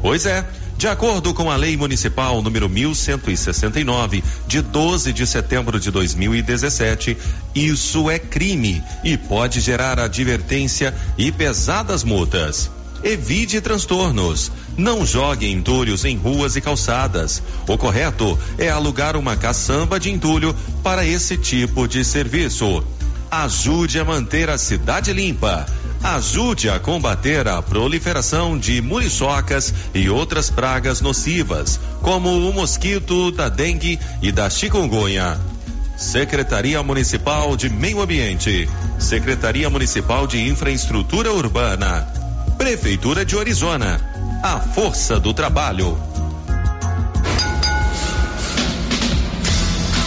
Pois 0.00 0.24
é. 0.24 0.48
De 0.78 0.86
acordo 0.86 1.34
com 1.34 1.50
a 1.50 1.56
Lei 1.56 1.76
Municipal 1.76 2.40
número 2.40 2.68
1169, 2.68 4.22
de 4.46 4.62
12 4.62 5.12
de 5.12 5.26
setembro 5.26 5.80
de 5.80 5.90
2017, 5.90 7.18
isso 7.52 8.08
é 8.08 8.16
crime 8.16 8.80
e 9.02 9.16
pode 9.16 9.58
gerar 9.58 9.98
advertência 9.98 10.94
e 11.18 11.32
pesadas 11.32 12.04
multas. 12.04 12.70
Evite 13.06 13.60
transtornos. 13.60 14.50
Não 14.76 15.06
jogue 15.06 15.48
entulhos 15.48 16.04
em 16.04 16.16
ruas 16.16 16.56
e 16.56 16.60
calçadas. 16.60 17.40
O 17.68 17.78
correto 17.78 18.36
é 18.58 18.68
alugar 18.68 19.16
uma 19.16 19.36
caçamba 19.36 20.00
de 20.00 20.10
entulho 20.10 20.52
para 20.82 21.06
esse 21.06 21.36
tipo 21.36 21.86
de 21.86 22.04
serviço. 22.04 22.82
Ajude 23.30 24.00
a 24.00 24.04
manter 24.04 24.50
a 24.50 24.58
cidade 24.58 25.12
limpa. 25.12 25.64
Ajude 26.02 26.68
a 26.68 26.80
combater 26.80 27.46
a 27.46 27.62
proliferação 27.62 28.58
de 28.58 28.82
muriçocas 28.82 29.72
e 29.94 30.10
outras 30.10 30.50
pragas 30.50 31.00
nocivas, 31.00 31.78
como 32.02 32.28
o 32.28 32.52
mosquito 32.52 33.30
da 33.30 33.48
dengue 33.48 34.00
e 34.20 34.32
da 34.32 34.50
chikungunya. 34.50 35.38
Secretaria 35.96 36.82
Municipal 36.82 37.56
de 37.56 37.70
Meio 37.70 38.02
Ambiente, 38.02 38.68
Secretaria 38.98 39.70
Municipal 39.70 40.26
de 40.26 40.46
Infraestrutura 40.46 41.32
Urbana, 41.32 42.15
Prefeitura 42.56 43.24
de 43.24 43.36
Orizona. 43.36 44.00
A 44.42 44.58
força 44.58 45.20
do 45.20 45.34
trabalho. 45.34 46.15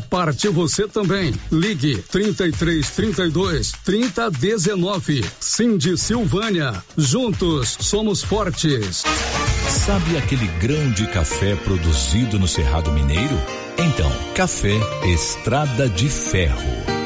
parte 0.00 0.48
você 0.48 0.88
também. 0.88 1.32
Ligue 1.50 2.02
33 2.10 2.90
32 2.90 3.72
30 3.84 4.30
19. 4.30 5.24
Cindy 5.40 5.96
Silvânia. 5.96 6.82
Juntos 6.96 7.76
somos 7.80 8.22
fortes. 8.22 9.04
Sabe 9.68 10.16
aquele 10.16 10.46
grão 10.58 10.90
de 10.92 11.06
café 11.06 11.54
produzido 11.56 12.38
no 12.38 12.48
Cerrado 12.48 12.90
Mineiro? 12.90 13.38
Então, 13.78 14.10
café 14.34 14.76
Estrada 15.06 15.88
de 15.88 16.08
Ferro. 16.08 16.58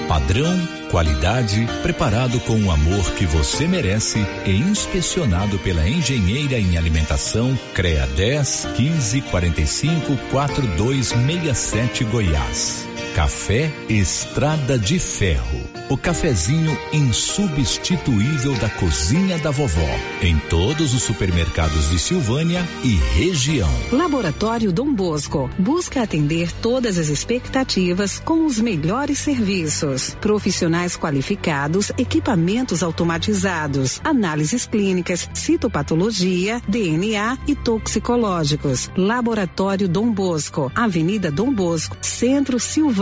Padrão, 0.09 0.68
qualidade, 0.93 1.66
preparado 1.80 2.38
com 2.40 2.62
o 2.64 2.70
amor 2.70 3.14
que 3.14 3.24
você 3.24 3.66
merece 3.66 4.18
e 4.45 4.51
inspecionado 4.51 5.59
pela 5.61 5.88
engenheira 5.88 6.59
em 6.59 6.76
alimentação 6.76 7.59
CREA 7.72 8.07
10 8.09 8.68
15 8.76 9.22
45 9.22 10.16
4267 10.30 12.05
Goiás. 12.05 12.91
Café 13.14 13.70
Estrada 13.90 14.78
de 14.78 14.98
Ferro. 14.98 15.60
O 15.90 15.98
cafezinho 15.98 16.74
insubstituível 16.94 18.54
da 18.54 18.70
cozinha 18.70 19.36
da 19.36 19.50
vovó. 19.50 19.86
Em 20.22 20.38
todos 20.48 20.94
os 20.94 21.02
supermercados 21.02 21.90
de 21.90 21.98
Silvânia 21.98 22.66
e 22.82 22.94
região. 23.18 23.68
Laboratório 23.92 24.72
Dom 24.72 24.94
Bosco 24.94 25.50
busca 25.58 26.02
atender 26.02 26.50
todas 26.62 26.96
as 26.96 27.08
expectativas 27.08 28.18
com 28.18 28.46
os 28.46 28.58
melhores 28.58 29.18
serviços. 29.18 30.16
Profissionais 30.18 30.96
qualificados, 30.96 31.92
equipamentos 31.98 32.82
automatizados, 32.82 34.00
análises 34.02 34.64
clínicas, 34.64 35.28
citopatologia, 35.34 36.62
DNA 36.66 37.36
e 37.46 37.54
toxicológicos. 37.54 38.90
Laboratório 38.96 39.86
Dom 39.86 40.10
Bosco, 40.10 40.72
Avenida 40.74 41.30
Dom 41.30 41.52
Bosco, 41.52 41.98
Centro 42.00 42.58
Silvânia. 42.58 43.01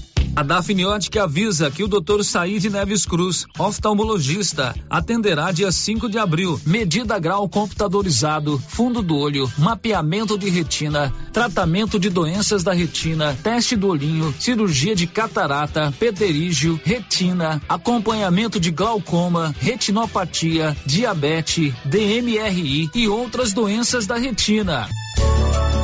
A 0.33 0.43
Dafniótica 0.43 1.23
avisa 1.23 1.69
que 1.69 1.83
o 1.83 1.87
Dr. 1.89 2.23
Said 2.23 2.63
Neves 2.69 3.05
Cruz, 3.05 3.45
oftalmologista, 3.59 4.73
atenderá 4.89 5.51
dia 5.51 5.71
5 5.71 6.09
de 6.09 6.17
abril. 6.17 6.59
Medida 6.65 7.19
grau 7.19 7.49
computadorizado, 7.49 8.57
fundo 8.57 9.01
do 9.01 9.17
olho, 9.17 9.51
mapeamento 9.57 10.37
de 10.37 10.49
retina, 10.49 11.13
tratamento 11.33 11.99
de 11.99 12.09
doenças 12.09 12.63
da 12.63 12.71
retina, 12.71 13.37
teste 13.43 13.75
do 13.75 13.87
olhinho, 13.87 14.33
cirurgia 14.39 14.95
de 14.95 15.05
catarata, 15.05 15.93
pterígio, 15.99 16.79
retina, 16.81 17.61
acompanhamento 17.67 18.57
de 18.57 18.71
glaucoma, 18.71 19.53
retinopatia, 19.59 20.75
diabetes, 20.85 21.73
DMRI 21.83 22.89
e 22.95 23.07
outras 23.07 23.51
doenças 23.51 24.07
da 24.07 24.15
retina. 24.15 24.87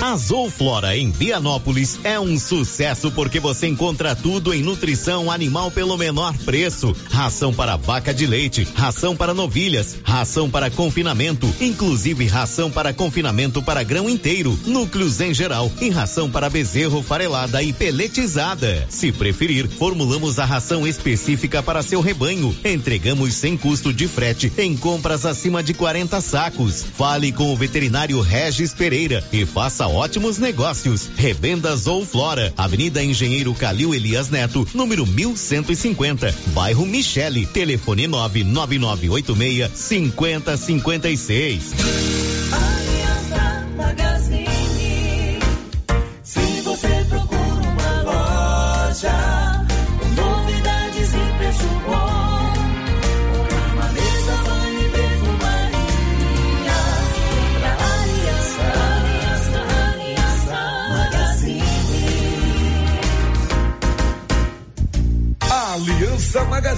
A 0.00 0.16
Zooflora 0.16 0.96
em 0.96 1.10
Vianópolis 1.10 1.98
é 2.04 2.18
um 2.20 2.38
sucesso 2.38 3.10
porque 3.10 3.40
você 3.40 3.66
encontra 3.66 4.14
tudo 4.14 4.52
em 4.52 4.62
nutrição 4.62 5.30
animal 5.30 5.70
pelo 5.70 5.96
menor 5.96 6.36
preço. 6.38 6.94
Ração 7.10 7.52
para 7.52 7.76
vaca 7.76 8.12
de 8.12 8.26
leite, 8.26 8.66
ração 8.74 9.16
para 9.16 9.32
novilhas, 9.32 9.96
ração 10.04 10.50
para 10.50 10.70
confinamento, 10.70 11.52
inclusive 11.60 12.26
ração 12.26 12.70
para 12.70 12.92
confinamento 12.92 13.62
para 13.62 13.82
grão 13.82 14.08
inteiro, 14.08 14.58
núcleos 14.66 15.20
em 15.20 15.32
geral 15.32 15.70
e 15.80 15.88
ração 15.88 16.30
para 16.30 16.50
bezerro 16.50 17.02
farelada 17.02 17.62
e 17.62 17.72
peletizada. 17.72 18.86
Se 18.88 19.10
preferir, 19.10 19.68
formulamos 19.68 20.38
a 20.38 20.44
ração 20.44 20.86
específica 20.86 21.62
para 21.62 21.82
seu 21.82 22.00
rebanho. 22.00 22.54
Entregamos 22.64 23.34
sem 23.34 23.56
custo 23.56 23.92
de 23.92 24.06
frete 24.06 24.52
em 24.58 24.76
compras 24.76 25.24
acima 25.24 25.62
de 25.62 25.72
40 25.72 26.20
sacos. 26.20 26.84
Fale 26.96 27.32
com 27.32 27.52
o 27.52 27.56
veterinário 27.56 28.20
Regis 28.20 28.74
Pereira 28.74 29.24
e 29.32 29.46
faça 29.46 29.83
ótimos 29.88 30.38
negócios. 30.38 31.10
Revendas 31.16 31.86
ou 31.86 32.04
Flora, 32.04 32.52
Avenida 32.56 33.02
Engenheiro 33.02 33.54
Calil 33.54 33.94
Elias 33.94 34.30
Neto, 34.30 34.66
número 34.74 35.06
1150, 35.06 36.34
bairro 36.54 36.86
Michele, 36.86 37.46
telefone 37.46 38.06
99986 38.06 39.70
5056. 39.74 42.13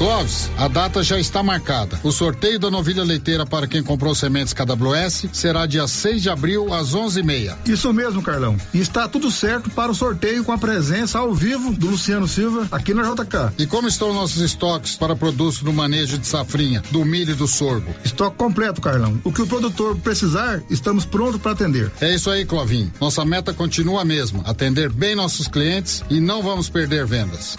Clóvis, 0.00 0.50
a 0.56 0.66
data 0.66 1.02
já 1.02 1.20
está 1.20 1.42
marcada. 1.42 2.00
O 2.02 2.10
sorteio 2.10 2.58
da 2.58 2.70
novilha 2.70 3.04
leiteira 3.04 3.44
para 3.44 3.66
quem 3.66 3.82
comprou 3.82 4.14
sementes 4.14 4.54
KWS 4.54 5.26
será 5.30 5.66
dia 5.66 5.86
6 5.86 6.22
de 6.22 6.30
abril 6.30 6.72
às 6.72 6.94
11:30. 6.94 7.58
Isso 7.66 7.92
mesmo, 7.92 8.22
Carlão. 8.22 8.56
E 8.72 8.80
está 8.80 9.06
tudo 9.06 9.30
certo 9.30 9.68
para 9.68 9.92
o 9.92 9.94
sorteio 9.94 10.42
com 10.42 10.52
a 10.52 10.56
presença 10.56 11.18
ao 11.18 11.34
vivo 11.34 11.74
do 11.74 11.90
Luciano 11.90 12.26
Silva 12.26 12.66
aqui 12.72 12.94
na 12.94 13.02
JK. 13.02 13.52
E 13.58 13.66
como 13.66 13.88
estão 13.88 14.14
nossos 14.14 14.40
estoques 14.40 14.96
para 14.96 15.14
produtos 15.14 15.62
do 15.62 15.70
manejo 15.70 16.16
de 16.16 16.26
safrinha, 16.26 16.82
do 16.90 17.04
milho 17.04 17.32
e 17.32 17.34
do 17.34 17.46
sorgo? 17.46 17.94
Estoque 18.02 18.38
completo, 18.38 18.80
Carlão. 18.80 19.20
O 19.22 19.30
que 19.30 19.42
o 19.42 19.46
produtor 19.46 19.98
precisar, 19.98 20.62
estamos 20.70 21.04
prontos 21.04 21.42
para 21.42 21.52
atender. 21.52 21.92
É 22.00 22.14
isso 22.14 22.30
aí, 22.30 22.46
Clovinho. 22.46 22.90
Nossa 22.98 23.22
meta 23.22 23.52
continua 23.52 24.00
a 24.00 24.04
mesma: 24.06 24.44
atender 24.46 24.88
bem 24.88 25.14
nossos 25.14 25.46
clientes 25.46 26.02
e 26.08 26.22
não 26.22 26.42
vamos 26.42 26.70
perder 26.70 27.04
vendas. 27.04 27.58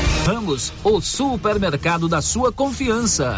Ramos, 0.25 0.71
o 0.83 1.01
supermercado 1.01 2.07
da 2.07 2.21
sua 2.21 2.51
confiança. 2.51 3.37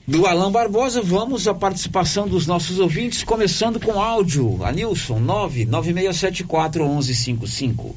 Do 0.09 0.25
Alain 0.25 0.53
Barbosa, 0.53 1.03
vamos 1.03 1.49
à 1.49 1.55
participação 1.55 2.29
dos 2.29 2.47
nossos 2.47 2.79
ouvintes, 2.79 3.25
começando 3.25 3.85
com 3.85 4.01
áudio. 4.01 4.65
Anilson, 4.65 5.19
996741155. 5.21 7.93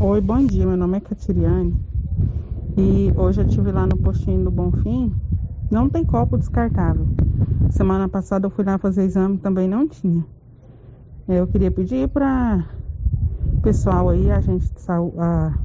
Oi, 0.00 0.20
bom 0.20 0.44
dia. 0.44 0.66
Meu 0.66 0.76
nome 0.76 0.96
é 0.96 1.00
Catiriane. 1.00 1.76
E 2.76 3.12
hoje 3.16 3.40
eu 3.40 3.46
estive 3.46 3.70
lá 3.70 3.86
no 3.86 3.96
postinho 3.96 4.42
do 4.42 4.50
Bonfim. 4.50 5.14
Não 5.70 5.88
tem 5.88 6.04
copo 6.04 6.36
descartável. 6.36 7.06
Semana 7.70 8.08
passada 8.08 8.46
eu 8.46 8.50
fui 8.50 8.64
lá 8.64 8.78
fazer 8.78 9.04
exame 9.04 9.38
também 9.38 9.68
não 9.68 9.86
tinha. 9.86 10.26
Eu 11.28 11.46
queria 11.46 11.70
pedir 11.70 12.08
para 12.08 12.66
pessoal 13.62 14.08
aí, 14.08 14.32
a 14.32 14.40
gente 14.40 14.68
de 14.68 14.80
saúde, 14.80 15.16
a 15.20 15.56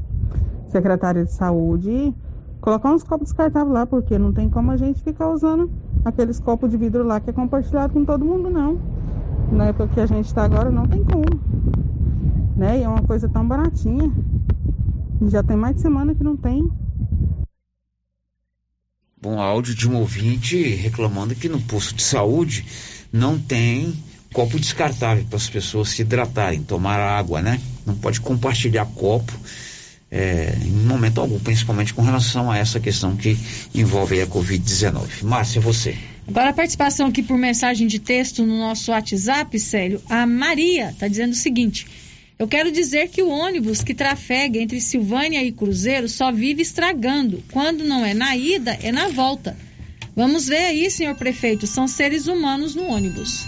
secretária 0.68 1.26
de 1.26 1.32
saúde, 1.32 2.14
colocar 2.62 2.94
uns 2.94 3.04
copos 3.04 3.30
descartáveis 3.30 3.74
lá, 3.74 3.86
porque 3.86 4.18
não 4.18 4.32
tem 4.32 4.48
como 4.50 4.72
a 4.72 4.78
gente 4.78 5.02
ficar 5.02 5.30
usando 5.30 5.70
aqueles 6.06 6.40
copos 6.40 6.70
de 6.70 6.78
vidro 6.78 7.04
lá 7.04 7.20
que 7.20 7.32
é 7.32 7.34
compartilhado 7.34 7.92
com 7.92 8.06
todo 8.06 8.24
mundo, 8.24 8.50
não. 8.50 8.80
Na 9.52 9.66
época 9.66 9.88
que 9.88 10.00
a 10.00 10.06
gente 10.06 10.28
está 10.28 10.44
agora, 10.44 10.70
não 10.70 10.88
tem 10.88 11.04
como. 11.04 11.26
Né? 12.56 12.80
E 12.80 12.84
é 12.84 12.88
uma 12.88 13.02
coisa 13.02 13.28
tão 13.28 13.46
baratinha. 13.46 14.12
Já 15.28 15.44
tem 15.44 15.58
mais 15.58 15.76
de 15.76 15.82
semana 15.82 16.14
que 16.14 16.24
não 16.24 16.38
tem. 16.38 16.72
Bom 19.20 19.40
áudio 19.40 19.76
de 19.76 19.90
um 19.90 19.98
ouvinte 19.98 20.64
reclamando 20.76 21.36
que 21.36 21.50
no 21.50 21.62
posto 21.62 21.96
de 21.96 22.04
saúde 22.04 22.66
não 23.12 23.38
tem 23.38 23.94
copo 24.34 24.60
descartável 24.60 25.26
para 25.26 25.36
as 25.36 25.50
pessoas 25.50 25.90
se 25.90 26.02
hidratarem, 26.02 26.64
tomar 26.64 27.00
água, 27.00 27.42
né? 27.42 27.60
Não 27.86 27.96
pode 27.96 28.22
compartilhar 28.22 28.86
copo 28.86 29.34
é, 30.12 30.54
em 30.62 30.86
momento 30.86 31.22
algum, 31.22 31.40
principalmente 31.40 31.94
com 31.94 32.02
relação 32.02 32.52
a 32.52 32.58
essa 32.58 32.82
questão 32.82 33.16
que 33.16 33.38
envolve 33.74 34.22
a 34.22 34.28
Covid-19. 34.28 35.24
Márcia, 35.24 35.62
você. 35.62 35.96
Agora 36.28 36.50
a 36.50 36.54
participação 36.54 37.08
aqui 37.08 37.24
por 37.24 37.38
mensagem 37.38 37.88
de 37.88 37.98
texto 37.98 38.46
no 38.46 38.60
nosso 38.60 38.92
WhatsApp, 38.92 39.58
Célio. 39.58 40.02
A 40.10 40.26
Maria 40.28 40.90
está 40.90 41.08
dizendo 41.08 41.32
o 41.32 41.36
seguinte: 41.36 41.88
Eu 42.38 42.48
quero 42.48 42.72
dizer 42.72 43.08
que 43.08 43.24
o 43.24 43.30
ônibus 43.30 43.82
que 43.82 43.94
trafega 43.94 44.60
entre 44.60 44.82
Silvânia 44.82 45.42
e 45.42 45.52
Cruzeiro 45.52 46.10
só 46.10 46.30
vive 46.30 46.62
estragando. 46.62 47.42
Quando 47.52 47.86
não 47.86 48.06
é 48.06 48.14
na 48.14 48.36
ida, 48.36 48.78
é 48.84 48.92
na 48.92 49.08
volta. 49.08 49.58
Vamos 50.14 50.48
ver 50.48 50.66
aí, 50.66 50.92
senhor 50.92 51.16
prefeito, 51.16 51.66
são 51.66 51.88
seres 51.88 52.28
humanos 52.28 52.76
no 52.76 52.84
ônibus. 52.84 53.46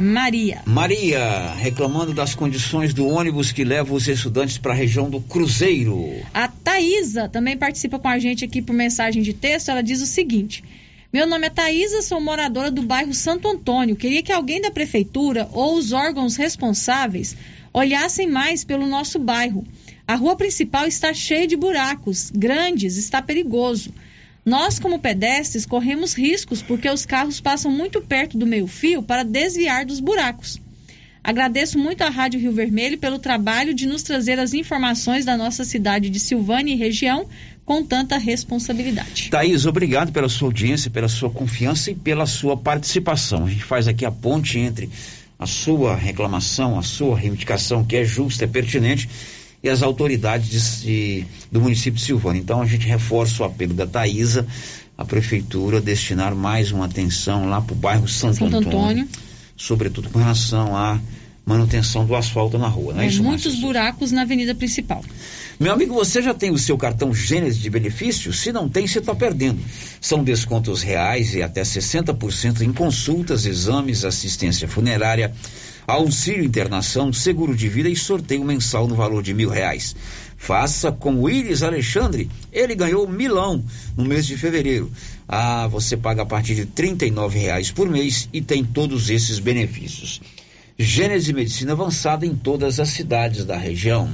Maria. 0.00 0.62
Maria, 0.64 1.52
reclamando 1.54 2.14
das 2.14 2.34
condições 2.34 2.94
do 2.94 3.06
ônibus 3.06 3.52
que 3.52 3.62
leva 3.62 3.92
os 3.92 4.08
estudantes 4.08 4.56
para 4.56 4.72
a 4.72 4.76
região 4.76 5.10
do 5.10 5.20
Cruzeiro. 5.20 6.14
A 6.32 6.48
Thaisa 6.48 7.28
também 7.28 7.56
participa 7.56 7.98
com 7.98 8.08
a 8.08 8.18
gente 8.18 8.44
aqui 8.44 8.62
por 8.62 8.72
mensagem 8.72 9.22
de 9.22 9.34
texto. 9.34 9.68
Ela 9.68 9.82
diz 9.82 10.00
o 10.00 10.06
seguinte: 10.06 10.64
Meu 11.12 11.26
nome 11.26 11.46
é 11.46 11.50
Thaisa, 11.50 12.00
sou 12.00 12.20
moradora 12.20 12.70
do 12.70 12.82
bairro 12.82 13.12
Santo 13.12 13.46
Antônio. 13.48 13.94
Queria 13.94 14.22
que 14.22 14.32
alguém 14.32 14.60
da 14.60 14.70
prefeitura 14.70 15.48
ou 15.52 15.76
os 15.76 15.92
órgãos 15.92 16.36
responsáveis 16.36 17.36
olhassem 17.72 18.26
mais 18.26 18.64
pelo 18.64 18.86
nosso 18.86 19.18
bairro. 19.18 19.64
A 20.06 20.14
rua 20.14 20.36
principal 20.36 20.86
está 20.86 21.14
cheia 21.14 21.46
de 21.46 21.56
buracos 21.56 22.30
grandes, 22.34 22.96
está 22.96 23.22
perigoso. 23.22 23.92
Nós, 24.44 24.78
como 24.78 24.98
pedestres, 24.98 25.64
corremos 25.64 26.14
riscos 26.14 26.62
porque 26.62 26.90
os 26.90 27.06
carros 27.06 27.40
passam 27.40 27.70
muito 27.70 28.00
perto 28.00 28.36
do 28.36 28.46
meio-fio 28.46 29.02
para 29.02 29.22
desviar 29.22 29.86
dos 29.86 30.00
buracos. 30.00 30.60
Agradeço 31.24 31.78
muito 31.78 32.02
à 32.02 32.08
Rádio 32.08 32.40
Rio 32.40 32.52
Vermelho 32.52 32.98
pelo 32.98 33.20
trabalho 33.20 33.72
de 33.72 33.86
nos 33.86 34.02
trazer 34.02 34.40
as 34.40 34.52
informações 34.52 35.24
da 35.24 35.36
nossa 35.36 35.64
cidade 35.64 36.10
de 36.10 36.18
Silvânia 36.18 36.74
e 36.74 36.76
região 36.76 37.28
com 37.64 37.84
tanta 37.84 38.18
responsabilidade. 38.18 39.30
Thaís, 39.30 39.64
obrigado 39.64 40.10
pela 40.10 40.28
sua 40.28 40.48
audiência, 40.48 40.90
pela 40.90 41.08
sua 41.08 41.30
confiança 41.30 41.92
e 41.92 41.94
pela 41.94 42.26
sua 42.26 42.56
participação. 42.56 43.46
A 43.46 43.50
gente 43.50 43.62
faz 43.62 43.86
aqui 43.86 44.04
a 44.04 44.10
ponte 44.10 44.58
entre 44.58 44.90
a 45.38 45.46
sua 45.46 45.94
reclamação, 45.94 46.76
a 46.76 46.82
sua 46.82 47.16
reivindicação, 47.16 47.84
que 47.84 47.96
é 47.96 48.04
justa, 48.04 48.42
é 48.42 48.48
pertinente, 48.48 49.08
e 49.62 49.68
as 49.68 49.82
autoridades 49.82 50.82
de, 50.82 51.24
do 51.50 51.60
município 51.60 51.92
de 51.98 52.02
Silvânia. 52.04 52.40
Então 52.40 52.60
a 52.60 52.66
gente 52.66 52.86
reforça 52.86 53.42
o 53.42 53.46
apelo 53.46 53.74
da 53.74 53.86
Thaisa, 53.86 54.46
a 54.98 55.04
prefeitura 55.04 55.80
destinar 55.80 56.34
mais 56.34 56.72
uma 56.72 56.86
atenção 56.86 57.48
lá 57.48 57.60
para 57.60 57.72
o 57.72 57.76
bairro 57.76 58.08
Santo, 58.08 58.38
Santo 58.38 58.56
Antônio, 58.56 58.78
Antônio. 58.78 59.08
sobretudo 59.56 60.10
com 60.10 60.18
relação 60.18 60.76
à 60.76 61.00
manutenção 61.44 62.04
do 62.06 62.14
asfalto 62.14 62.56
na 62.56 62.68
rua, 62.68 62.94
não 62.94 63.00
é, 63.00 63.06
É, 63.06 63.08
isso, 63.08 63.22
muitos 63.22 63.46
Márcia? 63.46 63.66
buracos 63.66 64.12
na 64.12 64.22
avenida 64.22 64.54
principal. 64.54 65.04
Meu 65.58 65.72
amigo, 65.72 65.92
você 65.94 66.22
já 66.22 66.32
tem 66.32 66.50
o 66.52 66.58
seu 66.58 66.78
cartão 66.78 67.12
Gênesis 67.12 67.60
de 67.60 67.68
benefício? 67.68 68.32
Se 68.32 68.52
não 68.52 68.68
tem, 68.68 68.86
você 68.86 69.00
está 69.00 69.14
perdendo. 69.14 69.58
São 70.00 70.22
descontos 70.22 70.82
reais 70.82 71.34
e 71.34 71.42
até 71.42 71.62
60% 71.62 72.60
em 72.62 72.72
consultas, 72.72 73.44
exames, 73.44 74.04
assistência 74.04 74.68
funerária, 74.68 75.32
auxílio 75.86 76.44
internação, 76.44 77.12
seguro 77.12 77.56
de 77.56 77.68
vida 77.68 77.88
e 77.88 77.96
sorteio 77.96 78.44
mensal 78.44 78.86
no 78.86 78.94
valor 78.94 79.22
de 79.22 79.34
mil 79.34 79.50
reais. 79.50 79.94
Faça 80.36 80.90
com 80.90 81.22
o 81.22 81.30
Iris 81.30 81.62
Alexandre. 81.62 82.28
Ele 82.52 82.74
ganhou 82.74 83.08
milão 83.08 83.62
no 83.96 84.04
mês 84.04 84.26
de 84.26 84.36
fevereiro. 84.36 84.90
Ah, 85.28 85.68
você 85.68 85.96
paga 85.96 86.22
a 86.22 86.26
partir 86.26 86.54
de 86.54 86.62
R$ 86.62 87.28
reais 87.30 87.70
por 87.70 87.88
mês 87.88 88.28
e 88.32 88.40
tem 88.40 88.64
todos 88.64 89.08
esses 89.08 89.38
benefícios. 89.38 90.20
Gênesis 90.78 91.32
Medicina 91.32 91.72
avançada 91.72 92.26
em 92.26 92.34
todas 92.34 92.80
as 92.80 92.88
cidades 92.88 93.44
da 93.44 93.56
região. 93.56 94.10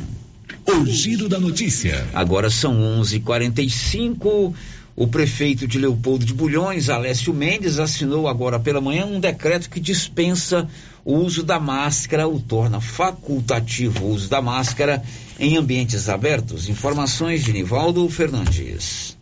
O 0.66 0.84
giro 0.84 1.28
da 1.28 1.40
notícia. 1.40 2.06
Agora 2.12 2.50
são 2.50 2.74
11:45. 3.00 4.52
O 5.00 5.06
prefeito 5.06 5.64
de 5.64 5.78
Leopoldo 5.78 6.24
de 6.24 6.34
Bulhões, 6.34 6.88
Alessio 6.88 7.32
Mendes, 7.32 7.78
assinou 7.78 8.26
agora 8.26 8.58
pela 8.58 8.80
manhã 8.80 9.06
um 9.06 9.20
decreto 9.20 9.70
que 9.70 9.78
dispensa 9.78 10.68
o 11.04 11.14
uso 11.14 11.44
da 11.44 11.60
máscara, 11.60 12.26
o 12.26 12.40
torna 12.40 12.80
facultativo 12.80 14.04
o 14.04 14.10
uso 14.10 14.28
da 14.28 14.42
máscara 14.42 15.00
em 15.38 15.56
ambientes 15.56 16.08
abertos. 16.08 16.68
Informações 16.68 17.44
de 17.44 17.52
Nivaldo 17.52 18.08
Fernandes. 18.08 19.16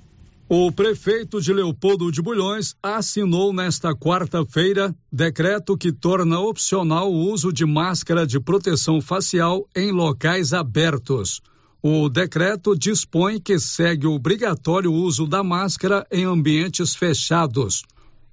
O 0.49 0.73
prefeito 0.73 1.43
de 1.43 1.53
Leopoldo 1.53 2.11
de 2.11 2.23
Bulhões 2.23 2.75
assinou 2.83 3.53
nesta 3.53 3.95
quarta-feira 3.95 4.97
decreto 5.13 5.77
que 5.77 5.93
torna 5.93 6.41
opcional 6.41 7.13
o 7.13 7.31
uso 7.31 7.53
de 7.53 7.67
máscara 7.67 8.27
de 8.27 8.41
proteção 8.41 8.99
facial 9.03 9.69
em 9.77 9.93
locais 9.93 10.55
abertos. 10.55 11.43
O 11.89 12.09
decreto 12.09 12.77
dispõe 12.77 13.41
que 13.41 13.61
segue 13.61 14.09
obrigatório 14.09 14.91
o 14.91 14.95
uso 14.97 15.25
da 15.25 15.45
máscara 15.45 16.05
em 16.11 16.25
ambientes 16.25 16.97
fechados. 16.97 17.85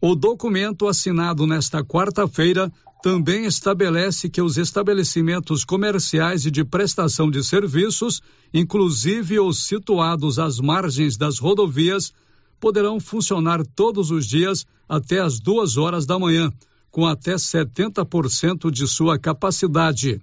O 0.01 0.15
documento 0.15 0.87
assinado 0.87 1.45
nesta 1.45 1.83
quarta-feira 1.83 2.73
também 3.03 3.45
estabelece 3.45 4.27
que 4.27 4.41
os 4.41 4.57
estabelecimentos 4.57 5.63
comerciais 5.63 6.47
e 6.47 6.49
de 6.49 6.65
prestação 6.65 7.29
de 7.29 7.43
serviços, 7.43 8.23
inclusive 8.51 9.39
os 9.39 9.67
situados 9.67 10.39
às 10.39 10.59
margens 10.59 11.15
das 11.15 11.37
rodovias, 11.37 12.11
poderão 12.59 12.99
funcionar 12.99 13.63
todos 13.63 14.09
os 14.09 14.25
dias 14.25 14.65
até 14.89 15.19
as 15.19 15.39
duas 15.39 15.77
horas 15.77 16.07
da 16.07 16.17
manhã, 16.17 16.51
com 16.89 17.05
até 17.05 17.35
70% 17.35 18.71
de 18.71 18.87
sua 18.87 19.19
capacidade. 19.19 20.19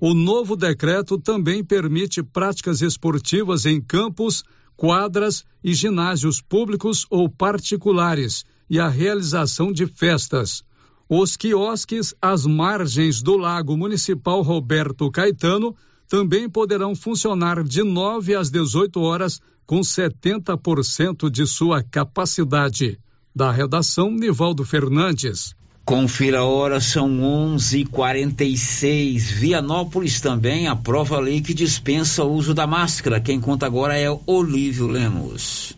O 0.00 0.12
novo 0.12 0.56
decreto 0.56 1.18
também 1.18 1.64
permite 1.64 2.22
práticas 2.22 2.82
esportivas 2.82 3.64
em 3.64 3.80
campos, 3.80 4.44
quadras 4.76 5.44
e 5.62 5.72
ginásios 5.72 6.40
públicos 6.40 7.06
ou 7.08 7.28
particulares 7.28 8.44
e 8.68 8.78
a 8.78 8.88
realização 8.88 9.72
de 9.72 9.86
festas. 9.86 10.62
Os 11.08 11.36
quiosques 11.36 12.14
às 12.20 12.46
margens 12.46 13.22
do 13.22 13.36
Lago 13.36 13.76
Municipal 13.76 14.42
Roberto 14.42 15.10
Caetano 15.10 15.76
também 16.08 16.48
poderão 16.48 16.94
funcionar 16.94 17.62
de 17.62 17.82
9 17.82 18.34
às 18.34 18.50
18 18.50 19.00
horas 19.00 19.40
com 19.66 19.80
70% 19.80 21.30
de 21.30 21.46
sua 21.46 21.82
capacidade. 21.82 22.98
Da 23.34 23.50
redação, 23.50 24.10
Nivaldo 24.10 24.64
Fernandes. 24.64 25.54
Confira 25.84 26.38
a 26.38 26.44
hora, 26.44 26.80
são 26.80 27.20
11:46. 27.20 29.30
Vianópolis 29.30 30.18
também 30.18 30.66
aprova 30.66 31.16
a 31.16 31.20
lei 31.20 31.42
que 31.42 31.52
dispensa 31.52 32.24
o 32.24 32.32
uso 32.32 32.54
da 32.54 32.66
máscara. 32.66 33.20
Quem 33.20 33.38
conta 33.38 33.66
agora 33.66 33.98
é 33.98 34.08
Olívio 34.26 34.86
Lemos. 34.86 35.76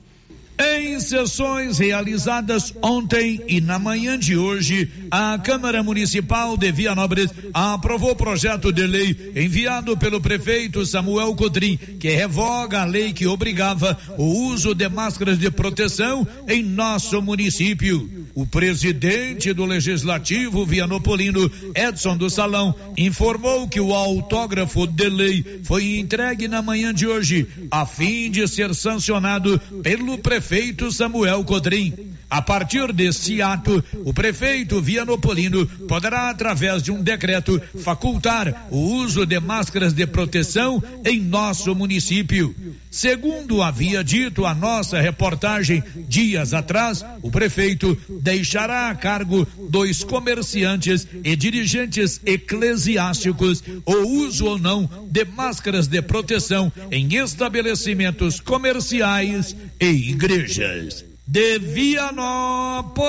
Em 0.59 0.99
sessões 1.01 1.79
realizadas 1.79 2.73
ontem 2.83 3.43
e 3.47 3.61
na 3.61 3.79
manhã 3.79 4.19
de 4.19 4.39
hoje, 4.39 4.91
a 5.11 5.39
Câmara 5.39 5.83
Municipal 5.83 6.57
de 6.57 6.73
Vianópolis 6.73 7.31
aprovou 7.53 8.13
o 8.13 8.17
projeto 8.17 8.73
de 8.73 8.87
lei 8.87 9.33
enviado 9.37 9.99
pelo 9.99 10.19
prefeito 10.19 10.87
Samuel 10.87 11.35
Codrim, 11.35 11.77
que 11.77 12.09
revoga 12.09 12.81
a 12.81 12.85
lei 12.87 13.13
que 13.13 13.27
obrigava 13.27 13.99
o 14.17 14.25
uso 14.49 14.75
de 14.75 14.89
máscaras 14.89 15.39
de 15.39 15.51
proteção 15.51 16.27
em 16.49 16.63
nosso 16.63 17.21
município. 17.21 18.11
O 18.35 18.47
presidente 18.47 19.53
do 19.53 19.65
Legislativo 19.65 20.65
Vianopolino, 20.65 21.51
Edson 21.75 22.17
do 22.17 22.31
Salão, 22.31 22.75
informou 22.97 23.69
que 23.69 23.81
o 23.81 23.95
autógrafo 23.95 24.87
de 24.87 25.09
lei 25.09 25.61
foi 25.65 25.99
entregue 25.99 26.49
na 26.49 26.63
manhã 26.63 26.95
de 26.95 27.07
hoje, 27.07 27.47
a 27.71 27.85
fim 27.85 28.31
de 28.31 28.47
ser 28.49 28.75
sancionado 28.75 29.59
pelo 29.83 30.17
prefeito 30.19 30.46
Samuel 30.91 31.45
Codrim. 31.45 32.17
A 32.29 32.43
partir 32.43 32.93
deste 32.93 33.41
ato, 33.41 33.83
o 34.05 34.13
prefeito 34.13 34.81
Vianopolino 34.83 35.65
poderá, 35.87 36.29
através 36.29 36.83
de 36.83 36.91
um 36.91 37.01
decreto, 37.01 37.61
facultar 37.83 38.67
o 38.71 38.79
uso 38.97 39.25
de 39.25 39.39
máscaras 39.39 39.93
de 39.93 40.05
proteção 40.09 40.83
em 41.05 41.21
nosso 41.21 41.73
município. 41.73 42.55
Segundo 42.91 43.63
havia 43.63 44.03
dito 44.03 44.45
a 44.45 44.55
nossa 44.55 45.01
reportagem 45.01 45.85
dias 46.09 46.53
atrás, 46.53 47.05
o 47.23 47.31
prefeito 47.31 47.97
deixará 48.21 48.91
a 48.91 48.95
cargo 48.97 49.47
dos 49.71 50.03
comerciantes 50.03 51.07
e 51.23 51.37
dirigentes 51.37 52.21
eclesiásticos 52.27 53.63
o 53.85 53.95
uso 54.25 54.47
ou 54.47 54.59
não 54.59 54.91
de 55.09 55.25
máscaras 55.25 55.87
de 55.87 56.03
proteção 56.03 56.73
em 56.91 57.15
estabelecimentos 57.15 58.41
comerciais 58.41 59.55
e 59.81 59.87
igrejas. 60.11 61.16
De 61.29 61.59
Vianópolis, 61.59 63.03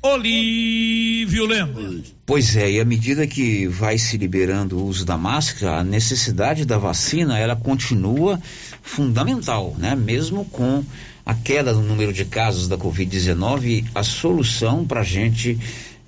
Olívio 0.00 1.46
Lemos. 1.46 2.14
Pois 2.24 2.56
é, 2.56 2.70
e 2.70 2.78
à 2.78 2.84
medida 2.84 3.26
que 3.26 3.66
vai 3.66 3.98
se 3.98 4.16
liberando 4.16 4.78
o 4.78 4.86
uso 4.86 5.04
da 5.04 5.18
máscara, 5.18 5.80
a 5.80 5.84
necessidade 5.84 6.64
da 6.64 6.78
vacina 6.78 7.36
ela 7.36 7.56
continua 7.56 8.40
fundamental, 8.82 9.74
né? 9.76 9.96
Mesmo 9.96 10.44
com 10.44 10.84
a 11.26 11.34
queda 11.34 11.72
no 11.72 11.82
número 11.82 12.12
de 12.12 12.24
casos 12.24 12.68
da 12.68 12.78
Covid-19, 12.78 13.86
a 13.92 14.04
solução 14.04 14.86
para 14.86 15.00
a 15.00 15.04
gente 15.04 15.58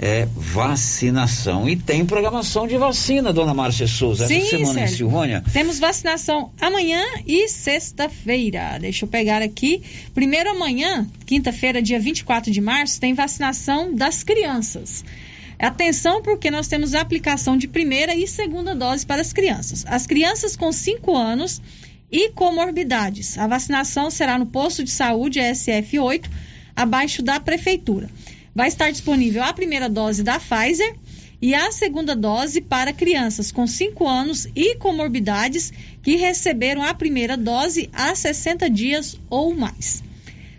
é 0.03 0.27
vacinação. 0.35 1.69
E 1.69 1.77
tem 1.77 2.07
programação 2.07 2.67
de 2.67 2.75
vacina, 2.79 3.35
dona 3.35 3.53
Márcia 3.53 3.87
Souza, 3.87 4.25
essa 4.25 4.33
Sim, 4.33 4.47
semana 4.47 4.71
em 4.71 4.75
Sérgio. 4.75 4.97
Silvânia. 4.97 5.45
Temos 5.53 5.79
vacinação 5.79 6.51
amanhã 6.59 7.05
e 7.27 7.47
sexta-feira. 7.49 8.79
Deixa 8.81 9.05
eu 9.05 9.09
pegar 9.09 9.43
aqui. 9.43 9.83
Primeiro 10.15 10.49
amanhã, 10.49 11.07
quinta-feira, 11.27 11.83
dia 11.83 12.01
24 12.01 12.51
de 12.51 12.63
março, 12.63 12.99
tem 12.99 13.13
vacinação 13.13 13.95
das 13.95 14.23
crianças. 14.23 15.05
Atenção, 15.59 16.23
porque 16.23 16.51
nós 16.51 16.67
temos 16.67 16.95
a 16.95 17.03
aplicação 17.03 17.55
de 17.55 17.69
primeira 17.69 18.15
e 18.15 18.27
segunda 18.27 18.75
dose 18.75 19.05
para 19.05 19.21
as 19.21 19.35
crianças. 19.35 19.85
As 19.87 20.07
crianças 20.07 20.57
com 20.57 20.73
5 20.73 21.15
anos 21.15 21.61
e 22.11 22.31
comorbidades. 22.31 23.37
A 23.37 23.47
vacinação 23.47 24.11
será 24.11 24.39
no 24.39 24.47
posto 24.47 24.83
de 24.83 24.91
saúde 24.91 25.41
SF8, 25.41 26.25
abaixo 26.75 27.23
da 27.23 27.39
prefeitura. 27.39 28.09
Vai 28.55 28.69
estar 28.69 28.91
disponível 28.91 29.43
a 29.43 29.53
primeira 29.53 29.89
dose 29.89 30.23
da 30.23 30.39
Pfizer 30.41 30.95
e 31.41 31.55
a 31.55 31.71
segunda 31.73 32.15
dose 32.15 32.61
para 32.61 32.93
crianças 32.93 33.51
com 33.51 33.67
5 33.67 34.07
anos 34.07 34.47
e 34.55 34.75
comorbidades 34.77 35.73
que 36.03 36.17
receberam 36.17 36.83
a 36.83 36.93
primeira 36.93 37.37
dose 37.37 37.89
há 37.93 38.15
60 38.15 38.69
dias 38.69 39.19
ou 39.31 39.55
mais. 39.55 40.03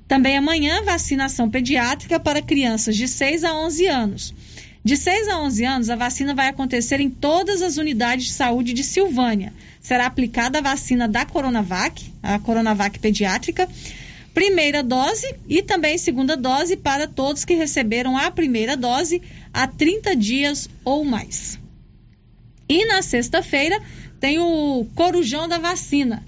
Também 0.08 0.36
amanhã, 0.36 0.84
vacinação 0.84 1.50
pediátrica 1.50 2.20
para 2.20 2.42
crianças 2.42 2.98
de 2.98 3.08
6 3.08 3.44
a 3.44 3.54
11 3.54 3.88
anos. 3.88 4.34
De 4.84 4.98
6 4.98 5.28
a 5.28 5.40
11 5.40 5.64
anos, 5.64 5.90
a 5.90 5.96
vacina 5.96 6.34
vai 6.34 6.48
acontecer 6.48 7.00
em 7.00 7.10
todas 7.10 7.62
as 7.62 7.78
unidades 7.78 8.26
de 8.26 8.34
saúde 8.34 8.74
de 8.74 8.84
Silvânia. 8.84 9.54
Será 9.80 10.08
aplicada 10.08 10.58
a 10.58 10.62
vacina 10.62 11.08
da 11.08 11.24
Coronavac, 11.24 12.12
a 12.24 12.40
Coronavac 12.40 12.98
pediátrica, 12.98 13.70
primeira 14.34 14.82
dose 14.82 15.36
e 15.48 15.62
também 15.62 15.98
segunda 15.98 16.38
dose 16.38 16.78
para 16.78 17.08
todos 17.08 17.46
que 17.46 17.54
receberam 17.54 18.18
a 18.18 18.32
primeira 18.32 18.78
dose 18.78 19.22
há 19.54 19.68
30 19.68 20.16
dias 20.16 20.70
ou 20.84 21.04
mais. 21.04 21.60
E 22.68 22.86
na 22.86 23.02
sexta-feira 23.02 23.82
tem 24.20 24.40
o 24.40 24.86
Corujão 24.96 25.48
da 25.48 25.58
Vacina, 25.58 26.24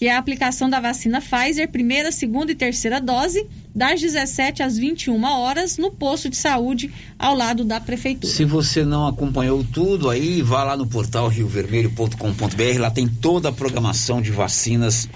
que 0.00 0.06
é 0.06 0.14
a 0.14 0.18
aplicação 0.18 0.68
da 0.68 0.80
vacina 0.80 1.20
Pfizer, 1.20 1.68
primeira, 1.70 2.10
segunda 2.10 2.50
e 2.50 2.54
terceira 2.54 2.98
dose, 3.00 3.46
das 3.74 4.00
17 4.00 4.62
às 4.62 4.78
21 4.78 5.22
horas, 5.24 5.76
no 5.76 5.90
posto 5.90 6.30
de 6.30 6.38
saúde 6.38 6.90
ao 7.18 7.34
lado 7.34 7.64
da 7.64 7.78
prefeitura. 7.78 8.32
Se 8.32 8.46
você 8.46 8.82
não 8.82 9.06
acompanhou 9.06 9.62
tudo 9.62 10.08
aí, 10.08 10.40
vá 10.40 10.64
lá 10.64 10.74
no 10.74 10.86
portal 10.86 11.28
riovermelho.com.br, 11.28 12.78
lá 12.80 12.90
tem 12.90 13.06
toda 13.06 13.50
a 13.50 13.52
programação 13.52 14.22
de 14.22 14.30
vacinas 14.30 15.06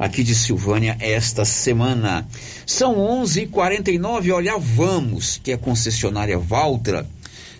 aqui 0.00 0.24
de 0.24 0.34
Silvânia 0.34 0.96
esta 0.98 1.44
semana. 1.44 2.26
São 2.64 2.96
11:49. 2.96 4.32
Olha, 4.32 4.56
vamos 4.56 5.38
que 5.44 5.52
a 5.52 5.58
concessionária 5.58 6.38
Valtra 6.38 7.06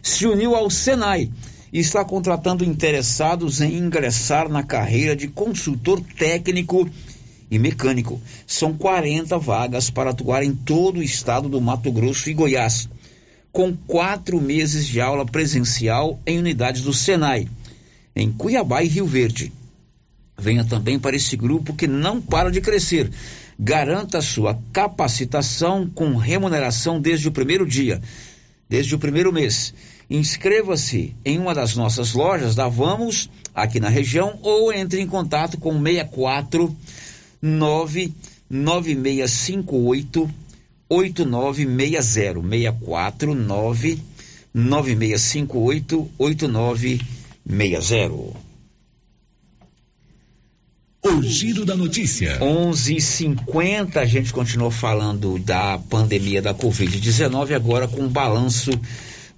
se 0.03 0.27
uniu 0.27 0.55
ao 0.55 0.71
Senai 0.71 1.31
e 1.71 1.79
está 1.79 2.03
contratando 2.03 2.65
interessados 2.65 3.61
em 3.61 3.77
ingressar 3.77 4.49
na 4.49 4.63
carreira 4.63 5.15
de 5.15 5.29
consultor 5.29 6.01
técnico 6.01 6.89
e 7.51 7.59
mecânico. 7.59 8.19
São 8.47 8.73
40 8.73 9.37
vagas 9.39 9.91
para 9.91 10.11
atuar 10.11 10.43
em 10.43 10.55
todo 10.55 11.01
o 11.01 11.03
estado 11.03 11.47
do 11.47 11.61
Mato 11.61 11.93
Grosso 11.93 12.31
e 12.31 12.35
Goiás, 12.35 12.89
com 13.53 13.77
quatro 13.87 14.41
meses 14.41 14.87
de 14.87 14.99
aula 14.99 15.27
presencial 15.27 16.19
em 16.27 16.39
unidades 16.39 16.81
do 16.81 16.95
Senai, 16.95 17.47
em 18.17 18.33
Cuiabá 18.33 18.83
e 18.83 18.89
Rio 18.89 19.07
Verde. 19.07 19.53
Venha 20.41 20.65
também 20.65 20.99
para 20.99 21.15
esse 21.15 21.37
grupo 21.37 21.75
que 21.75 21.87
não 21.87 22.21
para 22.21 22.51
de 22.51 22.61
crescer. 22.61 23.09
Garanta 23.59 24.21
sua 24.23 24.59
capacitação 24.73 25.87
com 25.87 26.17
remuneração 26.17 26.99
desde 26.99 27.29
o 27.29 27.33
primeiro 27.33 27.67
dia, 27.67 28.01
desde 28.69 28.95
o 28.95 28.99
primeiro 28.99 29.33
mês. 29.33 29.75
Inscreva-se 30.09 31.15
em 31.25 31.39
uma 31.39 31.55
das 31.55 31.77
nossas 31.77 32.15
lojas 32.15 32.55
da 32.55 32.69
Vamos, 32.69 33.29
aqui 33.55 33.79
na 33.79 33.91
região, 33.91 34.39
ou 34.43 34.73
entre 34.73 35.01
em 35.01 35.07
contato 35.07 35.59
com 35.59 35.81
64 35.81 36.75
99658 37.43 40.31
8960 40.89 42.41
649 42.41 43.99
9658 44.53 46.11
8960 46.19 48.50
O 51.03 51.23
giro 51.23 51.65
da 51.65 51.75
notícia. 51.75 52.39
11:50 52.41 53.97
a 53.97 54.05
gente 54.05 54.35
continuou 54.35 54.71
falando 54.71 55.39
da 55.39 55.79
pandemia 55.79 56.43
da 56.43 56.55
Covid-19 56.55 57.55
agora 57.55 57.89
com 57.89 58.05
o 58.05 58.09
balanço 58.09 58.71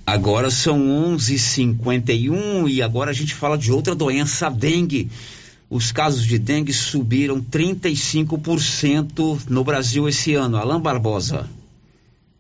Agora 0.06 0.52
são 0.52 0.78
11:51 1.16 2.68
e 2.68 2.82
agora 2.82 3.12
a 3.12 3.14
gente 3.14 3.34
fala 3.34 3.58
de 3.58 3.72
outra 3.72 3.96
doença, 3.96 4.48
a 4.48 4.50
dengue. 4.50 5.10
Os 5.70 5.90
casos 5.92 6.26
de 6.26 6.38
dengue 6.38 6.74
subiram 6.74 7.42
35% 7.42 9.50
no 9.50 9.64
Brasil 9.64 10.06
esse 10.08 10.36
ano. 10.36 10.58
Alain 10.58 10.80
Barbosa. 10.80 11.50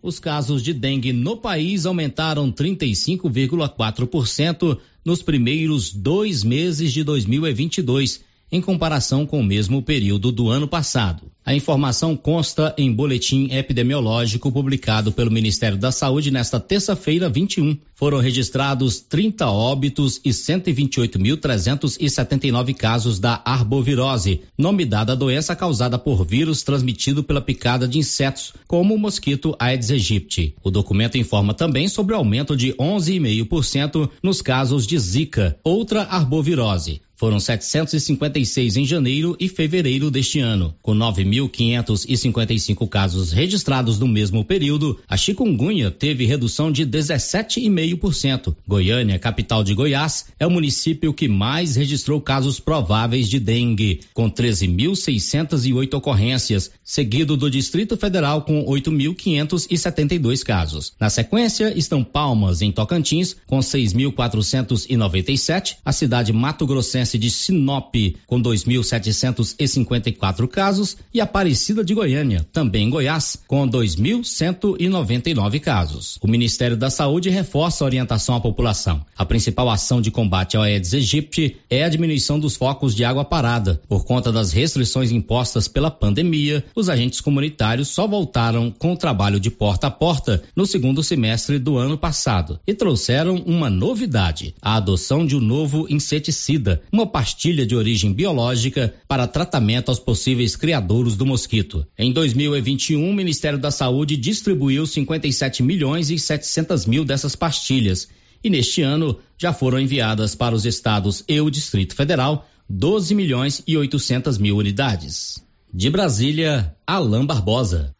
Os 0.01 0.19
casos 0.19 0.61
de 0.61 0.73
dengue 0.73 1.13
no 1.13 1.37
país 1.37 1.85
aumentaram 1.85 2.51
35,4% 2.51 4.77
nos 5.05 5.21
primeiros 5.21 5.93
dois 5.93 6.43
meses 6.43 6.91
de 6.91 7.05
2022, 7.05 8.19
em 8.53 8.61
comparação 8.61 9.25
com 9.25 9.39
o 9.39 9.43
mesmo 9.43 9.81
período 9.81 10.31
do 10.31 10.47
ano 10.47 10.67
passado. 10.67 11.23
A 11.43 11.55
informação 11.55 12.15
consta 12.15 12.71
em 12.77 12.93
boletim 12.93 13.49
epidemiológico 13.51 14.51
publicado 14.51 15.11
pelo 15.11 15.31
Ministério 15.31 15.77
da 15.77 15.91
Saúde 15.91 16.29
nesta 16.29 16.59
terça-feira, 16.59 17.27
21. 17.27 17.75
Foram 17.95 18.19
registrados 18.19 18.99
30 19.01 19.49
óbitos 19.49 20.21
e 20.23 20.29
128.379 20.29 22.75
casos 22.75 23.17
da 23.19 23.41
arbovirose, 23.43 24.41
nome 24.55 24.85
dado 24.85 25.11
à 25.11 25.15
doença 25.15 25.55
causada 25.55 25.97
por 25.97 26.23
vírus 26.23 26.61
transmitido 26.61 27.23
pela 27.23 27.41
picada 27.41 27.87
de 27.87 27.97
insetos, 27.97 28.53
como 28.67 28.93
o 28.93 28.99
mosquito 28.99 29.55
Aedes 29.59 29.89
aegypti. 29.89 30.53
O 30.63 30.69
documento 30.69 31.17
informa 31.17 31.55
também 31.55 31.87
sobre 31.87 32.13
o 32.13 32.17
aumento 32.17 32.55
de 32.55 32.71
11,5% 32.73 34.11
nos 34.21 34.43
casos 34.43 34.85
de 34.85 34.99
Zika, 34.99 35.57
outra 35.63 36.03
arbovirose. 36.03 37.01
Foram 37.23 37.39
756 37.39 38.75
em 38.75 38.85
janeiro 38.85 39.37
e 39.39 39.47
fevereiro 39.47 40.11
deste 40.11 40.41
ano. 40.41 40.75
Com 40.81 40.93
9.555 40.93 42.85
casos 42.89 43.31
registrados 43.31 43.97
no 43.97 44.09
mesmo 44.09 44.43
período, 44.43 44.99
a 45.07 45.15
chikungunya 45.15 45.89
teve 45.89 46.25
redução 46.25 46.69
de 46.69 46.85
17,5%. 46.85 48.53
Goiânia, 48.67 49.17
capital 49.17 49.63
de 49.63 49.73
Goiás, 49.73 50.25
é 50.37 50.45
o 50.45 50.51
município 50.51 51.13
que 51.13 51.29
mais 51.29 51.77
registrou 51.77 52.19
casos 52.19 52.59
prováveis 52.59 53.29
de 53.29 53.39
dengue, 53.39 54.01
com 54.13 54.29
13.608 54.29 55.93
ocorrências, 55.93 56.71
seguido 56.83 57.37
do 57.37 57.49
Distrito 57.49 57.95
Federal 57.95 58.41
com 58.41 58.65
8.572 58.65 60.43
casos. 60.43 60.91
Na 60.99 61.09
sequência 61.09 61.71
estão 61.73 62.03
Palmas, 62.03 62.61
em 62.61 62.69
Tocantins, 62.69 63.33
com 63.47 63.59
6.497, 63.59 65.77
a 65.85 65.93
cidade 65.93 66.33
Mato 66.33 66.67
Grossense 66.67 67.12
de 67.17 67.29
Sinop, 67.29 67.93
com 68.27 68.41
2.754 68.41 70.47
casos, 70.47 70.97
e 71.13 71.21
Aparecida 71.21 71.83
de 71.83 71.93
Goiânia, 71.93 72.45
também 72.51 72.87
em 72.87 72.89
Goiás, 72.89 73.37
com 73.47 73.67
2.199 73.67 75.59
casos. 75.59 76.17
O 76.21 76.27
Ministério 76.27 76.75
da 76.75 76.89
Saúde 76.89 77.29
reforça 77.29 77.83
a 77.83 77.87
orientação 77.87 78.35
à 78.35 78.41
população. 78.41 79.05
A 79.17 79.25
principal 79.25 79.69
ação 79.69 80.01
de 80.01 80.11
combate 80.11 80.57
ao 80.57 80.63
Aedes 80.63 80.93
aegypti 80.93 81.57
é 81.69 81.83
a 81.83 81.89
diminuição 81.89 82.39
dos 82.39 82.55
focos 82.55 82.95
de 82.95 83.03
água 83.03 83.23
parada. 83.23 83.81
Por 83.87 84.05
conta 84.05 84.31
das 84.31 84.51
restrições 84.51 85.11
impostas 85.11 85.67
pela 85.67 85.91
pandemia, 85.91 86.63
os 86.75 86.89
agentes 86.89 87.21
comunitários 87.21 87.89
só 87.89 88.07
voltaram 88.07 88.71
com 88.71 88.93
o 88.93 88.97
trabalho 88.97 89.39
de 89.39 89.49
porta 89.49 89.87
a 89.87 89.91
porta 89.91 90.43
no 90.55 90.65
segundo 90.65 91.03
semestre 91.03 91.59
do 91.59 91.77
ano 91.77 91.97
passado 91.97 92.59
e 92.65 92.73
trouxeram 92.73 93.35
uma 93.45 93.69
novidade: 93.69 94.55
a 94.61 94.75
adoção 94.75 95.25
de 95.25 95.35
um 95.35 95.39
novo 95.39 95.87
inseticida, 95.89 96.81
uma 96.91 97.02
pastilha 97.07 97.65
de 97.65 97.75
origem 97.75 98.13
biológica 98.13 98.93
para 99.07 99.27
tratamento 99.27 99.89
aos 99.89 99.99
possíveis 99.99 100.55
criadouros 100.55 101.15
do 101.15 101.25
mosquito. 101.25 101.85
Em 101.97 102.11
2021, 102.11 103.09
o 103.09 103.13
Ministério 103.13 103.59
da 103.59 103.71
Saúde 103.71 104.17
distribuiu 104.17 104.85
57 104.85 105.63
milhões 105.63 106.09
e 106.09 106.19
700 106.19 106.85
mil 106.85 107.05
dessas 107.05 107.35
pastilhas. 107.35 108.07
E 108.43 108.49
neste 108.49 108.81
ano 108.81 109.17
já 109.37 109.53
foram 109.53 109.79
enviadas 109.79 110.35
para 110.35 110.53
os 110.53 110.65
estados 110.65 111.23
e 111.27 111.39
o 111.39 111.49
Distrito 111.49 111.95
Federal 111.95 112.47
12 112.69 113.13
milhões 113.15 113.63
e 113.67 113.77
800 113.77 114.37
mil 114.37 114.57
unidades. 114.57 115.43
De 115.73 115.89
Brasília, 115.89 116.75
Alain 116.85 117.25
Barbosa. 117.25 117.95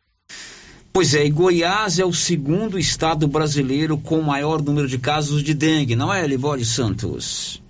Pois 0.92 1.16
é, 1.16 1.26
e 1.26 1.30
Goiás 1.32 1.98
é 1.98 2.06
o 2.06 2.14
segundo 2.14 2.78
estado 2.78 3.28
brasileiro 3.28 3.98
com 3.98 4.22
maior 4.22 4.62
número 4.62 4.88
de 4.88 5.00
casos 5.00 5.42
de 5.42 5.54
dengue, 5.56 5.96
não 5.96 6.14
é, 6.14 6.28
Libório 6.28 6.64
Santos? 6.64 7.63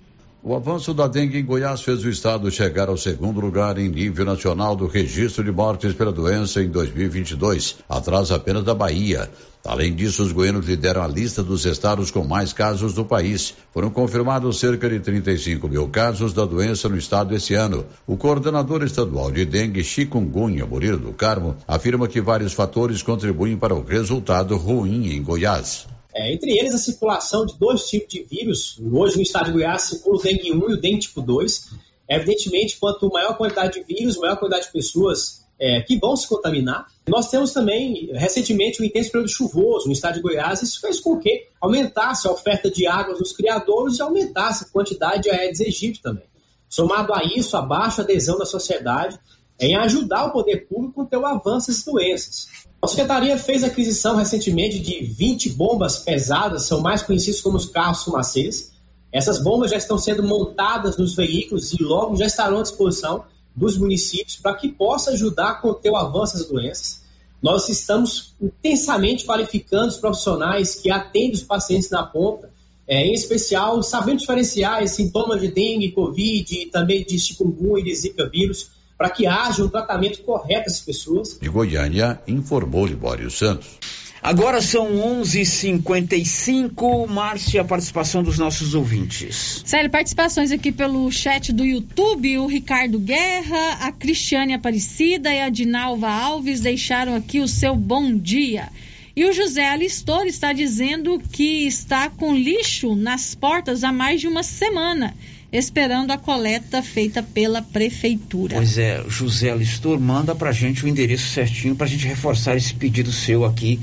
O 0.46 0.54
avanço 0.54 0.92
da 0.92 1.06
dengue 1.06 1.38
em 1.38 1.44
Goiás 1.44 1.80
fez 1.80 2.04
o 2.04 2.10
estado 2.10 2.50
chegar 2.50 2.90
ao 2.90 2.98
segundo 2.98 3.40
lugar 3.40 3.78
em 3.78 3.88
nível 3.88 4.26
nacional 4.26 4.76
do 4.76 4.86
registro 4.86 5.42
de 5.42 5.50
mortes 5.50 5.94
pela 5.94 6.12
doença 6.12 6.62
em 6.62 6.68
2022, 6.68 7.76
atrás 7.88 8.30
apenas 8.30 8.62
da 8.62 8.74
Bahia. 8.74 9.30
Além 9.64 9.94
disso, 9.94 10.22
os 10.22 10.32
goianos 10.32 10.66
lideram 10.66 11.02
a 11.02 11.08
lista 11.08 11.42
dos 11.42 11.64
estados 11.64 12.10
com 12.10 12.24
mais 12.24 12.52
casos 12.52 12.92
do 12.92 13.06
país. 13.06 13.54
Foram 13.72 13.88
confirmados 13.88 14.60
cerca 14.60 14.86
de 14.86 15.00
35 15.00 15.66
mil 15.66 15.88
casos 15.88 16.34
da 16.34 16.44
doença 16.44 16.90
no 16.90 16.98
estado 16.98 17.34
esse 17.34 17.54
ano. 17.54 17.86
O 18.06 18.18
coordenador 18.18 18.82
estadual 18.82 19.30
de 19.30 19.46
dengue, 19.46 19.82
chikungunya, 19.82 20.66
Murilo 20.66 20.98
do 20.98 21.14
Carmo, 21.14 21.56
afirma 21.66 22.06
que 22.06 22.20
vários 22.20 22.52
fatores 22.52 23.02
contribuem 23.02 23.56
para 23.56 23.74
o 23.74 23.82
resultado 23.82 24.58
ruim 24.58 25.10
em 25.10 25.22
Goiás. 25.22 25.86
É, 26.14 26.32
entre 26.32 26.56
eles, 26.56 26.74
a 26.74 26.78
circulação 26.78 27.44
de 27.44 27.58
dois 27.58 27.88
tipos 27.88 28.08
de 28.08 28.22
vírus. 28.22 28.78
Hoje, 28.92 29.16
no 29.16 29.22
estado 29.22 29.46
de 29.46 29.52
Goiás, 29.52 29.82
circula 29.82 30.16
o 30.16 30.22
dengue 30.22 30.52
1 30.52 30.70
e 30.70 30.74
o 30.74 30.80
dengue 30.80 31.00
tipo 31.00 31.20
2. 31.20 31.70
Evidentemente, 32.08 32.76
quanto 32.78 33.08
maior 33.08 33.32
a 33.32 33.34
quantidade 33.34 33.80
de 33.80 33.84
vírus, 33.84 34.16
maior 34.16 34.34
a 34.34 34.36
quantidade 34.36 34.66
de 34.66 34.72
pessoas 34.72 35.44
é, 35.58 35.80
que 35.82 35.98
vão 35.98 36.16
se 36.16 36.28
contaminar. 36.28 36.86
Nós 37.08 37.30
temos 37.30 37.52
também, 37.52 38.10
recentemente, 38.12 38.80
um 38.80 38.84
intenso 38.84 39.10
período 39.10 39.28
chuvoso 39.28 39.86
no 39.86 39.92
estado 39.92 40.14
de 40.14 40.20
Goiás. 40.20 40.62
Isso 40.62 40.80
fez 40.80 41.00
com 41.00 41.18
que 41.18 41.48
aumentasse 41.60 42.28
a 42.28 42.30
oferta 42.30 42.70
de 42.70 42.86
águas 42.86 43.18
dos 43.18 43.32
criadores 43.32 43.98
e 43.98 44.02
aumentasse 44.02 44.64
a 44.64 44.68
quantidade 44.68 45.22
de 45.22 45.30
Aedes 45.30 45.60
aegypti 45.60 46.00
também. 46.00 46.24
Somado 46.68 47.12
a 47.12 47.22
isso, 47.24 47.56
a 47.56 47.62
baixa 47.62 48.02
adesão 48.02 48.38
da 48.38 48.46
sociedade 48.46 49.18
em 49.58 49.76
ajudar 49.76 50.26
o 50.26 50.32
poder 50.32 50.66
público 50.66 51.02
a 51.02 51.06
ter 51.06 51.16
o 51.16 51.26
avanço 51.26 51.68
dessas 51.68 51.84
doenças. 51.84 52.63
A 52.84 52.86
Secretaria 52.86 53.38
fez 53.38 53.64
aquisição 53.64 54.14
recentemente 54.16 54.78
de 54.78 55.02
20 55.06 55.48
bombas 55.52 55.96
pesadas, 55.96 56.64
são 56.64 56.82
mais 56.82 57.02
conhecidos 57.02 57.40
como 57.40 57.56
os 57.56 57.64
carros 57.64 58.04
fumacês. 58.04 58.72
Essas 59.10 59.42
bombas 59.42 59.70
já 59.70 59.78
estão 59.78 59.96
sendo 59.96 60.22
montadas 60.22 60.98
nos 60.98 61.14
veículos 61.14 61.72
e 61.72 61.82
logo 61.82 62.14
já 62.14 62.26
estarão 62.26 62.58
à 62.58 62.62
disposição 62.62 63.24
dos 63.56 63.78
municípios 63.78 64.36
para 64.36 64.54
que 64.54 64.68
possa 64.68 65.12
ajudar 65.12 65.48
a 65.48 65.54
conter 65.54 65.92
o 65.92 65.96
avanço 65.96 66.36
das 66.36 66.46
doenças. 66.46 67.00
Nós 67.42 67.70
estamos 67.70 68.34
intensamente 68.38 69.24
qualificando 69.24 69.88
os 69.88 69.96
profissionais 69.96 70.74
que 70.74 70.90
atendem 70.90 71.32
os 71.32 71.42
pacientes 71.42 71.88
na 71.88 72.02
ponta, 72.02 72.50
é, 72.86 73.06
em 73.06 73.14
especial 73.14 73.82
sabendo 73.82 74.18
diferenciar 74.18 74.86
sintomas 74.88 75.40
de 75.40 75.48
dengue, 75.48 75.92
covid, 75.92 76.66
também 76.66 77.02
de 77.02 77.18
chikungunya 77.18 77.80
e 77.80 77.84
de 77.84 77.94
zika 77.94 78.28
vírus, 78.28 78.72
para 78.96 79.10
que 79.10 79.26
haja 79.26 79.64
um 79.64 79.68
tratamento 79.68 80.22
correto 80.22 80.70
às 80.70 80.80
pessoas. 80.80 81.38
De 81.40 81.48
Goiânia, 81.48 82.20
informou 82.26 82.86
Libório 82.86 83.30
Santos. 83.30 83.78
Agora 84.24 84.60
são 84.62 84.96
11:55. 85.20 87.06
Márcia, 87.06 87.60
a 87.60 87.64
participação 87.64 88.22
dos 88.22 88.38
nossos 88.38 88.74
ouvintes. 88.74 89.60
Sério, 89.66 89.90
participações 89.90 90.50
aqui 90.50 90.72
pelo 90.72 91.12
chat 91.12 91.52
do 91.52 91.62
YouTube. 91.62 92.38
O 92.38 92.46
Ricardo 92.46 92.98
Guerra, 92.98 93.80
a 93.82 93.92
Cristiane 93.92 94.54
Aparecida 94.54 95.30
e 95.30 95.42
a 95.42 95.50
Dinalva 95.50 96.08
Alves 96.08 96.62
deixaram 96.62 97.14
aqui 97.14 97.40
o 97.40 97.46
seu 97.46 97.76
bom 97.76 98.16
dia. 98.16 98.70
E 99.14 99.26
o 99.26 99.32
José 99.34 99.68
Alistor 99.68 100.24
está 100.24 100.54
dizendo 100.54 101.20
que 101.30 101.66
está 101.66 102.08
com 102.08 102.34
lixo 102.34 102.96
nas 102.96 103.34
portas 103.34 103.84
há 103.84 103.92
mais 103.92 104.22
de 104.22 104.26
uma 104.26 104.42
semana 104.42 105.14
esperando 105.56 106.10
a 106.10 106.18
coleta 106.18 106.82
feita 106.82 107.22
pela 107.22 107.62
prefeitura. 107.62 108.56
Pois 108.56 108.76
é, 108.76 109.04
José 109.06 109.50
Alistor, 109.50 110.00
manda 110.00 110.34
pra 110.34 110.50
gente 110.50 110.84
o 110.84 110.88
endereço 110.88 111.28
certinho 111.28 111.76
pra 111.76 111.86
gente 111.86 112.06
reforçar 112.08 112.56
esse 112.56 112.74
pedido 112.74 113.12
seu 113.12 113.44
aqui 113.44 113.78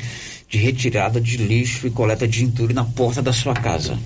de 0.49 0.57
retirada 0.57 1.21
de 1.21 1.37
lixo 1.37 1.87
e 1.87 1.89
coleta 1.89 2.27
de 2.27 2.43
entulho 2.43 2.75
na 2.75 2.83
porta 2.83 3.21
da 3.21 3.31
sua 3.31 3.53
casa. 3.53 3.97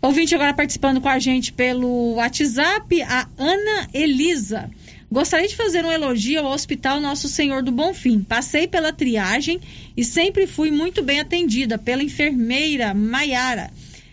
Ouvinte 0.00 0.36
agora 0.36 0.54
participando 0.54 1.00
com 1.00 1.08
a 1.08 1.18
gente 1.18 1.52
pelo 1.52 2.14
WhatsApp, 2.14 3.02
a 3.02 3.26
Ana 3.36 3.88
Elisa. 3.92 4.70
Gostaria 5.10 5.48
de 5.48 5.56
fazer 5.56 5.84
um 5.84 5.90
elogio 5.90 6.38
ao 6.40 6.52
Hospital 6.52 7.00
Nosso 7.00 7.28
Senhor 7.28 7.64
do 7.64 7.72
Bonfim. 7.72 8.20
Passei 8.20 8.68
pela 8.68 8.92
triagem 8.92 9.60
e 9.96 10.04
sempre 10.04 10.46
fui 10.46 10.70
muito 10.70 11.02
bem 11.02 11.18
atendida 11.18 11.78
pela 11.78 12.04
enfermeira 12.04 12.94
Maiara. 12.94 13.72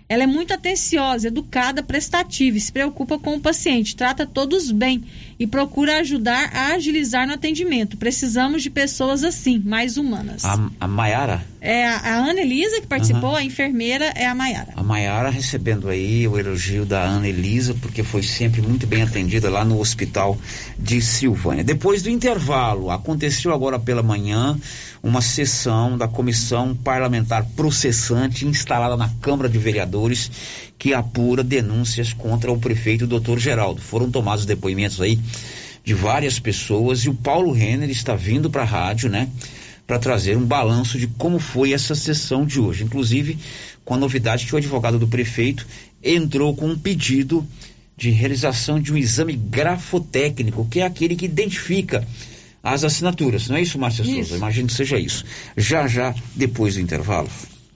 Ela 0.09 0.23
é 0.23 0.27
muito 0.27 0.53
atenciosa, 0.53 1.27
educada, 1.27 1.81
prestativa, 1.81 2.57
e 2.57 2.61
se 2.61 2.71
preocupa 2.71 3.17
com 3.17 3.35
o 3.35 3.39
paciente, 3.39 3.95
trata 3.95 4.25
todos 4.25 4.69
bem 4.69 5.03
e 5.39 5.47
procura 5.47 5.99
ajudar 5.99 6.51
a 6.53 6.73
agilizar 6.73 7.25
no 7.25 7.33
atendimento. 7.33 7.97
Precisamos 7.97 8.61
de 8.61 8.69
pessoas 8.69 9.23
assim, 9.23 9.59
mais 9.59 9.97
humanas. 9.97 10.43
A, 10.45 10.69
a 10.79 10.87
Maiara? 10.87 11.43
É 11.59 11.87
a, 11.87 11.97
a 11.97 12.15
Ana 12.15 12.41
Elisa 12.41 12.81
que 12.81 12.87
participou, 12.87 13.31
uhum. 13.31 13.35
a 13.37 13.43
enfermeira 13.43 14.05
é 14.15 14.27
a 14.27 14.35
Maiara. 14.35 14.73
A 14.75 14.83
Maiara 14.83 15.29
recebendo 15.29 15.87
aí 15.87 16.27
o 16.27 16.37
elogio 16.37 16.85
da 16.85 17.01
Ana 17.01 17.27
Elisa, 17.27 17.73
porque 17.81 18.03
foi 18.03 18.21
sempre 18.21 18.61
muito 18.61 18.85
bem 18.85 19.01
atendida 19.01 19.49
lá 19.49 19.63
no 19.63 19.79
hospital 19.79 20.37
de 20.77 21.01
Silvânia. 21.01 21.63
Depois 21.63 22.03
do 22.03 22.09
intervalo, 22.09 22.91
aconteceu 22.91 23.53
agora 23.53 23.79
pela 23.79 24.03
manhã 24.03 24.57
uma 25.01 25.21
sessão 25.21 25.97
da 25.97 26.07
comissão 26.07 26.73
parlamentar 26.73 27.45
processante 27.57 28.45
instalada 28.45 28.95
na 28.95 29.09
Câmara 29.21 29.49
de 29.49 29.57
Vereadores 29.57 29.92
que 30.77 30.93
apura 30.93 31.43
denúncias 31.43 32.13
contra 32.13 32.51
o 32.51 32.59
prefeito 32.59 33.07
Dr. 33.07 33.37
Geraldo. 33.37 33.81
Foram 33.81 34.09
tomados 34.09 34.45
depoimentos 34.45 34.99
aí 35.01 35.19
de 35.83 35.93
várias 35.93 36.39
pessoas 36.39 37.01
e 37.01 37.09
o 37.09 37.13
Paulo 37.13 37.51
Renner 37.51 37.89
está 37.89 38.15
vindo 38.15 38.49
para 38.49 38.61
a 38.61 38.65
rádio, 38.65 39.09
né? 39.09 39.29
para 39.85 39.99
trazer 39.99 40.37
um 40.37 40.45
balanço 40.45 40.97
de 40.97 41.07
como 41.07 41.39
foi 41.39 41.73
essa 41.73 41.93
sessão 41.93 42.45
de 42.45 42.59
hoje. 42.59 42.83
Inclusive, 42.83 43.37
com 43.83 43.93
a 43.93 43.97
novidade 43.97 44.45
que 44.45 44.55
o 44.55 44.57
advogado 44.57 44.97
do 44.97 45.07
prefeito 45.07 45.67
entrou 46.01 46.55
com 46.55 46.67
um 46.67 46.77
pedido 46.77 47.45
de 47.95 48.09
realização 48.09 48.79
de 48.79 48.91
um 48.91 48.97
exame 48.97 49.33
grafotécnico, 49.33 50.67
que 50.69 50.79
é 50.79 50.85
aquele 50.85 51.15
que 51.15 51.25
identifica 51.25 52.05
as 52.63 52.83
assinaturas. 52.83 53.47
Não 53.49 53.57
é 53.57 53.61
isso, 53.61 53.77
Márcia 53.77 54.05
Souza? 54.05 54.37
Imagino 54.37 54.67
que 54.67 54.73
seja 54.73 54.97
isso. 54.97 55.25
Já, 55.55 55.85
já, 55.87 56.15
depois 56.35 56.75
do 56.75 56.81
intervalo. 56.81 57.29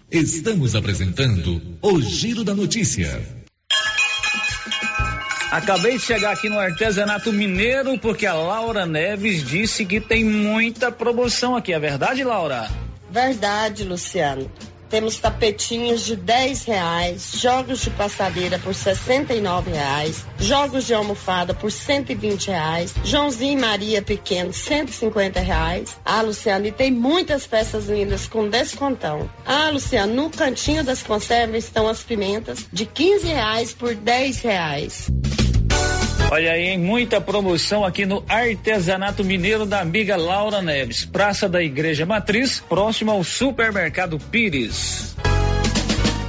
Estamos 0.09 0.73
apresentando 0.73 1.61
o 1.81 1.99
Giro 2.01 2.41
da 2.41 2.55
Notícia. 2.55 3.21
Acabei 5.51 5.97
de 5.97 5.99
chegar 5.99 6.31
aqui 6.31 6.47
no 6.47 6.57
artesanato 6.57 7.33
mineiro 7.33 7.99
porque 7.99 8.25
a 8.25 8.33
Laura 8.33 8.85
Neves 8.85 9.43
disse 9.43 9.85
que 9.85 9.99
tem 9.99 10.23
muita 10.23 10.89
promoção 10.93 11.57
aqui. 11.57 11.73
É 11.73 11.79
verdade, 11.79 12.23
Laura? 12.23 12.69
Verdade, 13.11 13.83
Luciano. 13.83 14.49
Temos 14.89 15.17
tapetinhos 15.17 16.05
de 16.05 16.15
10 16.15 16.65
reais, 16.65 17.31
jogos 17.35 17.81
de 17.81 17.89
passadeira 17.89 18.57
por 18.59 18.73
69 18.73 19.71
reais, 19.71 20.25
jogos 20.39 20.85
de 20.85 20.93
almofada 20.93 21.53
por 21.53 21.71
120 21.71 22.47
reais, 22.47 22.93
Joãozinho 23.03 23.57
e 23.57 23.61
Maria 23.61 24.01
Pequeno 24.01 24.53
150 24.53 25.39
reais. 25.39 25.95
Ah, 26.05 26.21
Luciano, 26.21 26.65
e 26.65 26.71
tem 26.71 26.91
muitas 26.91 27.45
peças 27.45 27.87
lindas 27.87 28.27
com 28.27 28.47
descontão. 28.47 29.29
Ah, 29.45 29.69
Luciano, 29.69 30.13
no 30.13 30.29
cantinho 30.29 30.83
das 30.83 31.03
conservas 31.03 31.65
estão 31.65 31.87
as 31.87 32.01
pimentas 32.03 32.65
de 32.71 32.85
15 32.85 33.27
reais 33.27 33.73
por 33.73 33.93
10 33.93 34.39
reais. 34.41 35.11
Olha 36.29 36.51
aí, 36.51 36.77
muita 36.77 37.21
promoção 37.21 37.85
aqui 37.85 38.05
no 38.05 38.23
Artesanato 38.27 39.23
Mineiro 39.23 39.65
da 39.65 39.79
amiga 39.79 40.17
Laura 40.17 40.61
Neves, 40.61 41.05
Praça 41.05 41.47
da 41.47 41.63
Igreja 41.63 42.05
Matriz, 42.05 42.59
próximo 42.59 43.11
ao 43.11 43.23
Supermercado 43.23 44.19
Pires. 44.19 45.15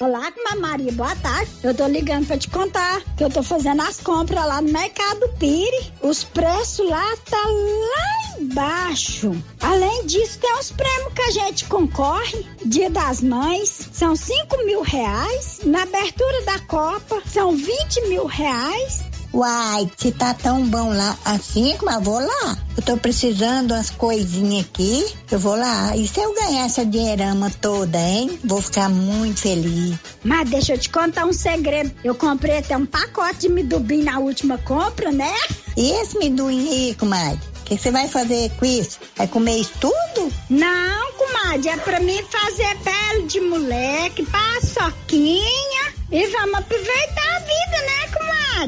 Olá, 0.00 0.32
Maria, 0.58 0.90
boa 0.90 1.14
tarde. 1.14 1.52
Eu 1.62 1.72
tô 1.72 1.86
ligando 1.86 2.26
pra 2.26 2.36
te 2.36 2.50
contar 2.50 3.00
que 3.16 3.22
eu 3.22 3.30
tô 3.30 3.44
fazendo 3.44 3.80
as 3.80 4.00
compras 4.00 4.44
lá 4.44 4.60
no 4.60 4.72
Mercado 4.72 5.28
Pire. 5.38 5.92
Os 6.02 6.24
preços 6.24 6.88
lá 6.88 7.16
tá 7.30 7.40
lá 7.46 8.40
embaixo. 8.40 9.30
Além 9.60 10.04
disso, 10.06 10.40
tem 10.40 10.52
os 10.58 10.72
prêmios 10.72 11.12
que 11.14 11.22
a 11.22 11.30
gente 11.30 11.66
concorre. 11.66 12.44
Dia 12.64 12.90
das 12.90 13.22
Mães, 13.22 13.88
são 13.92 14.16
5 14.16 14.64
mil 14.64 14.82
reais. 14.82 15.60
Na 15.64 15.84
abertura 15.84 16.42
da 16.42 16.58
Copa, 16.58 17.22
são 17.24 17.56
20 17.56 18.08
mil 18.08 18.26
reais. 18.26 19.04
Uai, 19.34 19.90
se 19.96 20.12
tá 20.12 20.32
tão 20.32 20.64
bom 20.64 20.90
lá 20.90 21.18
assim, 21.24 21.76
mas 21.82 22.00
vou 22.04 22.20
lá. 22.20 22.56
Eu 22.76 22.82
tô 22.84 22.96
precisando 22.96 23.72
umas 23.72 23.90
coisinhas 23.90 24.64
aqui, 24.64 25.04
eu 25.28 25.40
vou 25.40 25.56
lá. 25.56 25.96
E 25.96 26.06
se 26.06 26.20
eu 26.20 26.32
ganhar 26.32 26.66
essa 26.66 26.86
dinheirama 26.86 27.50
toda, 27.60 27.98
hein? 27.98 28.38
Vou 28.44 28.62
ficar 28.62 28.88
muito 28.88 29.40
feliz. 29.40 29.96
Mas 30.22 30.48
deixa 30.48 30.74
eu 30.74 30.78
te 30.78 30.88
contar 30.88 31.26
um 31.26 31.32
segredo. 31.32 31.92
Eu 32.04 32.14
comprei 32.14 32.58
até 32.58 32.76
um 32.76 32.86
pacote 32.86 33.40
de 33.40 33.48
midubim 33.48 34.04
na 34.04 34.20
última 34.20 34.56
compra, 34.56 35.10
né? 35.10 35.34
E 35.76 35.90
esse 36.00 36.16
minduim 36.16 36.68
aí, 36.68 36.94
comadre? 36.94 37.40
O 37.60 37.64
que 37.64 37.76
você 37.76 37.90
vai 37.90 38.06
fazer 38.06 38.52
com 38.52 38.64
isso? 38.64 39.00
Vai 39.16 39.26
comer 39.26 39.56
isso 39.56 39.72
tudo? 39.80 40.32
Não, 40.48 41.12
comadre, 41.14 41.70
é 41.70 41.76
pra 41.78 41.98
mim 41.98 42.22
fazer 42.30 42.76
pele 42.84 43.26
de 43.26 43.40
moleque, 43.40 44.24
paçoquinha. 44.26 45.94
E 46.14 46.28
vamos 46.28 46.60
aproveitar 46.60 47.26
a 47.26 47.40
vida, 47.40 47.82
né, 47.82 48.06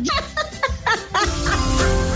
comadre? 0.03 0.11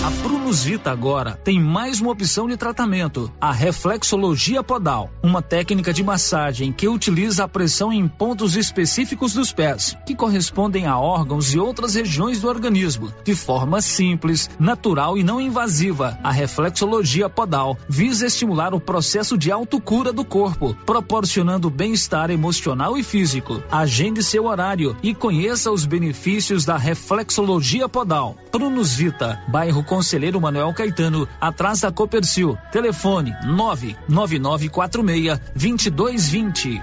A 0.00 0.10
Prunus 0.20 0.64
Vita 0.64 0.90
agora 0.90 1.38
tem 1.44 1.60
mais 1.60 2.00
uma 2.00 2.10
opção 2.10 2.48
de 2.48 2.56
tratamento, 2.56 3.32
a 3.40 3.52
reflexologia 3.52 4.60
podal, 4.60 5.10
uma 5.22 5.40
técnica 5.40 5.92
de 5.92 6.02
massagem 6.02 6.72
que 6.72 6.88
utiliza 6.88 7.44
a 7.44 7.48
pressão 7.48 7.92
em 7.92 8.08
pontos 8.08 8.56
específicos 8.56 9.32
dos 9.32 9.52
pés, 9.52 9.96
que 10.04 10.16
correspondem 10.16 10.86
a 10.86 10.98
órgãos 10.98 11.54
e 11.54 11.58
outras 11.58 11.94
regiões 11.94 12.40
do 12.40 12.48
organismo, 12.48 13.12
de 13.24 13.34
forma 13.34 13.80
simples, 13.80 14.50
natural 14.58 15.16
e 15.16 15.22
não 15.22 15.40
invasiva. 15.40 16.18
A 16.22 16.32
reflexologia 16.32 17.28
podal 17.28 17.78
visa 17.88 18.26
estimular 18.26 18.74
o 18.74 18.80
processo 18.80 19.38
de 19.38 19.52
autocura 19.52 20.12
do 20.12 20.24
corpo, 20.24 20.76
proporcionando 20.84 21.70
bem-estar 21.70 22.28
emocional 22.30 22.98
e 22.98 23.04
físico. 23.04 23.62
Agende 23.70 24.20
seu 24.22 24.46
horário 24.46 24.96
e 25.00 25.14
conheça 25.14 25.70
os 25.70 25.86
benefícios 25.86 26.64
da 26.64 26.76
reflexologia 26.76 27.88
podal. 27.88 28.36
Prunus 28.50 28.94
Vita, 28.94 29.40
bairro 29.48 29.81
Conselheiro 29.82 30.40
Manuel 30.40 30.72
Caetano, 30.72 31.28
atrás 31.40 31.80
da 31.80 31.90
Copercil. 31.90 32.56
Telefone 32.70 33.34
99946 33.44 35.40
2220. 35.54 36.82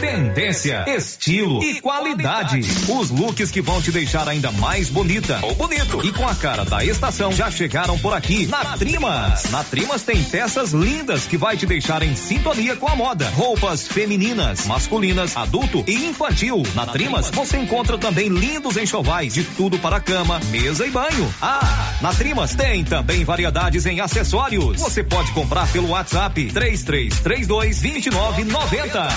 Tendência, 0.00 0.84
estilo 0.86 1.62
e 1.62 1.80
qualidade. 1.80 2.60
Os 2.88 3.10
looks 3.10 3.50
que 3.50 3.60
vão 3.60 3.82
te 3.82 3.90
deixar 3.90 4.28
ainda 4.28 4.52
mais 4.52 4.88
bonita 4.88 5.40
ou 5.42 5.54
bonito 5.54 6.04
e 6.04 6.12
com 6.12 6.28
a 6.28 6.34
cara 6.34 6.64
da 6.64 6.84
estação 6.84 7.32
já 7.32 7.50
chegaram 7.50 7.98
por 7.98 8.14
aqui 8.14 8.46
na 8.46 8.76
Trimas. 8.76 9.50
Na 9.50 9.64
Trimas 9.64 10.02
tem 10.02 10.22
peças 10.22 10.72
lindas 10.72 11.26
que 11.26 11.36
vai 11.36 11.56
te 11.56 11.66
deixar 11.66 12.02
em 12.02 12.14
sintonia 12.14 12.76
com 12.76 12.86
a 12.86 12.94
moda. 12.94 13.28
Roupas 13.30 13.88
femininas, 13.88 14.66
masculinas, 14.66 15.36
adulto 15.36 15.82
e 15.88 16.06
infantil. 16.06 16.62
Na 16.74 16.86
Trimas 16.86 17.30
você 17.30 17.58
encontra 17.58 17.98
também 17.98 18.28
lindos 18.28 18.76
enxovais 18.76 19.34
de 19.34 19.42
tudo 19.42 19.78
para 19.78 20.00
cama, 20.00 20.40
mesa 20.50 20.86
e 20.86 20.90
banho. 20.90 21.34
Ah, 21.42 21.98
na 22.00 22.07
Trimas 22.16 22.54
tem 22.54 22.84
também 22.84 23.24
variedades 23.24 23.86
em 23.86 24.00
acessórios. 24.00 24.80
Você 24.80 25.02
pode 25.04 25.32
comprar 25.32 25.70
pelo 25.72 25.88
WhatsApp 25.88 26.52
3332 26.52 27.80
2990. 27.80 29.08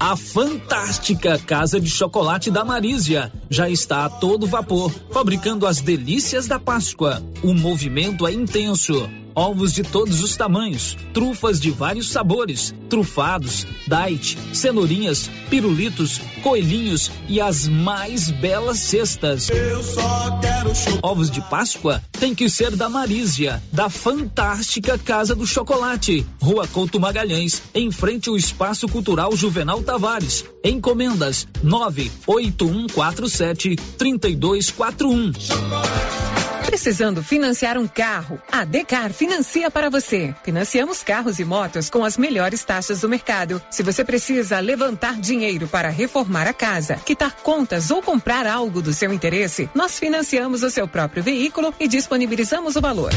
A 0.00 0.16
fantástica 0.16 1.38
Casa 1.38 1.80
de 1.80 1.90
Chocolate 1.90 2.50
da 2.50 2.64
Marísia 2.64 3.32
já 3.50 3.68
está 3.68 4.04
a 4.04 4.08
todo 4.08 4.46
vapor, 4.46 4.90
fabricando 5.12 5.66
as 5.66 5.80
delícias 5.80 6.46
da 6.46 6.58
Páscoa. 6.58 7.22
O 7.42 7.52
movimento 7.52 8.26
é 8.26 8.32
intenso. 8.32 9.08
Ovos 9.38 9.72
de 9.72 9.84
todos 9.84 10.20
os 10.20 10.36
tamanhos, 10.36 10.96
trufas 11.14 11.60
de 11.60 11.70
vários 11.70 12.10
sabores, 12.10 12.74
trufados, 12.88 13.64
date, 13.86 14.36
cenourinhas, 14.52 15.30
pirulitos, 15.48 16.20
coelhinhos 16.42 17.08
e 17.28 17.40
as 17.40 17.68
mais 17.68 18.32
belas 18.32 18.80
cestas. 18.80 19.48
Eu 19.48 19.80
só 19.84 20.40
quero 20.40 20.72
Ovos 21.02 21.30
de 21.30 21.40
Páscoa 21.42 22.02
tem 22.18 22.34
que 22.34 22.50
ser 22.50 22.74
da 22.74 22.88
Marísia, 22.88 23.62
da 23.70 23.88
fantástica 23.88 24.98
Casa 24.98 25.36
do 25.36 25.46
Chocolate, 25.46 26.26
Rua 26.42 26.66
Couto 26.66 26.98
Magalhães, 26.98 27.62
em 27.72 27.92
frente 27.92 28.28
ao 28.28 28.36
Espaço 28.36 28.88
Cultural 28.88 29.36
Juvenal 29.36 29.80
Tavares. 29.84 30.44
Encomendas 30.64 31.46
98147 31.62 33.76
3241. 33.96 36.47
Precisando 36.68 37.22
financiar 37.22 37.78
um 37.78 37.88
carro? 37.88 38.38
A 38.52 38.62
Decar 38.62 39.10
financia 39.10 39.70
para 39.70 39.88
você. 39.88 40.34
Financiamos 40.44 41.02
carros 41.02 41.38
e 41.38 41.44
motos 41.44 41.88
com 41.88 42.04
as 42.04 42.18
melhores 42.18 42.62
taxas 42.62 43.00
do 43.00 43.08
mercado. 43.08 43.60
Se 43.70 43.82
você 43.82 44.04
precisa 44.04 44.60
levantar 44.60 45.18
dinheiro 45.18 45.66
para 45.66 45.88
reformar 45.88 46.46
a 46.46 46.52
casa, 46.52 46.96
quitar 46.96 47.36
contas 47.36 47.90
ou 47.90 48.02
comprar 48.02 48.46
algo 48.46 48.82
do 48.82 48.92
seu 48.92 49.14
interesse, 49.14 49.70
nós 49.74 49.98
financiamos 49.98 50.62
o 50.62 50.68
seu 50.68 50.86
próprio 50.86 51.22
veículo 51.22 51.72
e 51.80 51.88
disponibilizamos 51.88 52.76
o 52.76 52.82
valor. 52.82 53.12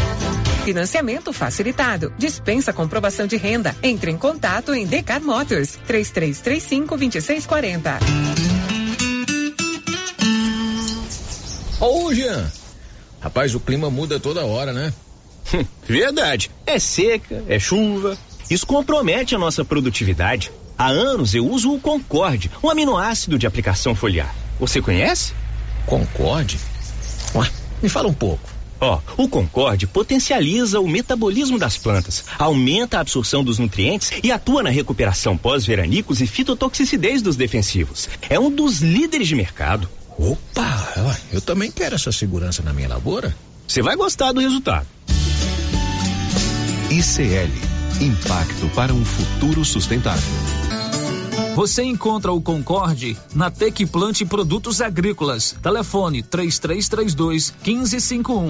Financiamento 0.64 1.34
facilitado. 1.34 2.14
Dispensa 2.18 2.72
comprovação 2.72 3.28
de 3.28 3.36
renda. 3.36 3.76
Entre 3.84 4.12
em 4.12 4.18
contato 4.18 4.74
em 4.74 4.86
Decar 4.86 5.22
Motors 5.22 5.78
3335 5.86 6.96
2640. 6.98 8.00
Ô, 11.82 12.14
Jean. 12.14 12.61
Rapaz, 13.22 13.54
o 13.56 13.60
clima 13.60 13.90
muda 13.90 14.20
toda 14.20 14.46
hora, 14.46 14.74
né? 14.74 14.92
Verdade. 15.88 16.50
É 16.66 16.80
seca, 16.80 17.44
é 17.48 17.60
chuva. 17.60 18.18
Isso 18.50 18.66
compromete 18.66 19.36
a 19.36 19.40
nossa 19.40 19.64
produtividade. 19.64 20.52
Há 20.78 20.88
anos 20.88 21.36
eu 21.36 21.48
uso 21.48 21.72
o 21.72 21.80
Concorde, 21.80 22.50
um 22.64 22.70
aminoácido 22.70 23.38
de 23.38 23.46
aplicação 23.46 23.94
foliar. 23.94 24.34
Você 24.60 24.82
conhece? 24.82 25.34
Concorde? 25.86 26.60
Ué, 27.36 27.48
me 27.82 27.88
fala 27.88 28.08
um 28.08 28.14
pouco. 28.14 28.50
Ó, 28.80 29.00
o 29.16 29.30
Concorde 29.30 29.86
potencializa 29.86 30.80
o 30.80 30.88
metabolismo 30.88 31.60
das 31.60 31.78
plantas, 31.78 32.26
aumenta 32.40 32.98
a 32.98 33.02
absorção 33.02 33.44
dos 33.44 33.60
nutrientes 33.60 34.12
e 34.24 34.32
atua 34.32 34.64
na 34.64 34.72
recuperação 34.72 35.38
pós-veranicos 35.38 36.20
e 36.20 36.26
fitotoxicidez 36.26 37.22
dos 37.22 37.36
defensivos. 37.36 38.10
É 38.28 38.40
um 38.40 38.50
dos 38.50 38.80
líderes 38.80 39.28
de 39.28 39.36
mercado. 39.36 39.88
Opa, 40.18 41.18
eu 41.32 41.42
também 41.42 41.72
quero 41.72 41.96
essa 41.96 42.12
segurança 42.12 42.62
na 42.62 42.74
minha 42.74 42.90
lavoura. 42.90 43.36
Você 43.68 43.82
vai 43.82 43.96
gostar 43.96 44.32
do 44.32 44.40
resultado. 44.40 44.88
ICL 46.90 47.72
Impacto 48.02 48.68
para 48.74 48.92
um 48.92 49.06
futuro 49.06 49.64
sustentável. 49.64 50.24
Você 51.56 51.84
encontra 51.84 52.32
o 52.32 52.42
Concorde 52.42 53.16
na 53.36 53.52
Tec 53.52 53.86
Plante 53.86 54.26
Produtos 54.26 54.82
Agrícolas. 54.82 55.56
Telefone 55.62 56.24
3332 56.24 57.54
1551. 57.64 58.50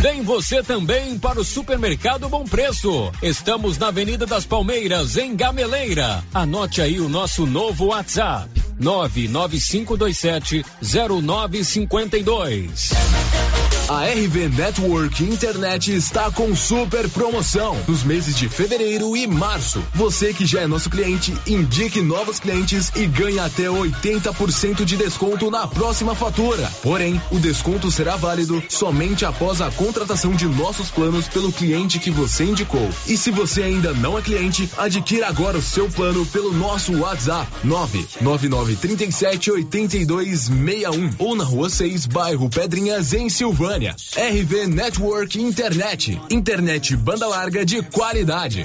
Vem 0.00 0.22
você 0.22 0.62
também 0.62 1.18
para 1.18 1.40
o 1.40 1.44
Supermercado 1.44 2.28
Bom 2.28 2.44
Preço. 2.44 3.10
Estamos 3.22 3.78
na 3.78 3.88
Avenida 3.88 4.26
das 4.26 4.44
Palmeiras, 4.44 5.16
em 5.16 5.34
Gameleira. 5.34 6.22
Anote 6.34 6.82
aí 6.82 7.00
o 7.00 7.08
nosso 7.08 7.46
novo 7.46 7.86
WhatsApp: 7.86 8.50
99527 8.78 10.62
0952. 10.82 12.90
A 13.88 14.04
RV 14.06 14.48
Network 14.48 15.22
Internet 15.22 15.94
está 15.94 16.28
com 16.28 16.56
super 16.56 17.08
promoção 17.08 17.80
nos 17.86 18.02
meses 18.02 18.34
de 18.34 18.48
fevereiro 18.48 19.16
e 19.16 19.28
março. 19.28 19.80
Você 19.94 20.34
que 20.34 20.44
já 20.44 20.62
é 20.62 20.66
nosso 20.66 20.90
cliente, 20.90 21.32
indique 21.46 22.02
novos 22.02 22.40
clientes 22.40 22.90
e 22.96 23.06
ganhe 23.06 23.38
até 23.38 23.66
80% 23.66 24.84
de 24.84 24.96
desconto 24.96 25.52
na 25.52 25.68
próxima 25.68 26.16
fatura. 26.16 26.68
Porém, 26.82 27.22
o 27.30 27.38
desconto 27.38 27.88
será 27.92 28.16
válido 28.16 28.60
somente 28.68 29.24
após 29.24 29.60
a 29.60 29.70
contratação 29.70 30.32
de 30.32 30.46
nossos 30.46 30.90
planos 30.90 31.28
pelo 31.28 31.52
cliente 31.52 32.00
que 32.00 32.10
você 32.10 32.42
indicou. 32.42 32.90
E 33.06 33.16
se 33.16 33.30
você 33.30 33.62
ainda 33.62 33.92
não 33.92 34.18
é 34.18 34.22
cliente, 34.22 34.68
adquira 34.76 35.28
agora 35.28 35.58
o 35.58 35.62
seu 35.62 35.88
plano 35.88 36.26
pelo 36.26 36.52
nosso 36.52 36.92
WhatsApp 36.98 37.48
99937 37.62 39.52
8261 39.52 41.14
ou 41.20 41.36
na 41.36 41.44
Rua 41.44 41.70
6, 41.70 42.06
bairro 42.06 42.50
Pedrinhas, 42.50 43.12
em 43.12 43.28
Silvânia. 43.28 43.75
RV 43.84 44.66
Network 44.68 45.36
Internet. 45.36 46.18
Internet 46.30 46.96
banda 46.96 47.26
larga 47.26 47.64
de 47.64 47.82
qualidade. 47.82 48.64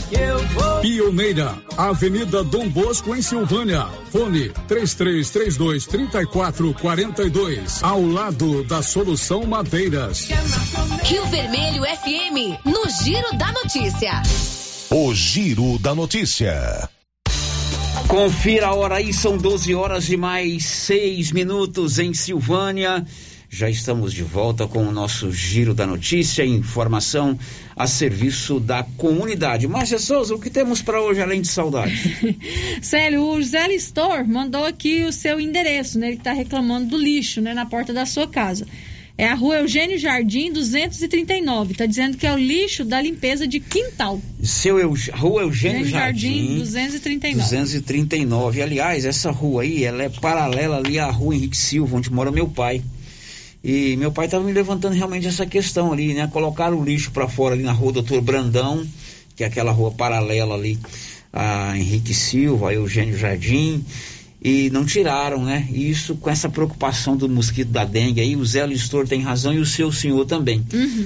Pioneira, 0.81 1.55
Avenida 1.77 2.43
Dom 2.43 2.67
Bosco, 2.67 3.15
em 3.15 3.21
Silvânia. 3.21 3.87
Fone 4.09 4.49
3332 4.67 5.85
3442. 5.85 7.83
Ao 7.83 8.05
lado 8.05 8.63
da 8.63 8.81
Solução 8.81 9.45
Madeiras. 9.45 10.27
Rio 11.03 11.25
Vermelho 11.27 11.83
FM, 11.83 12.65
no 12.65 12.89
Giro 13.03 13.37
da 13.37 13.51
Notícia. 13.51 14.21
O 14.89 15.13
Giro 15.13 15.79
da 15.79 15.95
Notícia. 15.95 16.89
Confira 18.07 18.67
a 18.67 18.73
hora 18.73 18.95
aí, 18.95 19.13
são 19.13 19.37
12 19.37 19.73
horas 19.73 20.09
e 20.09 20.17
mais 20.17 20.65
6 20.65 21.31
minutos 21.31 21.97
em 21.97 22.13
Silvânia. 22.13 23.05
Já 23.53 23.69
estamos 23.69 24.13
de 24.13 24.23
volta 24.23 24.65
com 24.65 24.87
o 24.87 24.93
nosso 24.93 25.29
Giro 25.29 25.73
da 25.73 25.85
Notícia, 25.85 26.45
informação 26.45 27.37
a 27.81 27.87
serviço 27.87 28.59
da 28.59 28.83
comunidade. 28.97 29.67
Márcia 29.67 29.97
Souza, 29.97 30.35
o 30.35 30.39
que 30.39 30.49
temos 30.49 30.81
para 30.81 31.01
hoje 31.01 31.19
além 31.21 31.41
de 31.41 31.47
saudade? 31.47 32.37
Célio, 32.81 33.23
o 33.23 33.41
José 33.41 33.67
Listor 33.67 34.27
mandou 34.27 34.65
aqui 34.65 35.03
o 35.03 35.11
seu 35.11 35.39
endereço, 35.39 35.97
né? 35.97 36.09
Ele 36.09 36.17
está 36.17 36.31
reclamando 36.31 36.89
do 36.89 36.97
lixo, 36.97 37.41
né? 37.41 37.53
Na 37.53 37.65
porta 37.65 37.91
da 37.91 38.05
sua 38.05 38.27
casa. 38.27 38.67
É 39.17 39.27
a 39.27 39.35
rua 39.35 39.57
Eugênio 39.57 39.97
Jardim 39.97 40.51
239. 40.51 41.73
Está 41.73 41.85
dizendo 41.85 42.17
que 42.17 42.25
é 42.25 42.33
o 42.33 42.37
lixo 42.37 42.83
da 42.85 43.01
limpeza 43.01 43.45
de 43.47 43.59
quintal. 43.59 44.21
Seu 44.41 44.79
Eu- 44.79 44.93
Rua 45.13 45.41
Eugênio 45.43 45.85
Jardim, 45.85 46.29
Jardim, 46.47 46.55
239. 46.59 47.43
239. 47.43 48.61
Aliás, 48.61 49.05
essa 49.05 49.31
rua 49.31 49.63
aí, 49.63 49.83
ela 49.83 50.03
é 50.03 50.09
paralela 50.09 50.77
ali 50.77 50.97
à 50.97 51.09
rua 51.09 51.35
Henrique 51.35 51.57
Silva, 51.57 51.97
onde 51.97 52.11
mora 52.11 52.31
meu 52.31 52.47
pai. 52.47 52.81
E 53.63 53.95
meu 53.95 54.11
pai 54.11 54.25
estava 54.25 54.43
me 54.43 54.51
levantando 54.51 54.95
realmente 54.95 55.27
essa 55.27 55.45
questão 55.45 55.93
ali, 55.93 56.13
né? 56.13 56.27
Colocaram 56.27 56.79
o 56.79 56.83
lixo 56.83 57.11
para 57.11 57.27
fora 57.27 57.53
ali 57.53 57.63
na 57.63 57.71
rua 57.71 57.91
Doutor 57.91 58.21
Brandão, 58.21 58.85
que 59.35 59.43
é 59.43 59.47
aquela 59.47 59.71
rua 59.71 59.91
paralela 59.91 60.55
ali 60.55 60.79
a 61.31 61.77
Henrique 61.77 62.13
Silva, 62.13 62.69
a 62.69 62.73
Eugênio 62.73 63.17
Jardim, 63.17 63.85
e 64.43 64.69
não 64.71 64.83
tiraram, 64.83 65.45
né? 65.45 65.67
E 65.71 65.89
Isso 65.89 66.15
com 66.15 66.29
essa 66.29 66.49
preocupação 66.49 67.15
do 67.15 67.29
mosquito 67.29 67.69
da 67.69 67.85
dengue 67.85 68.19
aí, 68.19 68.35
o 68.35 68.43
Zé 68.43 68.65
Listor 68.65 69.07
tem 69.07 69.21
razão 69.21 69.53
e 69.53 69.59
o 69.59 69.65
seu 69.65 69.91
senhor 69.91 70.25
também. 70.25 70.65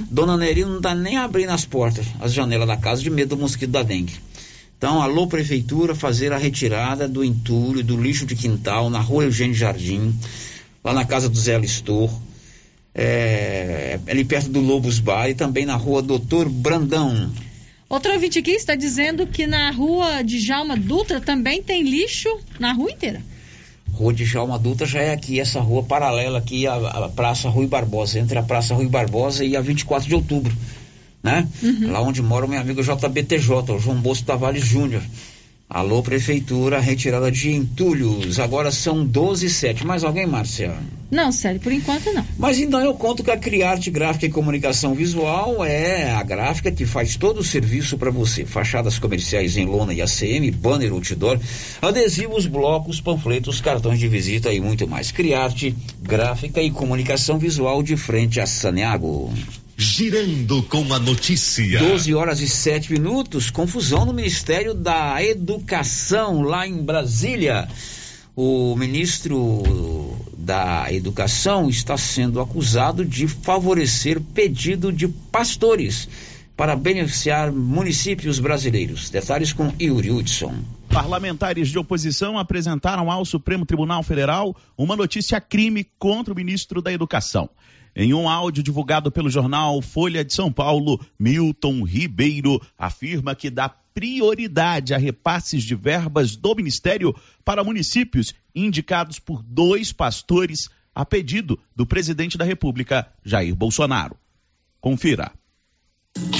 Dona 0.09 0.37
Nerina 0.37 0.69
não 0.69 0.81
tá 0.81 0.95
nem 0.95 1.17
abrindo 1.17 1.49
as 1.49 1.65
portas, 1.65 2.05
as 2.21 2.33
janelas 2.33 2.67
da 2.67 2.77
casa, 2.77 3.03
de 3.03 3.09
medo 3.09 3.35
do 3.35 3.41
mosquito 3.41 3.71
da 3.71 3.83
dengue. 3.83 4.13
Então, 4.77 5.01
alô 5.01 5.27
prefeitura, 5.27 5.93
fazer 5.93 6.31
a 6.31 6.37
retirada 6.37 7.07
do 7.07 7.23
entulho, 7.23 7.83
do 7.83 8.01
lixo 8.01 8.25
de 8.25 8.35
quintal, 8.35 8.89
na 8.89 8.99
rua 8.99 9.25
Eugênio 9.25 9.55
Jardim, 9.55 10.13
lá 10.83 10.93
na 10.93 11.05
casa 11.05 11.27
do 11.27 11.37
Zé 11.37 11.57
Listor, 11.57 12.09
é, 12.95 13.99
ali 14.07 14.23
perto 14.23 14.49
do 14.49 14.61
Lobos 14.61 14.99
Bar 14.99 15.29
e 15.29 15.35
também 15.35 15.65
na 15.65 15.75
rua 15.75 16.01
Doutor 16.01 16.47
Brandão. 16.47 17.29
Outro 17.89 18.13
ouvinte 18.13 18.39
aqui 18.39 18.51
está 18.51 18.73
dizendo 18.73 19.27
que 19.27 19.45
na 19.45 19.69
rua 19.69 20.23
de 20.23 20.39
Jalma 20.39 20.77
Dutra 20.77 21.19
também 21.19 21.61
tem 21.61 21.83
lixo 21.83 22.29
na 22.57 22.71
rua 22.71 22.89
inteira. 22.89 23.21
Rua 23.91 24.13
de 24.13 24.25
Jalma 24.25 24.57
Dutra 24.57 24.87
já 24.87 25.01
é 25.01 25.13
aqui, 25.13 25.39
essa 25.39 25.59
rua 25.59 25.83
paralela 25.83 26.39
aqui 26.39 26.65
à, 26.65 26.75
à 26.75 27.09
Praça 27.09 27.49
Rui 27.49 27.67
Barbosa, 27.67 28.19
entre 28.19 28.39
a 28.39 28.43
Praça 28.43 28.73
Rui 28.73 28.87
Barbosa 28.87 29.45
e 29.45 29.55
a 29.55 29.61
24 29.61 30.07
de 30.07 30.15
outubro, 30.15 30.55
né? 31.21 31.47
Lá 31.83 32.01
onde 32.01 32.21
mora 32.21 32.45
o 32.45 32.49
meu 32.49 32.59
amigo 32.59 32.81
JBTJ, 32.81 33.71
o 33.71 33.79
João 33.79 33.97
Bosco 33.97 34.25
Tavares 34.25 34.65
Júnior. 34.65 35.03
Alô, 35.67 36.03
Prefeitura, 36.03 36.79
retirada 36.79 37.31
de 37.31 37.51
entulhos. 37.51 38.39
Agora 38.39 38.69
são 38.69 39.03
12 39.03 39.47
e 39.47 39.49
7. 39.49 39.85
Mais 39.85 40.03
alguém, 40.03 40.27
Márcia? 40.27 40.75
Não, 41.09 41.31
sério, 41.31 41.59
por 41.59 41.71
enquanto 41.71 42.13
não. 42.13 42.23
Mas 42.37 42.59
então 42.59 42.79
eu 42.79 42.93
conto 42.93 43.23
que 43.23 43.31
a 43.31 43.37
Criarte 43.37 43.89
Gráfica 43.89 44.27
e 44.27 44.29
Comunicação 44.29 44.93
Visual 44.93 45.65
é 45.65 46.11
a 46.11 46.21
gráfica 46.21 46.71
que 46.71 46.85
faz 46.85 47.15
todo 47.15 47.39
o 47.39 47.43
serviço 47.43 47.97
para 47.97 48.11
você. 48.11 48.45
Fachadas 48.45 48.99
comerciais 48.99 49.57
em 49.57 49.65
lona 49.65 49.91
e 49.91 50.03
ACM, 50.03 50.51
banner, 50.51 50.93
outdoor, 50.93 51.39
adesivos, 51.81 52.45
blocos, 52.45 53.01
panfletos, 53.01 53.59
cartões 53.59 53.97
de 53.97 54.07
visita 54.07 54.53
e 54.53 54.61
muito 54.61 54.87
mais. 54.87 55.11
Criarte 55.11 55.75
Gráfica 55.99 56.61
e 56.61 56.69
Comunicação 56.69 57.39
Visual 57.39 57.81
de 57.81 57.97
frente 57.97 58.39
a 58.39 58.45
Saneago. 58.45 59.33
Girando 59.77 60.63
com 60.63 60.93
a 60.93 60.99
notícia. 60.99 61.79
12 61.79 62.13
horas 62.13 62.39
e 62.39 62.47
7 62.47 62.93
minutos. 62.93 63.49
Confusão 63.49 64.05
no 64.05 64.13
Ministério 64.13 64.73
da 64.73 65.21
Educação, 65.21 66.41
lá 66.41 66.65
em 66.65 66.81
Brasília. 66.81 67.67
O 68.33 68.73
ministro 68.77 70.15
da 70.37 70.91
Educação 70.93 71.69
está 71.69 71.97
sendo 71.97 72.39
acusado 72.39 73.03
de 73.03 73.27
favorecer 73.27 74.21
pedido 74.21 74.93
de 74.93 75.09
pastores 75.09 76.07
para 76.55 76.73
beneficiar 76.75 77.51
municípios 77.51 78.39
brasileiros. 78.39 79.09
Detalhes 79.09 79.51
com 79.51 79.73
Yuri 79.81 80.09
Hudson. 80.09 80.55
Parlamentares 80.87 81.67
de 81.67 81.77
oposição 81.77 82.39
apresentaram 82.39 83.11
ao 83.11 83.25
Supremo 83.25 83.65
Tribunal 83.65 84.01
Federal 84.03 84.55
uma 84.77 84.95
notícia 84.95 85.41
crime 85.41 85.85
contra 85.99 86.33
o 86.33 86.35
ministro 86.35 86.81
da 86.81 86.93
Educação. 86.93 87.49
Em 87.95 88.13
um 88.13 88.27
áudio 88.27 88.61
divulgado 88.61 89.09
pelo 89.09 89.29
jornal 89.29 89.81
Folha 89.81 90.25
de 90.25 90.33
São 90.33 90.51
Paulo, 90.51 90.99
Milton 91.17 91.81
Ribeiro 91.83 92.61
afirma 92.77 93.33
que 93.33 93.49
dá 93.49 93.69
prioridade 93.69 94.93
a 94.93 94.97
repasses 94.97 95.63
de 95.63 95.73
verbas 95.75 96.35
do 96.35 96.53
Ministério 96.53 97.15
para 97.45 97.63
municípios 97.63 98.33
indicados 98.53 99.17
por 99.17 99.41
dois 99.41 99.93
pastores 99.93 100.69
a 100.93 101.05
pedido 101.05 101.57
do 101.73 101.85
presidente 101.85 102.37
da 102.37 102.43
República, 102.43 103.07
Jair 103.23 103.55
Bolsonaro. 103.55 104.17
Confira. 104.81 105.31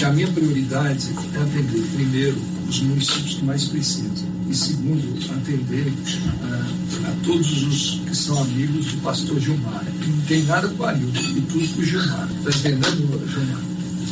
A 0.06 0.12
minha 0.12 0.28
prioridade 0.28 1.10
é 1.34 1.38
atender, 1.42 1.82
primeiro, 1.96 2.38
os 2.70 2.80
municípios 2.82 3.34
que 3.36 3.44
mais 3.44 3.66
precisam, 3.66 4.28
e 4.48 4.54
segundo, 4.54 5.02
atender 5.34 5.88
uh, 5.88 7.08
a 7.08 7.26
todos 7.26 7.64
os 7.64 8.02
que 8.06 8.16
são 8.16 8.40
amigos 8.40 8.86
do 8.86 9.02
pastor 9.02 9.40
Gilmar. 9.40 9.84
Não 10.08 10.22
tem 10.28 10.44
nada 10.44 10.68
com 10.68 10.84
o 10.84 10.86
Ailton, 10.86 11.20
e 11.36 11.42
tudo 11.42 11.68
com 11.74 11.82
o 11.82 11.84
Gilmar. 11.84 12.30
Está 12.38 12.70
entendendo, 12.70 13.28
Gilmar? 13.28 13.62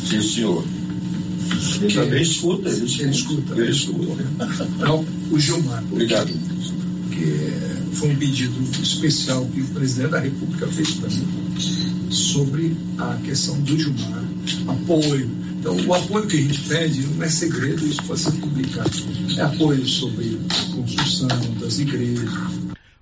Sim, 0.04 0.20
senhor. 0.20 0.64
Ele 1.80 1.94
também 1.94 2.22
escuta, 2.22 2.68
ele 2.68 2.84
escuta. 2.84 3.02
Ele 3.02 3.10
escuta. 3.10 3.54
Ele 3.54 3.70
escuta. 3.70 4.24
Então, 4.76 5.06
o 5.30 5.38
Gilmar. 5.38 5.84
Obrigado. 5.92 6.32
Que 7.12 7.94
foi 7.94 8.10
um 8.10 8.16
pedido 8.16 8.60
especial 8.82 9.46
que 9.46 9.60
o 9.60 9.66
presidente 9.66 10.10
da 10.10 10.18
República 10.18 10.66
fez 10.66 10.90
para 10.90 11.08
mim 11.08 11.54
sobre 12.10 12.76
a 12.98 13.14
questão 13.24 13.60
do 13.60 13.78
Gilmar, 13.78 14.24
apoio 14.66 15.43
então, 15.64 15.74
o 15.86 15.94
apoio 15.94 16.26
que 16.26 16.36
a 16.36 16.40
gente 16.42 16.68
pede 16.68 17.06
não 17.06 17.24
é 17.24 17.28
segredo, 17.30 17.86
isso 17.86 18.02
pode 18.02 18.20
ser 18.20 18.38
publicado. 18.38 18.90
É 19.38 19.40
apoio 19.40 19.86
sobre 19.86 20.38
a 20.50 20.74
construção 20.76 21.54
das 21.58 21.78
igrejas. 21.78 22.30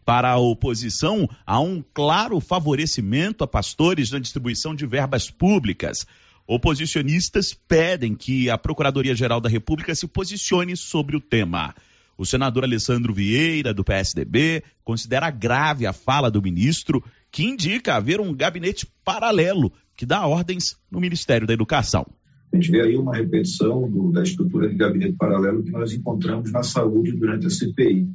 Para 0.05 0.31
a 0.31 0.39
oposição, 0.39 1.29
há 1.45 1.59
um 1.59 1.83
claro 1.93 2.39
favorecimento 2.39 3.43
a 3.43 3.49
pastores 3.49 4.13
na 4.13 4.21
distribuição 4.21 4.77
de 4.77 4.87
verbas 4.87 5.29
públicas. 5.29 6.07
Oposicionistas 6.47 7.53
pedem 7.53 8.15
que 8.15 8.49
a 8.49 8.57
Procuradoria-Geral 8.57 9.41
da 9.41 9.49
República 9.49 9.93
se 9.93 10.07
posicione 10.07 10.77
sobre 10.77 11.17
o 11.17 11.21
tema. 11.21 11.75
O 12.17 12.25
senador 12.25 12.63
Alessandro 12.63 13.13
Vieira, 13.13 13.75
do 13.75 13.83
PSDB, 13.83 14.63
considera 14.85 15.33
grave 15.33 15.85
a 15.85 15.93
fala 15.93 16.31
do 16.31 16.41
ministro, 16.41 17.03
que 17.29 17.43
indica 17.43 17.97
haver 17.97 18.21
um 18.21 18.33
gabinete 18.33 18.87
paralelo 19.05 19.73
que 19.97 20.07
dá 20.07 20.25
ordens 20.25 20.77
no 20.89 21.01
Ministério 21.01 21.45
da 21.45 21.53
Educação. 21.53 22.07
A 22.53 22.57
gente 22.57 22.71
vê 22.71 22.83
aí 22.83 22.97
uma 22.97 23.17
repetição 23.17 23.89
do, 23.91 24.13
da 24.13 24.23
estrutura 24.23 24.69
de 24.69 24.75
gabinete 24.75 25.17
paralelo 25.17 25.63
que 25.63 25.71
nós 25.71 25.93
encontramos 25.93 26.53
na 26.53 26.63
saúde 26.63 27.13
durante 27.13 27.47
a 27.47 27.51
CPI. 27.51 28.09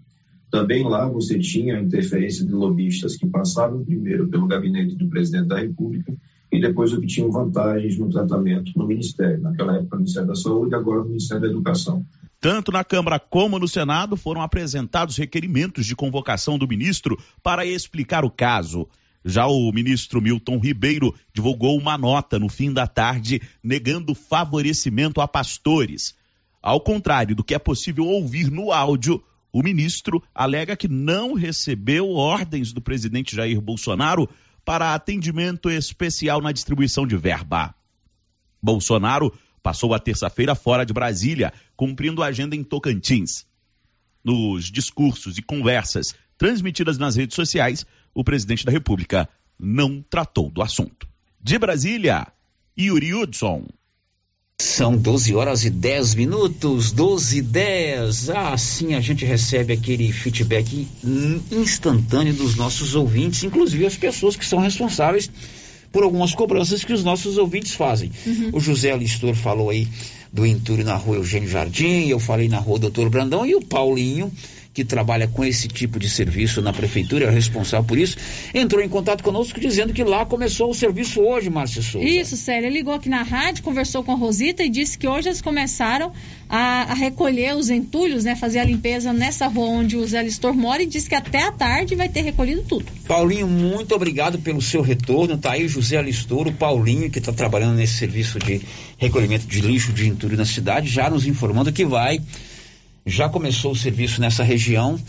Também 0.52 0.84
lá 0.84 1.10
você 1.10 1.40
tinha 1.40 1.80
interferência 1.80 2.46
de 2.46 2.52
lobistas 2.52 3.18
que 3.18 3.28
passavam 3.28 3.84
primeiro 3.84 4.28
pelo 4.28 4.48
gabinete 4.48 4.96
do 4.96 5.08
presidente 5.10 5.48
da 5.48 5.60
República 5.60 6.16
e 6.52 6.62
depois 6.62 6.94
obtinham 6.94 7.32
vantagens 7.32 7.98
no 7.98 8.10
tratamento 8.10 8.72
no 8.76 8.88
Ministério. 8.88 9.42
Naquela 9.42 9.76
época, 9.76 9.96
no 9.96 10.02
Ministério 10.02 10.28
da 10.28 10.36
Saúde, 10.36 10.76
agora 10.76 11.00
no 11.00 11.10
Ministério 11.10 11.42
da 11.42 11.50
Educação. 11.50 12.06
Tanto 12.40 12.72
na 12.72 12.84
Câmara 12.84 13.20
como 13.20 13.58
no 13.58 13.68
Senado 13.68 14.16
foram 14.16 14.42
apresentados 14.42 15.18
requerimentos 15.18 15.86
de 15.86 15.96
convocação 15.96 16.58
do 16.58 16.68
ministro 16.68 17.18
para 17.42 17.66
explicar 17.66 18.24
o 18.24 18.30
caso. 18.30 18.88
Já 19.30 19.45
o 19.45 19.70
ministro 19.74 20.22
Milton 20.22 20.58
Ribeiro 20.58 21.14
divulgou 21.34 21.78
uma 21.78 21.98
nota 21.98 22.40
no 22.40 22.48
fim 22.48 22.72
da 22.72 22.88
tarde 22.88 23.41
negando 23.62 24.16
favorecimento 24.16 25.20
a 25.20 25.28
pastores. 25.28 26.16
Ao 26.62 26.80
contrário 26.80 27.36
do 27.36 27.44
que 27.44 27.54
é 27.54 27.60
possível 27.60 28.06
ouvir 28.06 28.49
no 28.49 28.72
áudio, 28.72 29.22
o 29.52 29.62
ministro 29.62 30.24
alega 30.34 30.78
que 30.78 30.88
não 30.88 31.34
recebeu 31.34 32.12
ordens 32.12 32.72
do 32.72 32.80
presidente 32.80 33.36
Jair 33.36 33.60
Bolsonaro 33.60 34.30
para 34.64 34.94
atendimento 34.94 35.70
especial 35.70 36.40
na 36.40 36.54
distribuição 36.54 37.06
de 37.06 37.18
verba. 37.18 37.76
Bolsonaro 38.64 39.38
passou 39.62 39.94
a 39.94 39.99
terça-feira 39.99 40.56
fora 40.56 40.86
de 40.86 40.94
Brasília, 40.94 41.52
cumprindo 41.76 42.24
a 42.24 42.28
agenda 42.28 42.56
em 42.56 42.64
Tocantins. 42.64 43.45
Nos 44.24 44.72
discursos 44.72 45.38
e 45.38 45.41
conversas 45.41 46.16
transmitidas 46.38 46.98
nas 46.98 47.16
redes 47.16 47.36
sociais, 47.36 47.86
o 48.18 48.23
presidente 48.23 48.65
da 48.65 48.72
República 48.72 49.30
não 49.60 50.03
tratou 50.10 50.49
do 50.49 50.64
assunto. 50.64 51.07
De 51.39 51.60
Brasília, 51.60 52.26
Yuri 52.77 53.14
Hudson. 53.14 53.64
São 54.60 54.98
12 54.98 55.35
horas 55.35 55.64
e 55.64 55.69
10 55.69 56.15
minutos, 56.15 56.91
12 56.91 57.38
e 57.38 57.41
10. 57.44 58.30
Ah, 58.31 58.53
assim 58.53 58.95
a 58.95 58.99
gente 58.99 59.23
recebe 59.23 59.72
aquele 59.72 60.11
feedback 60.11 60.88
instantâneo 61.52 62.34
dos 62.34 62.56
nossos 62.56 62.95
ouvintes, 62.95 63.44
inclusive 63.44 63.85
as 63.85 63.95
pessoas 63.95 64.35
que 64.35 64.44
são 64.44 64.57
responsáveis 64.57 65.30
por 65.91 66.02
algumas 66.02 66.34
cobranças 66.34 66.84
que 66.84 66.94
os 66.94 67.03
nossos 67.03 67.38
ouvintes 67.38 67.73
fazem. 67.73 68.11
Uhum. 68.26 68.49
O 68.53 68.60
José 68.60 68.91
Alistor 68.91 69.35
falou 69.35 69.69
aí 69.69 69.88
do 70.34 70.44
entulho 70.44 70.84
na 70.84 70.95
rua 70.95 71.18
Eugênio 71.18 71.48
Jardim, 71.48 72.07
eu 72.07 72.19
falei 72.19 72.49
na 72.49 72.57
rua 72.57 72.80
Doutor 72.80 73.11
Brandão 73.11 73.45
e 73.45 73.53
o 73.53 73.61
Paulinho 73.61 74.31
que 74.78 74.86
trabalha 74.86 75.28
com 75.28 75.44
esse 75.44 75.68
tipo 75.68 75.98
de 75.98 76.08
serviço 76.08 76.62
na 76.62 76.72
prefeitura, 76.72 77.26
é 77.26 77.30
responsável 77.32 77.84
por 77.84 77.98
isso, 77.98 78.16
entrou 78.54 78.80
em 78.80 78.88
contato 78.88 79.24
conosco 79.24 79.60
dizendo 79.60 79.91
que 79.91 80.04
lá 80.04 80.24
começou 80.24 80.70
o 80.70 80.74
serviço 80.76 81.20
hoje, 81.20 81.49
Márcia 81.49 81.82
Souza. 81.82 82.08
Isso, 82.08 82.38
Célia. 82.38 82.68
Ele 82.68 82.78
ligou 82.78 82.94
aqui 82.94 83.10
na 83.10 83.24
rádio, 83.24 83.64
conversou 83.64 84.04
com 84.04 84.12
a 84.12 84.16
Rosita 84.16 84.62
e 84.62 84.70
disse 84.70 84.95
que 84.95 85.08
hoje 85.08 85.30
eles 85.30 85.41
começaram 85.41 86.14
a, 86.48 86.91
a 86.91 86.94
recolher 86.94 87.56
os 87.56 87.72
entulhos, 87.72 88.24
né? 88.24 88.36
Fazer 88.36 88.60
a 88.60 88.64
limpeza 88.64 89.12
nessa 89.12 89.48
rua 89.48 89.68
onde 89.68 89.98
o 89.98 90.06
Zé 90.06 90.22
Listor 90.22 90.54
mora 90.54 90.84
e 90.84 90.86
disse 90.86 91.10
que 91.10 91.16
até 91.16 91.41
a 91.41 91.52
tarde 91.52 91.95
vai 91.95 92.08
ter 92.08 92.22
recolhido 92.22 92.62
tudo. 92.62 92.86
Paulinho, 93.08 93.48
muito 93.48 93.95
obrigado 93.95 94.38
pelo 94.38 94.62
seu 94.62 94.84
retorno. 94.84 95.40
Tá 95.40 95.54
aí 95.54 95.66
o 95.66 95.70
José 95.70 95.98
Alistor, 95.98 96.49
o 96.49 96.54
Paulinho, 96.54 97.10
que 97.10 97.18
está 97.18 97.34
trabalhando 97.34 97.78
nesse 97.78 97.95
serviço 97.95 98.38
de 98.38 98.62
recolhimento 98.99 99.48
de 99.48 99.60
lixo 99.60 99.91
de 99.91 100.08
entulho 100.08 100.38
na 100.38 100.45
cidade, 100.45 100.88
já 100.88 101.10
nos 101.10 101.26
informando 101.26 101.74
que 101.74 101.84
vai 101.84 102.22
já 103.08 103.30
começou 103.30 103.72
o 103.72 103.76
serviço 103.76 104.20
nessa 104.20 104.44
região 104.44 105.00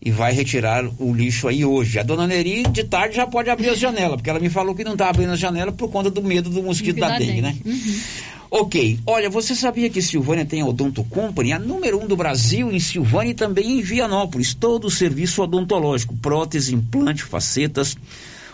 e 0.00 0.10
vai 0.10 0.32
retirar 0.32 0.84
o 0.98 1.12
lixo 1.12 1.48
aí 1.48 1.64
hoje. 1.64 1.98
A 1.98 2.02
dona 2.02 2.26
Neri, 2.26 2.64
de 2.64 2.84
tarde, 2.84 3.16
já 3.16 3.26
pode 3.26 3.48
abrir 3.48 3.70
as 3.70 3.78
janelas, 3.78 4.16
porque 4.16 4.28
ela 4.28 4.38
me 4.38 4.50
falou 4.50 4.74
que 4.74 4.84
não 4.84 4.92
está 4.92 5.08
abrindo 5.08 5.32
as 5.32 5.38
janelas 5.40 5.74
por 5.74 5.90
conta 5.90 6.10
do 6.10 6.22
medo 6.22 6.50
do 6.50 6.62
mosquito 6.62 7.00
da, 7.00 7.08
da 7.08 7.18
dengue, 7.18 7.40
dengue, 7.40 7.42
né? 7.42 7.56
Uhum. 7.64 8.00
Ok, 8.48 9.00
olha, 9.06 9.28
você 9.28 9.56
sabia 9.56 9.90
que 9.90 10.00
Silvânia 10.00 10.44
tem 10.44 10.60
a 10.60 10.66
Odonto 10.66 11.02
Company, 11.04 11.52
a 11.52 11.58
número 11.58 12.00
um 12.00 12.06
do 12.06 12.16
Brasil 12.16 12.70
em 12.70 12.78
Silvânia 12.78 13.32
e 13.32 13.34
também 13.34 13.78
em 13.78 13.82
Vianópolis. 13.82 14.54
Todo 14.54 14.86
o 14.86 14.90
serviço 14.90 15.42
odontológico, 15.42 16.14
prótese, 16.14 16.74
implante, 16.74 17.24
facetas, 17.24 17.96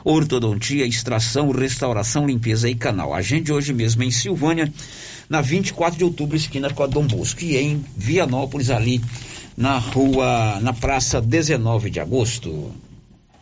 ortodontia, 0.02 0.86
extração, 0.86 1.50
restauração, 1.50 2.26
limpeza 2.26 2.70
e 2.70 2.74
canal. 2.74 3.12
Agende 3.12 3.52
hoje 3.52 3.72
mesmo 3.72 4.02
em 4.02 4.10
Silvânia 4.10 4.72
na 5.28 5.40
24 5.40 5.98
de 5.98 6.04
outubro, 6.04 6.36
esquina 6.36 6.70
com 6.70 6.82
a 6.82 6.86
Dom 6.86 7.06
Bosco, 7.06 7.42
e 7.42 7.56
em 7.56 7.84
Vianópolis, 7.96 8.70
ali 8.70 9.00
na 9.56 9.78
rua, 9.78 10.58
na 10.60 10.72
praça 10.72 11.20
19 11.20 11.90
de 11.90 12.00
agosto. 12.00 12.72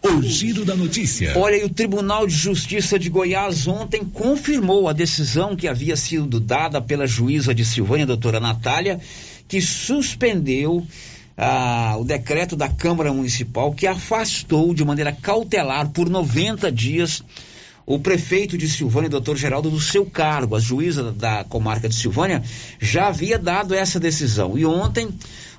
O 0.03 0.23
giro 0.23 0.65
da 0.65 0.75
notícia. 0.75 1.35
Olha, 1.37 1.57
e 1.57 1.65
o 1.65 1.69
Tribunal 1.69 2.27
de 2.27 2.35
Justiça 2.35 2.99
de 2.99 3.11
Goiás 3.11 3.69
ontem 3.69 4.03
confirmou 4.03 4.89
a 4.89 4.95
decisão 4.95 5.55
que 5.55 5.69
havia 5.69 5.95
sido 5.95 6.41
dada 6.41 6.81
pela 6.81 7.07
juíza 7.07 7.55
de 7.55 7.65
Silvânia, 7.67 8.07
doutora 8.07 8.41
Natália, 8.41 8.99
que 9.47 9.61
suspendeu 9.61 10.87
ah, 11.37 11.97
o 11.99 12.05
decreto 12.05 12.57
da 12.57 12.69
Câmara 12.69 13.13
Municipal 13.13 13.73
que 13.75 13.87
afastou 13.87 14.73
de 14.73 14.85
maneira 14.85 15.13
cautelar 15.13 15.91
por 15.91 16.09
90 16.09 16.73
dias 16.73 17.23
o 17.91 17.99
prefeito 17.99 18.57
de 18.57 18.69
Silvânia, 18.69 19.11
doutor 19.11 19.37
Geraldo, 19.37 19.69
do 19.69 19.81
seu 19.81 20.07
cargo. 20.07 20.55
A 20.55 20.61
juíza 20.61 21.11
da 21.11 21.43
comarca 21.43 21.89
de 21.89 21.97
Silvânia 21.97 22.41
já 22.79 23.09
havia 23.09 23.37
dado 23.37 23.75
essa 23.75 23.99
decisão. 23.99 24.57
E 24.57 24.65
ontem 24.65 25.09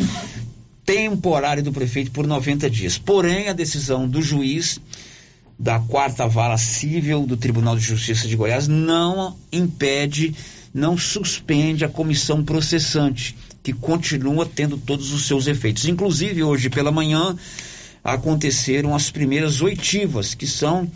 temporário 0.86 1.62
do 1.62 1.70
prefeito 1.70 2.10
por 2.12 2.26
90 2.26 2.70
dias. 2.70 2.96
Porém, 2.96 3.50
a 3.50 3.52
decisão 3.52 4.08
do 4.08 4.22
juiz 4.22 4.80
da 5.58 5.78
quarta 5.78 6.26
vara 6.26 6.56
civil 6.56 7.26
do 7.26 7.36
Tribunal 7.36 7.76
de 7.76 7.84
Justiça 7.84 8.26
de 8.26 8.34
Goiás 8.36 8.66
não 8.66 9.36
impede, 9.52 10.34
não 10.72 10.96
suspende 10.96 11.84
a 11.84 11.90
comissão 11.90 12.42
processante, 12.42 13.36
que 13.62 13.74
continua 13.74 14.46
tendo 14.46 14.78
todos 14.78 15.12
os 15.12 15.26
seus 15.26 15.46
efeitos. 15.46 15.84
Inclusive, 15.84 16.42
hoje 16.42 16.70
pela 16.70 16.90
manhã 16.90 17.36
aconteceram 18.02 18.94
as 18.94 19.10
primeiras 19.10 19.60
oitivas, 19.60 20.34
que 20.34 20.46
são 20.46 20.90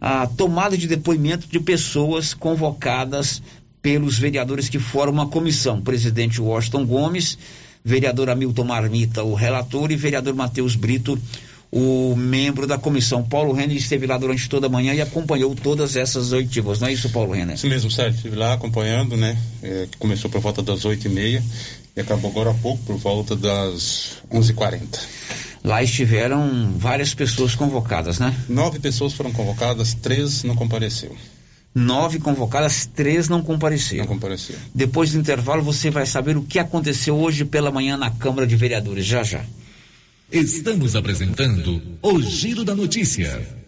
a 0.00 0.26
tomada 0.26 0.76
de 0.76 0.86
depoimento 0.86 1.46
de 1.46 1.60
pessoas 1.60 2.34
convocadas 2.34 3.42
pelos 3.80 4.18
vereadores 4.18 4.68
que 4.68 4.78
formam 4.78 5.24
a 5.24 5.28
comissão. 5.28 5.80
Presidente 5.80 6.40
Washington 6.40 6.86
Gomes 6.86 7.38
vereador 7.84 8.30
Hamilton 8.30 8.64
Marmita, 8.64 9.22
o 9.22 9.34
relator, 9.34 9.90
e 9.90 9.96
vereador 9.96 10.34
Matheus 10.34 10.76
Brito, 10.76 11.18
o 11.70 12.14
membro 12.16 12.66
da 12.66 12.78
comissão. 12.78 13.22
Paulo 13.22 13.52
Renner 13.52 13.76
esteve 13.76 14.06
lá 14.06 14.18
durante 14.18 14.48
toda 14.48 14.66
a 14.66 14.70
manhã 14.70 14.94
e 14.94 15.00
acompanhou 15.00 15.54
todas 15.54 15.96
essas 15.96 16.32
oitivas, 16.32 16.80
não 16.80 16.88
é 16.88 16.92
isso, 16.92 17.08
Paulo 17.10 17.32
Renner? 17.32 17.54
Isso 17.54 17.66
mesmo, 17.66 17.90
Sérgio. 17.90 18.16
Estive 18.16 18.36
lá 18.36 18.52
acompanhando, 18.52 19.16
né? 19.16 19.36
É, 19.62 19.88
começou 19.98 20.30
por 20.30 20.40
volta 20.40 20.62
das 20.62 20.84
oito 20.84 21.06
e 21.06 21.10
meia 21.10 21.42
e 21.96 22.00
acabou 22.00 22.30
agora 22.30 22.50
há 22.50 22.54
pouco, 22.54 22.82
por 22.84 22.96
volta 22.96 23.34
das 23.34 24.18
onze 24.30 24.52
e 24.52 24.54
quarenta. 24.54 25.00
Lá 25.64 25.82
estiveram 25.82 26.72
várias 26.76 27.14
pessoas 27.14 27.54
convocadas, 27.54 28.18
né? 28.18 28.34
Nove 28.48 28.78
pessoas 28.78 29.12
foram 29.12 29.32
convocadas, 29.32 29.94
três 29.94 30.42
não 30.42 30.56
compareceu 30.56 31.16
nove 31.74 32.18
convocadas, 32.18 32.86
três 32.86 33.28
não 33.28 33.42
compareceram. 33.42 34.04
Não 34.04 34.14
compareceram. 34.14 34.60
Depois 34.74 35.12
do 35.12 35.18
intervalo, 35.18 35.62
você 35.62 35.90
vai 35.90 36.06
saber 36.06 36.36
o 36.36 36.42
que 36.42 36.58
aconteceu 36.58 37.16
hoje 37.16 37.44
pela 37.44 37.70
manhã 37.70 37.96
na 37.96 38.10
Câmara 38.10 38.46
de 38.46 38.56
Vereadores. 38.56 39.04
Já 39.04 39.22
já. 39.22 39.44
Estamos 40.30 40.96
apresentando 40.96 41.80
o 42.00 42.20
Giro 42.22 42.64
da 42.64 42.74
Notícia. 42.74 43.61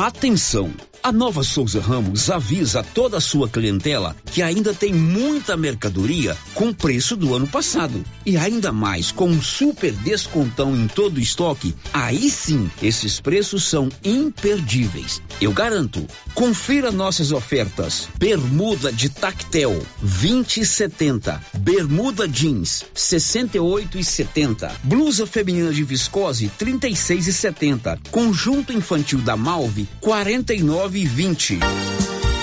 Atenção! 0.00 0.72
A 1.02 1.12
Nova 1.12 1.42
Souza 1.42 1.80
Ramos 1.80 2.28
avisa 2.28 2.82
toda 2.82 3.16
a 3.16 3.20
sua 3.20 3.48
clientela 3.48 4.14
que 4.26 4.42
ainda 4.42 4.74
tem 4.74 4.92
muita 4.92 5.56
mercadoria 5.56 6.36
com 6.54 6.72
preço 6.72 7.16
do 7.16 7.34
ano 7.34 7.46
passado. 7.46 8.04
E 8.26 8.36
ainda 8.36 8.72
mais, 8.72 9.10
com 9.10 9.28
um 9.28 9.40
super 9.40 9.92
descontão 9.92 10.76
em 10.76 10.86
todo 10.86 11.16
o 11.16 11.20
estoque, 11.20 11.74
aí 11.94 12.28
sim, 12.30 12.70
esses 12.82 13.20
preços 13.20 13.64
são 13.64 13.88
imperdíveis. 14.04 15.22
Eu 15.40 15.52
garanto. 15.52 16.06
Confira 16.34 16.92
nossas 16.92 17.32
ofertas. 17.32 18.08
Bermuda 18.18 18.92
de 18.92 19.08
tactel, 19.08 19.80
20 20.02 20.60
e 20.60 20.66
70. 20.66 21.42
Bermuda 21.54 22.28
jeans, 22.28 22.84
68 22.92 23.98
e 23.98 24.04
70. 24.04 24.72
Blusa 24.84 25.26
feminina 25.26 25.72
de 25.72 25.84
viscose, 25.84 26.50
36 26.58 27.28
e 27.28 27.32
70. 27.32 27.98
Conjunto 28.10 28.72
infantil 28.72 29.20
da 29.20 29.36
Malve, 29.36 29.87
49 30.00 30.98
e 30.98 31.06
20. 31.06 31.60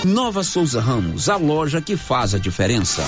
Nova 0.04 0.42
Souza 0.42 0.80
Ramos, 0.80 1.28
a 1.28 1.36
loja 1.36 1.80
que 1.80 1.96
faz 1.96 2.34
a 2.34 2.38
diferença. 2.38 3.02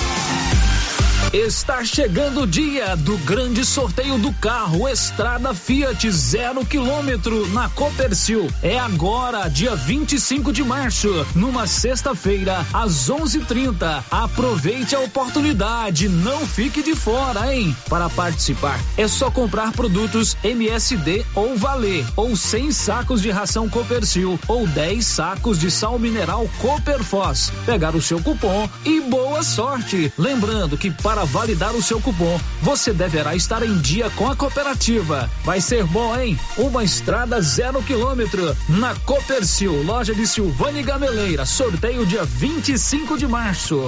Está 1.32 1.84
chegando 1.84 2.44
o 2.44 2.46
dia 2.46 2.96
do 2.96 3.18
grande 3.18 3.62
sorteio 3.62 4.16
do 4.16 4.32
carro 4.32 4.88
Estrada 4.88 5.52
Fiat 5.52 6.10
zero 6.10 6.64
quilômetro 6.64 7.46
na 7.48 7.68
Copercil. 7.68 8.50
É 8.62 8.78
agora, 8.78 9.46
dia 9.46 9.76
25 9.76 10.50
de 10.54 10.64
março, 10.64 11.26
numa 11.34 11.66
sexta-feira, 11.66 12.64
às 12.72 13.10
11:30. 13.10 14.02
Aproveite 14.10 14.96
a 14.96 15.00
oportunidade, 15.00 16.08
não 16.08 16.46
fique 16.46 16.82
de 16.82 16.94
fora, 16.94 17.54
hein? 17.54 17.76
Para 17.90 18.08
participar, 18.08 18.80
é 18.96 19.06
só 19.06 19.30
comprar 19.30 19.72
produtos 19.72 20.34
MSD 20.42 21.26
ou 21.34 21.58
Valer, 21.58 22.06
ou 22.16 22.34
100 22.34 22.72
sacos 22.72 23.20
de 23.20 23.30
ração 23.30 23.68
Copercil, 23.68 24.40
ou 24.48 24.66
10 24.66 25.04
sacos 25.04 25.60
de 25.60 25.70
sal 25.70 25.98
mineral 25.98 26.48
Cooperfos. 26.58 27.52
Pegar 27.66 27.94
o 27.94 28.00
seu 28.00 28.18
cupom 28.22 28.66
e 28.82 29.02
boa 29.02 29.42
sorte. 29.42 30.10
Lembrando 30.16 30.78
que 30.78 30.90
para 30.90 31.17
para 31.18 31.24
validar 31.24 31.74
o 31.74 31.82
seu 31.82 32.00
cupom, 32.00 32.40
você 32.62 32.92
deverá 32.92 33.34
estar 33.34 33.64
em 33.64 33.76
dia 33.78 34.08
com 34.10 34.30
a 34.30 34.36
cooperativa. 34.36 35.28
Vai 35.44 35.60
ser 35.60 35.82
bom, 35.82 36.16
hein? 36.16 36.38
Uma 36.56 36.84
estrada 36.84 37.40
zero 37.40 37.82
quilômetro 37.82 38.56
na 38.68 38.94
Copercil, 39.00 39.82
loja 39.82 40.14
de 40.14 40.24
Silvânia 40.28 40.80
Gameleira. 40.80 41.44
Sorteio 41.44 42.06
dia 42.06 42.22
25 42.22 43.18
de 43.18 43.26
março. 43.26 43.82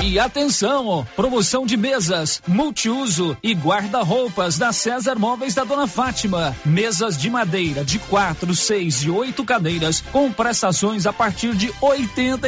E 0.00 0.16
atenção, 0.16 1.04
promoção 1.16 1.66
de 1.66 1.76
mesas, 1.76 2.40
multiuso 2.46 3.36
e 3.42 3.52
guarda-roupas 3.52 4.56
da 4.56 4.72
César 4.72 5.16
Móveis 5.16 5.54
da 5.54 5.64
Dona 5.64 5.88
Fátima. 5.88 6.56
Mesas 6.64 7.18
de 7.18 7.28
madeira 7.28 7.84
de 7.84 7.98
quatro, 7.98 8.54
seis 8.54 9.02
e 9.02 9.10
oito 9.10 9.44
cadeiras 9.44 10.00
com 10.12 10.30
prestações 10.32 11.04
a 11.04 11.12
partir 11.12 11.52
de 11.54 11.72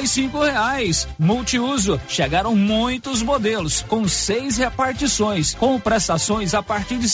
cinco 0.07 0.41
reais. 0.41 1.09
Multiuso, 1.19 2.01
chegaram 2.09 2.55
muitos 2.55 3.21
modelos 3.21 3.83
com 3.83 4.07
seis 4.07 4.57
repartições 4.57 5.53
com 5.55 5.79
prestações 5.79 6.55
a 6.55 6.63
partir 6.63 6.99
de 6.99 7.09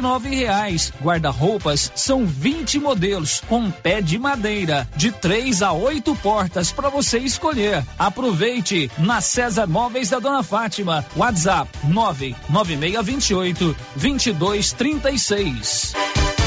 nove 0.00 0.34
reais. 0.34 0.90
Guarda-roupas 1.02 1.92
são 1.94 2.24
20 2.24 2.80
modelos 2.80 3.42
com 3.46 3.70
pé 3.70 4.00
de 4.00 4.18
madeira 4.18 4.88
de 4.96 5.12
três 5.12 5.62
a 5.62 5.72
oito 5.72 6.16
portas 6.16 6.72
para 6.72 6.88
você 6.88 7.18
escolher. 7.18 7.84
Aproveite 7.98 8.90
na 8.98 9.20
César 9.20 9.49
César 9.50 9.66
Móveis 9.66 10.10
da 10.10 10.20
Dona 10.20 10.44
Fátima. 10.44 11.04
WhatsApp 11.16 11.68
99628 11.82 13.74
2236. 13.96 16.39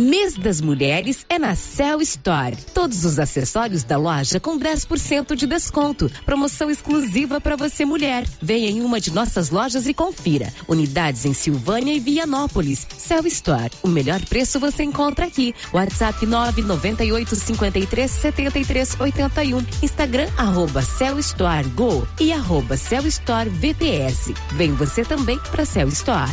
Mês 0.00 0.34
das 0.34 0.62
Mulheres 0.62 1.26
é 1.28 1.38
na 1.38 1.54
Cell 1.54 2.00
Store. 2.00 2.56
Todos 2.72 3.04
os 3.04 3.18
acessórios 3.18 3.84
da 3.84 3.98
loja 3.98 4.40
com 4.40 4.58
10% 4.58 5.36
de 5.36 5.46
desconto. 5.46 6.10
Promoção 6.24 6.70
exclusiva 6.70 7.38
para 7.38 7.54
você 7.54 7.84
mulher. 7.84 8.26
Venha 8.40 8.70
em 8.70 8.80
uma 8.80 8.98
de 8.98 9.12
nossas 9.12 9.50
lojas 9.50 9.86
e 9.86 9.92
confira. 9.92 10.50
Unidades 10.66 11.26
em 11.26 11.34
Silvânia 11.34 11.92
e 11.92 12.00
Vianópolis. 12.00 12.86
Cell 12.96 13.26
Store. 13.26 13.70
O 13.82 13.88
melhor 13.88 14.24
preço 14.24 14.58
você 14.58 14.84
encontra 14.84 15.26
aqui. 15.26 15.54
WhatsApp 15.70 16.24
998 16.24 17.36
53 17.36 18.10
73 18.10 19.00
81. 19.00 19.66
Instagram 19.82 20.30
arroba 20.38 20.80
Cell 20.80 21.18
Store 21.18 21.68
Go 21.68 22.08
e 22.18 22.32
arroba 22.32 22.74
Cell 22.74 23.06
Store 23.06 23.50
VPS. 23.50 24.32
Vem 24.52 24.72
você 24.72 25.04
também 25.04 25.38
para 25.50 25.66
Cell 25.66 25.88
Store. 25.88 26.30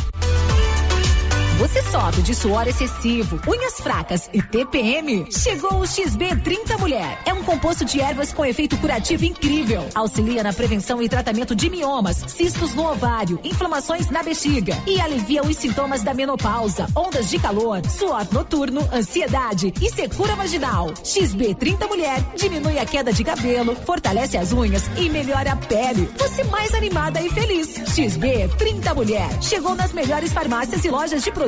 Você 1.58 1.82
sofre 1.82 2.22
de 2.22 2.36
suor 2.36 2.68
excessivo, 2.68 3.40
unhas 3.48 3.80
fracas 3.80 4.30
e 4.32 4.40
TPM? 4.40 5.26
Chegou 5.28 5.80
o 5.80 5.82
XB30 5.82 6.78
Mulher. 6.78 7.18
É 7.26 7.34
um 7.34 7.42
composto 7.42 7.84
de 7.84 8.00
ervas 8.00 8.32
com 8.32 8.44
efeito 8.44 8.76
curativo 8.76 9.24
incrível. 9.24 9.84
Auxilia 9.92 10.44
na 10.44 10.52
prevenção 10.52 11.02
e 11.02 11.08
tratamento 11.08 11.56
de 11.56 11.68
miomas, 11.68 12.16
cistos 12.28 12.76
no 12.76 12.88
ovário, 12.88 13.40
inflamações 13.42 14.08
na 14.08 14.22
bexiga 14.22 14.72
e 14.86 15.00
alivia 15.00 15.42
os 15.42 15.56
sintomas 15.56 16.04
da 16.04 16.14
menopausa, 16.14 16.86
ondas 16.94 17.28
de 17.28 17.40
calor, 17.40 17.84
suor 17.88 18.32
noturno, 18.32 18.88
ansiedade 18.92 19.74
e 19.82 19.90
secura 19.90 20.36
vaginal. 20.36 20.92
XB30 21.02 21.88
Mulher 21.88 22.24
diminui 22.36 22.78
a 22.78 22.86
queda 22.86 23.12
de 23.12 23.24
cabelo, 23.24 23.74
fortalece 23.84 24.38
as 24.38 24.52
unhas 24.52 24.88
e 24.96 25.10
melhora 25.10 25.54
a 25.54 25.56
pele. 25.56 26.08
Você 26.18 26.44
mais 26.44 26.72
animada 26.72 27.20
e 27.20 27.28
feliz. 27.30 27.78
XB30 27.78 28.94
Mulher. 28.94 29.42
Chegou 29.42 29.74
nas 29.74 29.92
melhores 29.92 30.32
farmácias 30.32 30.84
e 30.84 30.88
lojas 30.88 31.24
de 31.24 31.32
produtos 31.32 31.47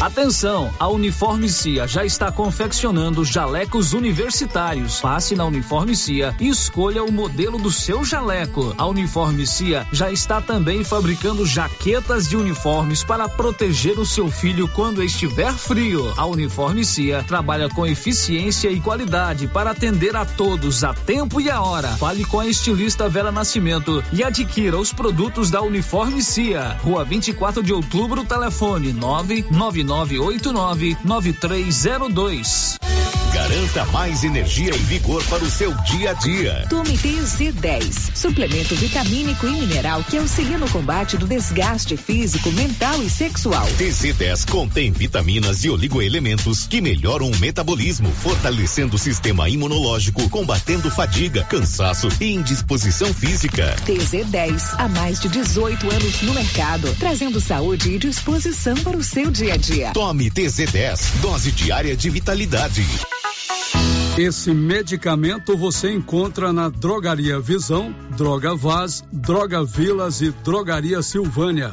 Atenção, 0.00 0.70
a 0.78 0.88
Uniforme 0.88 1.48
Cia 1.48 1.86
já 1.88 2.04
está 2.04 2.30
confeccionando 2.30 3.24
jalecos 3.24 3.94
universitários. 3.94 5.00
Passe 5.00 5.34
na 5.34 5.46
Uniforme 5.46 5.96
Cia 5.96 6.36
e 6.38 6.48
escolha 6.48 7.02
o 7.02 7.10
modelo 7.10 7.56
do 7.58 7.72
seu 7.72 8.04
jaleco. 8.04 8.74
A 8.76 8.86
Uniforme 8.86 9.46
Cia 9.46 9.86
já 9.90 10.12
está 10.12 10.38
também 10.38 10.84
fabricando 10.84 11.46
jaquetas 11.46 12.28
de 12.28 12.36
uniformes 12.36 13.02
para 13.02 13.26
proteger 13.26 13.98
o 13.98 14.04
seu 14.04 14.30
filho 14.30 14.68
quando 14.68 15.02
estiver 15.02 15.54
frio. 15.54 16.12
A 16.18 16.26
Uniforme 16.26 16.84
Cia 16.84 17.22
trabalha 17.22 17.70
com 17.70 17.86
eficiência 17.86 18.70
e 18.70 18.78
qualidade 18.80 19.46
para 19.48 19.70
atender 19.70 20.14
a 20.14 20.26
todos 20.26 20.84
a 20.84 20.92
tempo 20.92 21.40
e 21.40 21.50
a 21.50 21.62
hora. 21.62 21.88
Fale 21.96 22.22
com 22.26 22.38
a 22.38 22.46
estilista 22.46 23.08
Vera 23.08 23.32
Nascimento 23.32 24.04
e 24.12 24.22
adquira 24.22 24.76
os 24.76 24.92
produtos 24.92 25.50
da 25.50 25.62
Uniforme 25.62 26.22
Cia. 26.22 26.76
Rua 26.82 27.02
24 27.02 27.62
de 27.62 27.72
Outubro, 27.72 28.26
telefone 28.26 28.92
999 28.92 29.85
9989-9302. 29.86 32.76
Garanta 33.36 33.84
mais 33.92 34.24
energia 34.24 34.74
e 34.74 34.78
vigor 34.78 35.22
para 35.24 35.44
o 35.44 35.50
seu 35.50 35.70
dia 35.84 36.12
a 36.12 36.14
dia. 36.14 36.66
Tome 36.70 36.96
TZ10, 36.96 38.16
suplemento 38.16 38.74
vitamínico 38.74 39.46
e 39.46 39.50
mineral 39.50 40.02
que 40.02 40.16
auxilia 40.16 40.56
no 40.56 40.68
combate 40.70 41.18
do 41.18 41.26
desgaste 41.26 41.98
físico, 41.98 42.50
mental 42.52 43.02
e 43.02 43.10
sexual. 43.10 43.68
TZ10 43.78 44.50
contém 44.50 44.90
vitaminas 44.90 45.64
e 45.64 45.70
oligoelementos 45.70 46.66
que 46.66 46.80
melhoram 46.80 47.30
o 47.30 47.36
metabolismo, 47.36 48.10
fortalecendo 48.10 48.96
o 48.96 48.98
sistema 48.98 49.50
imunológico, 49.50 50.30
combatendo 50.30 50.90
fadiga, 50.90 51.44
cansaço 51.44 52.08
e 52.18 52.32
indisposição 52.32 53.12
física. 53.12 53.76
TZ10, 53.86 54.76
há 54.78 54.88
mais 54.88 55.20
de 55.20 55.28
18 55.28 55.92
anos 55.92 56.22
no 56.22 56.32
mercado, 56.32 56.96
trazendo 56.98 57.38
saúde 57.38 57.92
e 57.92 57.98
disposição 57.98 58.74
para 58.76 58.96
o 58.96 59.04
seu 59.04 59.30
dia 59.30 59.54
a 59.54 59.56
dia. 59.58 59.75
Tome 59.92 60.30
TZ10, 60.30 61.20
dose 61.20 61.52
diária 61.52 61.94
de 61.94 62.08
vitalidade. 62.08 62.82
Esse 64.16 64.54
medicamento 64.54 65.54
você 65.56 65.92
encontra 65.92 66.50
na 66.50 66.70
Drogaria 66.70 67.38
Visão, 67.38 67.94
Droga 68.16 68.54
Vaz, 68.54 69.04
Droga 69.12 69.62
Vilas 69.62 70.22
e 70.22 70.30
Drogaria 70.30 71.02
Silvânia. 71.02 71.72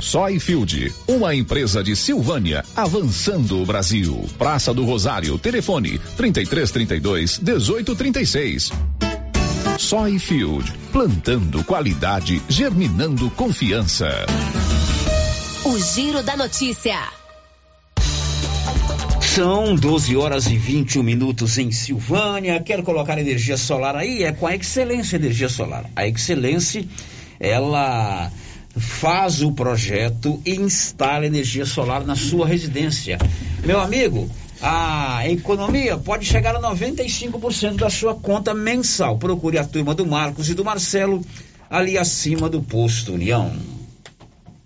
Soyfield, 0.00 0.92
uma 1.06 1.34
empresa 1.34 1.82
de 1.82 1.94
Silvânia, 1.94 2.64
avançando 2.74 3.60
o 3.60 3.66
Brasil. 3.66 4.28
Praça 4.38 4.72
do 4.72 4.84
Rosário, 4.84 5.38
telefone 5.38 5.98
3332 6.16 7.38
1836. 7.38 8.72
Soyfield, 9.78 10.72
plantando 10.92 11.64
qualidade, 11.64 12.42
germinando 12.48 13.30
confiança. 13.30 14.08
O 15.64 15.78
Giro 15.78 16.22
da 16.22 16.36
Notícia. 16.36 16.98
São 19.20 19.76
12 19.76 20.16
horas 20.16 20.46
e 20.46 20.56
21 20.56 21.02
minutos 21.02 21.56
em 21.56 21.70
Silvânia. 21.70 22.60
Quero 22.60 22.82
colocar 22.82 23.16
energia 23.16 23.56
solar 23.56 23.94
aí, 23.94 24.24
é 24.24 24.32
com 24.32 24.46
a 24.46 24.54
Excelência 24.56 25.16
Energia 25.16 25.48
Solar. 25.48 25.84
A 25.94 26.06
Excelência, 26.06 26.84
ela 27.38 28.30
faz 28.76 29.42
o 29.42 29.52
projeto 29.52 30.40
e 30.44 30.54
instala 30.54 31.26
energia 31.26 31.66
solar 31.66 32.04
na 32.04 32.14
sua 32.14 32.46
residência. 32.46 33.18
Meu 33.64 33.80
amigo, 33.80 34.28
a 34.62 35.28
economia 35.28 35.96
pode 35.96 36.24
chegar 36.24 36.54
a 36.54 36.60
95% 36.60 37.76
da 37.76 37.90
sua 37.90 38.14
conta 38.14 38.54
mensal. 38.54 39.18
Procure 39.18 39.58
a 39.58 39.64
turma 39.64 39.94
do 39.94 40.06
Marcos 40.06 40.48
e 40.48 40.54
do 40.54 40.64
Marcelo 40.64 41.24
ali 41.68 41.96
acima 41.96 42.48
do 42.48 42.60
posto 42.62 43.14
União. 43.14 43.79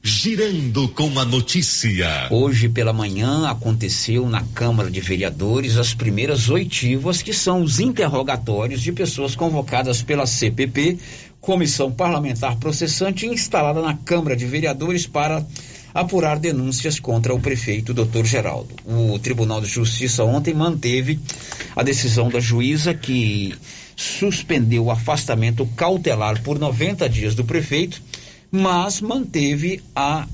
Girando 0.07 0.87
com 0.87 1.19
a 1.19 1.25
notícia. 1.25 2.29
Hoje 2.31 2.69
pela 2.69 2.93
manhã 2.93 3.49
aconteceu 3.49 4.29
na 4.29 4.43
Câmara 4.55 4.91
de 4.91 5.01
Vereadores 5.01 5.79
as 5.79 5.95
primeiras 5.95 6.51
oitivas, 6.51 7.23
que 7.23 7.33
são 7.33 7.63
os 7.63 7.81
interrogatórios 7.81 8.83
de 8.83 8.93
pessoas 8.93 9.35
convocadas 9.35 10.03
pela 10.03 10.27
CPP, 10.27 10.99
Comissão 11.41 11.91
Parlamentar 11.91 12.57
Processante, 12.57 13.25
instalada 13.25 13.81
na 13.81 13.97
Câmara 13.97 14.37
de 14.37 14.45
Vereadores 14.45 15.07
para 15.07 15.43
apurar 15.95 16.39
denúncias 16.39 17.01
contra 17.01 17.35
o 17.35 17.41
prefeito 17.41 17.95
Dr. 17.95 18.27
Geraldo. 18.27 18.75
O 18.85 19.19
Tribunal 19.19 19.63
de 19.63 19.69
Justiça 19.69 20.23
ontem 20.23 20.53
manteve 20.53 21.19
a 21.75 21.83
decisão 21.83 22.29
da 22.29 22.41
juíza 22.41 22.93
que 22.93 23.55
suspendeu 23.97 24.85
o 24.85 24.91
afastamento 24.91 25.65
cautelar 25.75 26.43
por 26.43 26.59
90 26.59 27.09
dias 27.09 27.35
do 27.35 27.43
prefeito 27.43 28.03
mas 28.55 29.01
manteve 29.01 29.83
a, 29.97 30.29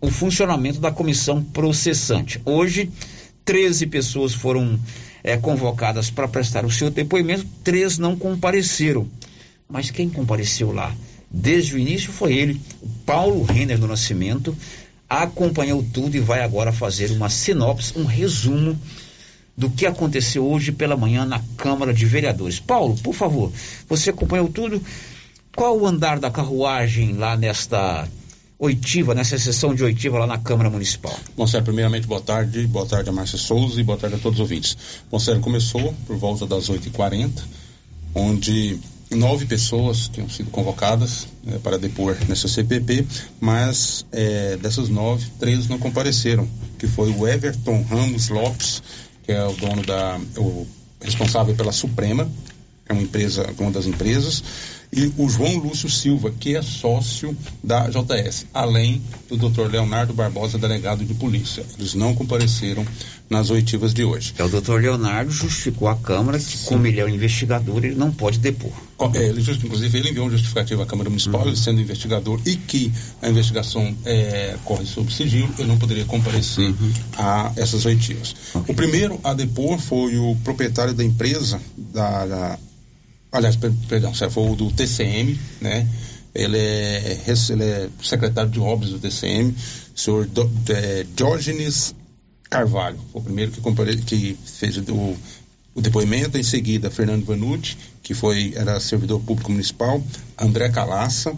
o 0.00 0.12
funcionamento 0.12 0.78
da 0.78 0.92
comissão 0.92 1.42
processante. 1.42 2.40
Hoje, 2.44 2.88
13 3.44 3.88
pessoas 3.88 4.32
foram 4.32 4.78
é, 5.24 5.36
convocadas 5.36 6.08
para 6.08 6.28
prestar 6.28 6.64
o 6.64 6.70
seu 6.70 6.88
depoimento, 6.88 7.44
três 7.64 7.98
não 7.98 8.16
compareceram. 8.16 9.08
Mas 9.68 9.90
quem 9.90 10.08
compareceu 10.08 10.70
lá 10.70 10.94
desde 11.28 11.74
o 11.74 11.78
início 11.80 12.12
foi 12.12 12.32
ele, 12.32 12.60
Paulo 13.04 13.42
Renner 13.42 13.76
do 13.76 13.88
Nascimento, 13.88 14.56
acompanhou 15.08 15.84
tudo 15.92 16.16
e 16.16 16.20
vai 16.20 16.44
agora 16.44 16.72
fazer 16.72 17.10
uma 17.10 17.28
sinopse, 17.28 17.98
um 17.98 18.04
resumo 18.04 18.78
do 19.56 19.68
que 19.68 19.84
aconteceu 19.84 20.46
hoje 20.46 20.70
pela 20.70 20.96
manhã 20.96 21.24
na 21.24 21.42
Câmara 21.56 21.92
de 21.92 22.06
Vereadores. 22.06 22.60
Paulo, 22.60 22.96
por 23.02 23.14
favor, 23.14 23.52
você 23.88 24.10
acompanhou 24.10 24.48
tudo? 24.48 24.80
Qual 25.56 25.80
o 25.80 25.86
andar 25.86 26.20
da 26.20 26.30
carruagem 26.30 27.14
lá 27.14 27.34
nesta 27.34 28.06
oitiva, 28.58 29.14
nessa 29.14 29.38
sessão 29.38 29.74
de 29.74 29.82
oitiva 29.82 30.18
lá 30.18 30.26
na 30.26 30.36
Câmara 30.36 30.68
Municipal? 30.68 31.18
Bom, 31.34 31.46
Sérgio, 31.46 31.64
primeiramente, 31.64 32.06
boa 32.06 32.20
tarde. 32.20 32.66
Boa 32.66 32.84
tarde 32.84 33.08
a 33.08 33.12
Márcia 33.12 33.38
Souza 33.38 33.80
e 33.80 33.82
boa 33.82 33.96
tarde 33.96 34.16
a 34.16 34.18
todos 34.18 34.38
os 34.38 34.42
ouvintes. 34.42 34.76
Bom, 35.10 35.18
Sérgio, 35.18 35.42
começou 35.42 35.94
por 36.06 36.14
volta 36.18 36.46
das 36.46 36.68
8h40, 36.68 37.30
onde 38.14 38.78
nove 39.10 39.46
pessoas 39.46 40.08
tinham 40.08 40.28
sido 40.28 40.50
convocadas 40.50 41.26
né, 41.42 41.58
para 41.62 41.78
depor 41.78 42.18
nessa 42.28 42.48
CPP, 42.48 43.06
mas 43.40 44.04
é, 44.12 44.58
dessas 44.58 44.90
nove, 44.90 45.24
três 45.40 45.68
não 45.68 45.78
compareceram, 45.78 46.46
que 46.78 46.86
foi 46.86 47.10
o 47.10 47.26
Everton 47.26 47.80
Ramos 47.80 48.28
Lopes, 48.28 48.82
que 49.24 49.32
é 49.32 49.42
o 49.42 49.54
dono 49.54 49.82
da, 49.86 50.20
o 50.36 50.66
responsável 51.00 51.54
pela 51.54 51.72
Suprema, 51.72 52.30
é 52.88 52.92
uma 52.92 53.02
empresa, 53.02 53.46
uma 53.58 53.70
das 53.70 53.86
empresas, 53.86 54.42
e 54.92 55.12
o 55.16 55.28
João 55.28 55.58
Lúcio 55.58 55.90
Silva, 55.90 56.30
que 56.30 56.56
é 56.56 56.62
sócio 56.62 57.36
da 57.62 57.88
JS, 57.88 58.46
além 58.52 59.02
do 59.28 59.36
Dr. 59.36 59.70
Leonardo 59.70 60.12
Barbosa, 60.12 60.58
delegado 60.58 61.04
de 61.04 61.14
polícia. 61.14 61.64
Eles 61.78 61.94
não 61.94 62.14
compareceram 62.14 62.86
nas 63.28 63.50
oitivas 63.50 63.92
de 63.92 64.04
hoje. 64.04 64.34
É, 64.38 64.44
o 64.44 64.48
doutor 64.48 64.80
Leonardo 64.80 65.30
justificou 65.30 65.88
à 65.88 65.96
Câmara 65.96 66.38
que, 66.38 66.58
como 66.64 66.86
ele 66.86 67.00
é 67.00 67.04
um 67.04 67.08
investigador, 67.08 67.84
ele 67.84 67.94
não 67.94 68.12
pode 68.12 68.38
depor. 68.38 68.72
É, 69.14 69.28
ele, 69.28 69.40
inclusive, 69.40 69.98
ele 69.98 70.10
enviou 70.10 70.26
um 70.26 70.30
justificativo 70.30 70.82
à 70.82 70.86
Câmara 70.86 71.10
Municipal, 71.10 71.42
uhum. 71.42 71.48
ele 71.48 71.56
sendo 71.56 71.80
investigador, 71.80 72.40
e 72.46 72.56
que 72.56 72.92
a 73.20 73.28
investigação 73.28 73.94
é, 74.04 74.56
corre 74.64 74.86
sob 74.86 75.12
sigilo, 75.12 75.52
ele 75.58 75.68
não 75.68 75.78
poderia 75.78 76.04
comparecer 76.04 76.70
uhum. 76.70 76.92
a 77.18 77.52
essas 77.56 77.84
oitivas. 77.84 78.34
Okay. 78.54 78.72
O 78.72 78.76
primeiro 78.76 79.20
a 79.22 79.34
depor 79.34 79.78
foi 79.78 80.16
o 80.16 80.36
proprietário 80.44 80.94
da 80.94 81.04
empresa, 81.04 81.60
da, 81.76 82.26
da 82.26 82.58
aliás, 83.36 83.56
perdão, 83.56 84.12
foi 84.14 84.50
o 84.50 84.56
do 84.56 84.70
TCM, 84.70 85.38
né? 85.60 85.86
Ele 86.34 86.58
é, 86.58 87.16
ele 87.50 87.64
é 87.64 87.88
secretário 88.02 88.50
de 88.50 88.60
obras 88.60 88.90
do 88.90 88.98
TCM, 88.98 89.54
senhor 89.94 90.26
do, 90.26 90.50
é, 90.68 91.06
Diógenes 91.14 91.94
Carvalho, 92.50 92.98
o 93.12 93.20
primeiro 93.20 93.52
que, 93.52 93.60
compare... 93.60 93.96
que 93.96 94.36
fez 94.44 94.76
o, 94.76 95.16
o 95.74 95.80
depoimento, 95.80 96.38
em 96.38 96.42
seguida 96.42 96.90
Fernando 96.90 97.24
Vanucci, 97.24 97.76
que 98.02 98.14
foi, 98.14 98.52
era 98.54 98.78
servidor 98.80 99.20
público 99.20 99.50
municipal, 99.50 100.02
André 100.38 100.68
Calaça, 100.68 101.34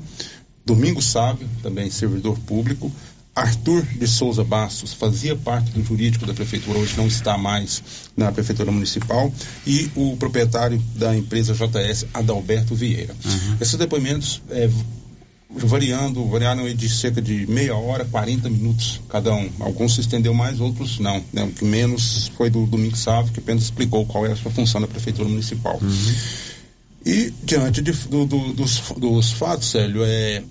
Domingo 0.66 1.00
Sábio, 1.00 1.48
também 1.62 1.90
servidor 1.90 2.38
público, 2.40 2.92
Arthur 3.38 3.82
de 3.82 4.06
Souza 4.06 4.42
Bastos 4.42 4.92
fazia 4.92 5.36
parte 5.36 5.70
do 5.70 5.84
jurídico 5.84 6.26
da 6.26 6.34
prefeitura, 6.34 6.78
hoje 6.78 6.96
não 6.96 7.06
está 7.06 7.38
mais 7.38 7.82
na 8.16 8.32
prefeitura 8.32 8.72
municipal, 8.72 9.32
e 9.64 9.88
o 9.94 10.16
proprietário 10.16 10.82
da 10.96 11.16
empresa 11.16 11.54
JS, 11.54 12.06
Adalberto 12.12 12.74
Vieira. 12.74 13.14
Uhum. 13.24 13.56
Esses 13.60 13.76
depoimentos 13.76 14.42
é, 14.50 14.68
variando, 15.50 16.26
variaram 16.26 16.68
de 16.74 16.88
cerca 16.88 17.22
de 17.22 17.46
meia 17.46 17.76
hora, 17.76 18.04
40 18.04 18.50
minutos 18.50 19.00
cada 19.08 19.32
um. 19.32 19.48
Alguns 19.60 19.94
se 19.94 20.00
estendeu 20.00 20.34
mais, 20.34 20.60
outros 20.60 20.98
não. 20.98 21.22
Né? 21.32 21.44
O 21.44 21.52
que 21.52 21.64
menos 21.64 22.32
foi 22.36 22.50
do 22.50 22.66
Domingo 22.66 22.96
Sávio, 22.96 23.32
que 23.32 23.38
apenas 23.38 23.62
explicou 23.62 24.04
qual 24.04 24.26
é 24.26 24.32
a 24.32 24.36
sua 24.36 24.50
função 24.50 24.80
da 24.80 24.88
Prefeitura 24.88 25.28
Municipal. 25.28 25.78
Uhum. 25.80 26.14
E 27.06 27.32
diante 27.44 27.80
de, 27.80 27.92
do, 27.92 28.26
do, 28.26 28.52
dos, 28.52 28.80
dos 28.96 29.30
fatos, 29.32 29.70
Célio, 29.70 30.02
é, 30.04 30.42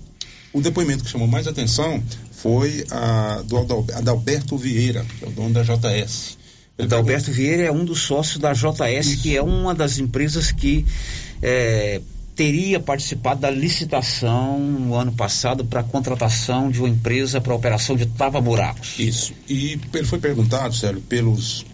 o 0.57 0.61
depoimento 0.61 1.03
que 1.03 1.09
chamou 1.09 1.27
mais 1.27 1.47
atenção 1.47 2.03
foi 2.31 2.83
a, 2.89 3.43
do 3.45 3.57
Adalberto 3.93 4.57
Vieira, 4.57 5.05
que 5.19 5.25
é 5.25 5.27
o 5.27 5.31
dono 5.31 5.53
da 5.53 5.61
JS. 5.61 6.35
Adalberto 6.79 7.31
Vieira 7.31 7.63
é 7.63 7.71
um 7.71 7.85
dos 7.85 8.01
sócios 8.01 8.39
da 8.39 8.53
JS, 8.53 9.07
Isso. 9.07 9.21
que 9.21 9.37
é 9.37 9.41
uma 9.41 9.75
das 9.75 9.99
empresas 9.99 10.51
que 10.51 10.83
é, 11.43 12.01
teria 12.35 12.79
participado 12.79 13.41
da 13.41 13.51
licitação 13.51 14.59
no 14.59 14.95
ano 14.95 15.11
passado 15.11 15.63
para 15.63 15.81
a 15.81 15.83
contratação 15.83 16.71
de 16.71 16.79
uma 16.79 16.89
empresa 16.89 17.39
para 17.39 17.53
a 17.53 17.55
operação 17.55 17.95
de 17.95 18.07
tava-buracos. 18.07 18.97
Isso. 18.97 19.33
E 19.47 19.79
ele 19.93 20.05
foi 20.05 20.17
perguntado, 20.17 20.75
Sérgio, 20.75 21.01
pelos, 21.01 21.65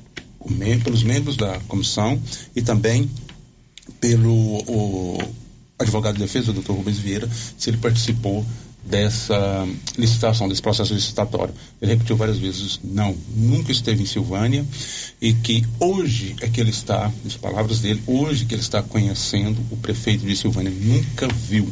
pelos 0.83 1.03
membros 1.03 1.37
da 1.37 1.57
comissão 1.69 2.21
e 2.53 2.61
também 2.61 3.09
pelo 4.01 4.33
o 4.33 5.17
advogado 5.79 6.15
de 6.15 6.21
defesa, 6.21 6.51
o 6.51 6.53
doutor 6.53 6.75
Rubens 6.75 6.99
Vieira, 6.99 7.29
se 7.57 7.69
ele 7.69 7.77
participou 7.77 8.45
dessa 8.85 9.67
licitação, 9.97 10.47
desse 10.47 10.61
processo 10.61 10.93
licitatório. 10.93 11.53
Ele 11.81 11.93
repetiu 11.93 12.15
várias 12.15 12.37
vezes, 12.37 12.79
não, 12.83 13.15
nunca 13.35 13.71
esteve 13.71 14.03
em 14.03 14.05
Silvânia 14.05 14.65
e 15.21 15.33
que 15.33 15.65
hoje 15.79 16.35
é 16.41 16.47
que 16.47 16.59
ele 16.59 16.69
está, 16.69 17.11
nas 17.23 17.35
palavras 17.35 17.79
dele, 17.79 18.01
hoje 18.05 18.45
que 18.45 18.53
ele 18.53 18.61
está 18.61 18.83
conhecendo 18.83 19.61
o 19.71 19.77
prefeito 19.77 20.25
de 20.25 20.35
Silvânia, 20.35 20.71
nunca 20.71 21.27
viu. 21.27 21.67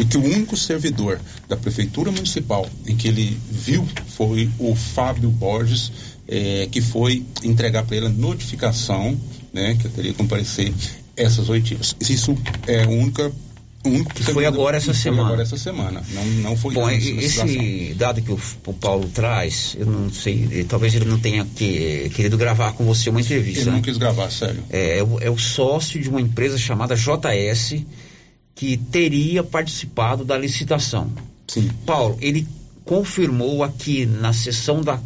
E 0.00 0.04
que 0.04 0.16
o 0.16 0.24
único 0.24 0.56
servidor 0.56 1.20
da 1.48 1.56
prefeitura 1.56 2.10
municipal 2.10 2.68
em 2.86 2.96
que 2.96 3.08
ele 3.08 3.38
viu 3.50 3.86
foi 4.06 4.50
o 4.58 4.74
Fábio 4.74 5.30
Borges, 5.30 5.92
eh, 6.26 6.66
que 6.70 6.80
foi 6.80 7.24
entregar 7.42 7.84
para 7.84 7.96
ele 7.96 8.06
a 8.06 8.10
notificação, 8.10 9.18
né, 9.52 9.76
que 9.80 9.88
teria 9.88 10.12
que 10.12 10.18
comparecer 10.18 10.72
essas 11.16 11.48
oitivas. 11.50 11.94
Isso 12.00 12.36
é 12.66 12.84
a 12.84 12.88
única 12.88 13.30
que 13.82 14.22
foi 14.22 14.46
agora 14.46 14.76
essa 14.76 14.94
semana. 14.94 15.28
agora 15.28 15.42
essa 15.42 15.56
semana. 15.56 16.02
Não, 16.10 16.24
não 16.24 16.56
foi 16.56 16.74
Bom, 16.74 16.88
esse 16.88 17.94
dado 17.94 18.22
que 18.22 18.30
o, 18.30 18.38
o, 18.66 18.72
Paulo 18.72 19.08
traz, 19.08 19.74
eu 19.78 19.86
não 19.86 20.10
sei, 20.10 20.64
talvez 20.68 20.94
ele 20.94 21.04
não 21.04 21.18
tenha 21.18 21.44
que, 21.44 22.10
querido 22.14 22.38
gravar 22.38 22.72
com 22.72 22.84
você 22.84 23.10
uma 23.10 23.20
entrevista. 23.20 23.60
Ele 23.60 23.70
não 23.70 23.76
né? 23.78 23.82
quis 23.82 23.96
gravar, 23.96 24.30
sério. 24.30 24.62
É, 24.70 24.98
é, 24.98 25.02
o, 25.02 25.18
é 25.20 25.30
o 25.30 25.38
sócio 25.38 26.00
de 26.00 26.08
uma 26.08 26.20
empresa 26.20 26.56
chamada 26.56 26.94
JS 26.94 27.84
que 28.54 28.76
teria 28.76 29.42
participado 29.42 30.24
da 30.24 30.38
licitação. 30.38 31.10
Sim. 31.48 31.68
Paulo, 31.84 32.16
ele 32.20 32.46
confirmou 32.84 33.64
aqui 33.64 34.06
na 34.06 34.32
sessão 34.32 34.80
da 34.80 35.00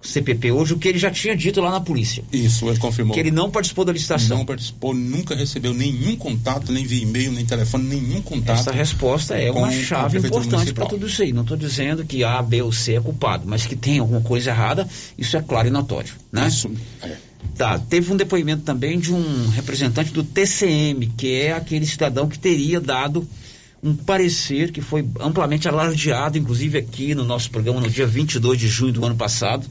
CPP 0.00 0.52
hoje 0.52 0.74
o 0.74 0.78
que 0.78 0.88
ele 0.88 0.98
já 0.98 1.10
tinha 1.10 1.36
dito 1.36 1.60
lá 1.60 1.70
na 1.70 1.80
polícia. 1.80 2.22
Isso, 2.32 2.68
ele 2.68 2.78
confirmou. 2.78 3.14
Que 3.14 3.20
ele 3.20 3.30
não 3.32 3.50
participou 3.50 3.84
da 3.84 3.92
licitação. 3.92 4.38
Não 4.38 4.46
participou, 4.46 4.94
nunca 4.94 5.34
recebeu 5.34 5.74
nenhum 5.74 6.16
contato, 6.16 6.70
nem 6.70 6.84
via 6.84 7.02
e-mail, 7.02 7.32
nem 7.32 7.44
telefone, 7.44 7.84
nenhum 7.84 8.22
contato. 8.22 8.60
Essa 8.60 8.72
resposta 8.72 9.34
é 9.34 9.50
uma 9.50 9.70
chave 9.72 10.18
importante 10.18 10.72
para 10.72 10.86
tudo 10.86 11.06
isso 11.06 11.22
aí. 11.22 11.32
Não 11.32 11.42
estou 11.42 11.56
dizendo 11.56 12.04
que 12.04 12.22
A, 12.22 12.40
B 12.40 12.62
ou 12.62 12.72
C 12.72 12.94
é 12.94 13.00
culpado, 13.00 13.44
mas 13.46 13.66
que 13.66 13.74
tem 13.74 13.98
alguma 13.98 14.20
coisa 14.20 14.50
errada, 14.50 14.88
isso 15.16 15.36
é 15.36 15.42
claro 15.42 15.66
e 15.66 15.70
notório, 15.70 16.14
né? 16.30 16.46
Isso, 16.46 16.70
é. 17.02 17.16
Tá, 17.56 17.78
teve 17.78 18.12
um 18.12 18.16
depoimento 18.16 18.62
também 18.62 18.98
de 18.98 19.12
um 19.12 19.48
representante 19.48 20.12
do 20.12 20.22
TCM, 20.22 21.06
que 21.16 21.40
é 21.40 21.52
aquele 21.52 21.86
cidadão 21.86 22.28
que 22.28 22.38
teria 22.38 22.80
dado 22.80 23.26
um 23.82 23.94
parecer 23.94 24.72
que 24.72 24.80
foi 24.80 25.06
amplamente 25.20 25.68
alardeado, 25.68 26.38
inclusive 26.38 26.78
aqui 26.78 27.14
no 27.14 27.24
nosso 27.24 27.50
programa 27.50 27.80
no 27.80 27.90
dia 27.90 28.06
22 28.06 28.58
de 28.58 28.68
junho 28.68 28.92
do 28.92 29.04
ano 29.04 29.16
passado. 29.16 29.66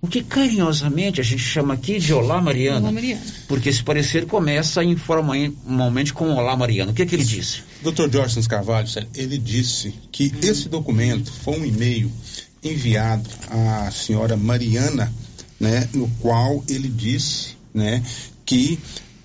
O 0.00 0.08
que 0.08 0.22
carinhosamente 0.22 1.20
a 1.20 1.24
gente 1.24 1.42
chama 1.42 1.74
aqui 1.74 1.98
de 1.98 2.12
Olá 2.12 2.40
Mariana. 2.40 2.80
Olá 2.80 2.92
Mariana. 2.92 3.22
Porque 3.48 3.68
esse 3.68 3.82
parecer 3.82 4.26
começa 4.26 4.84
informalmente 4.84 6.12
com 6.12 6.30
Olá 6.34 6.54
Mariana. 6.56 6.92
O 6.92 6.94
que, 6.94 7.02
é 7.02 7.06
que 7.06 7.14
ele 7.14 7.24
disse? 7.24 7.62
Dr. 7.82 8.10
Jorge 8.12 8.48
Carvalho, 8.48 8.86
ele 9.14 9.38
disse 9.38 9.94
que 10.12 10.32
esse 10.42 10.68
documento 10.68 11.32
foi 11.32 11.58
um 11.58 11.64
e-mail 11.64 12.12
enviado 12.62 13.28
à 13.50 13.90
senhora 13.90 14.36
Mariana, 14.36 15.12
né, 15.58 15.88
no 15.94 16.08
qual 16.20 16.62
ele 16.68 16.88
disse 16.88 17.56
né, 17.72 18.02
que 18.44 18.78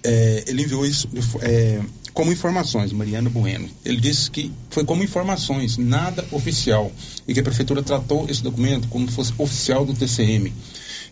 é, 0.04 0.46
ele 0.48 0.64
enviou 0.64 0.86
isso. 0.86 1.10
É, 1.42 1.82
como 2.14 2.32
informações, 2.32 2.92
Mariana 2.92 3.30
Bueno. 3.30 3.70
Ele 3.86 4.00
disse 4.00 4.30
que 4.30 4.52
foi 4.70 4.84
como 4.84 5.04
informações, 5.04 5.78
nada 5.78 6.26
oficial, 6.32 6.92
e 7.28 7.34
que 7.34 7.40
a 7.40 7.44
prefeitura 7.44 7.82
tratou 7.82 8.28
esse 8.30 8.44
documento 8.44 8.88
como 8.88 9.10
se 9.10 9.16
fosse 9.16 9.34
oficial 9.38 9.86
do 9.86 9.94
TCM. 9.94 10.52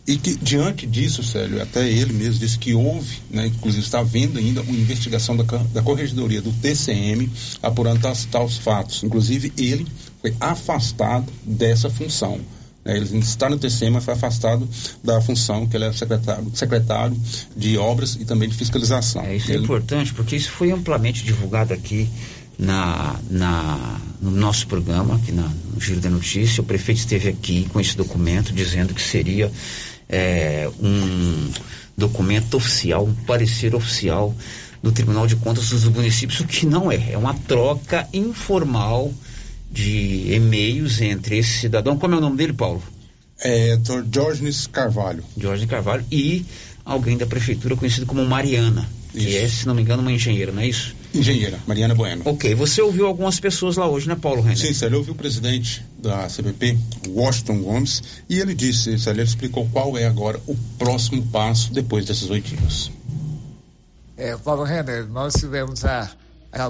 E 0.08 0.18
que, 0.18 0.36
diante 0.36 0.88
disso, 0.88 1.24
Célio, 1.24 1.62
até 1.62 1.88
ele 1.88 2.14
mesmo 2.14 2.40
disse 2.40 2.58
que 2.58 2.74
houve, 2.74 3.20
né, 3.30 3.48
inclusive 3.48 3.84
está 3.84 4.00
havendo 4.00 4.40
ainda 4.40 4.62
uma 4.62 4.72
investigação 4.78 5.38
da, 5.38 5.44
da 5.44 5.82
Corregedoria 5.82 6.42
do 6.42 6.52
TCM 6.52 7.30
apurando 7.62 8.02
tais, 8.02 8.26
tais 8.26 8.58
fatos. 8.58 9.04
Inclusive, 9.04 9.54
ele 9.58 9.86
foi 10.22 10.34
afastado 10.40 11.32
dessa 11.46 11.90
função. 11.90 12.40
Né? 12.90 12.98
Ele 12.98 13.20
está 13.20 13.50
no 13.50 13.58
TCM, 13.58 13.92
mas 13.92 14.04
foi 14.04 14.14
afastado 14.16 14.68
da 15.04 15.22
função 15.22 15.68
que 15.68 15.78
ele 15.78 15.86
é 15.86 15.94
secretário, 15.94 16.52
secretário 16.54 17.18
de 17.56 17.78
obras 17.78 18.18
e 18.20 18.26
também 18.26 18.50
de 18.50 18.56
fiscalização. 18.56 19.24
É, 19.24 19.36
isso 19.36 19.52
ele... 19.52 19.60
é 19.60 19.62
importante, 19.62 20.14
porque 20.14 20.36
isso 20.36 20.52
foi 20.52 20.72
amplamente 20.72 21.24
divulgado 21.24 21.74
aqui 21.74 22.10
na, 22.58 23.16
na, 23.30 24.00
no 24.22 24.32
nosso 24.32 24.68
programa, 24.68 25.16
aqui 25.16 25.32
na, 25.32 25.50
no 25.74 25.80
Giro 25.80 26.02
da 26.02 26.10
Notícia. 26.10 26.62
O 26.62 26.66
prefeito 26.66 26.98
esteve 26.98 27.30
aqui 27.30 27.68
com 27.72 27.80
esse 27.80 27.96
documento 27.96 28.52
dizendo 28.52 28.94
que 28.94 29.02
seria 29.02 29.52
é, 30.10 30.70
um 30.82 31.52
documento 31.96 32.56
oficial, 32.56 33.06
um 33.06 33.14
parecer 33.14 33.76
oficial 33.76 34.36
do 34.82 34.92
Tribunal 34.92 35.28
de 35.28 35.36
Contas 35.36 35.70
dos 35.70 35.84
municípios, 35.86 36.40
o 36.40 36.46
que 36.46 36.66
não 36.66 36.92
é. 36.92 37.12
É 37.12 37.18
uma 37.18 37.34
troca 37.34 38.08
informal 38.14 39.14
de 39.72 40.34
e-mails 40.34 41.02
entre 41.02 41.38
esse 41.38 41.60
cidadão. 41.60 41.98
Como 41.98 42.16
é 42.16 42.18
o 42.18 42.22
nome 42.22 42.38
dele, 42.38 42.54
Paulo? 42.54 42.82
É 43.40 43.78
Dr. 43.78 44.02
Diógenes 44.06 44.68
Carvalho. 44.68 45.24
Diógenes 45.38 45.70
Carvalho 45.70 46.06
e 46.12 46.46
alguém 46.84 47.18
da 47.18 47.26
prefeitura 47.26 47.76
conhecido 47.76 48.06
como 48.06 48.26
Mariana, 48.26 48.90
isso. 49.14 49.26
que 49.26 49.38
é, 49.38 49.48
se 49.48 49.68
não 49.68 49.76
me 49.76 49.82
engano, 49.82 50.02
uma 50.02 50.12
engenheira, 50.12 50.52
não 50.52 50.62
é 50.62 50.68
isso? 50.68 50.96
Engenheira, 51.14 51.60
Mariana 51.68 51.96
Bueno. 51.96 52.24
Ok, 52.26 52.54
você 52.56 52.82
ouviu 52.82 53.06
algumas 53.06 53.40
pessoas 53.40 53.78
lá 53.78 53.88
hoje, 53.88 54.08
né, 54.08 54.16
Paulo 54.16 54.42
Renner? 54.42 54.58
Sim, 54.58 54.74
Célio, 54.74 54.96
eu 54.96 55.00
ouvi 55.00 55.12
o 55.12 55.16
presidente 55.16 55.86
da 55.98 56.28
CPP, 56.28 56.78
Washington 57.08 57.62
Gomes, 57.62 58.04
e 58.28 58.40
ele 58.40 58.54
disse, 58.54 58.98
Célio, 59.00 59.22
ele 59.22 59.30
explicou 59.30 59.68
qual 59.72 59.98
é 59.98 60.06
agora 60.06 60.40
o 60.48 60.56
próximo 60.78 61.22
passo 61.28 61.72
depois 61.74 62.06
desses 62.06 62.30
oito 62.30 62.56
dias. 62.56 62.92
É, 64.18 64.36
Paulo 64.36 64.64
Renner, 64.64 65.08
nós 65.08 65.34
tivemos 65.34 65.86
há, 65.86 66.12
há 66.52 66.64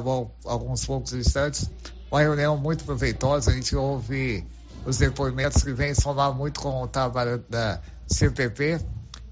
alguns 0.46 0.86
poucos 0.86 1.14
instantes 1.14 1.70
uma 2.12 2.22
reunião 2.22 2.58
muito 2.58 2.84
proveitosa. 2.84 3.52
A 3.52 3.54
gente 3.54 3.76
ouve 3.76 4.46
os 4.86 4.98
depoimentos 4.98 5.64
que 5.64 5.72
vêm 5.72 5.94
somar 5.94 6.34
muito 6.34 6.60
com 6.60 6.82
o 6.82 6.88
trabalho 6.88 7.44
da 7.50 7.80
CPP. 8.08 8.80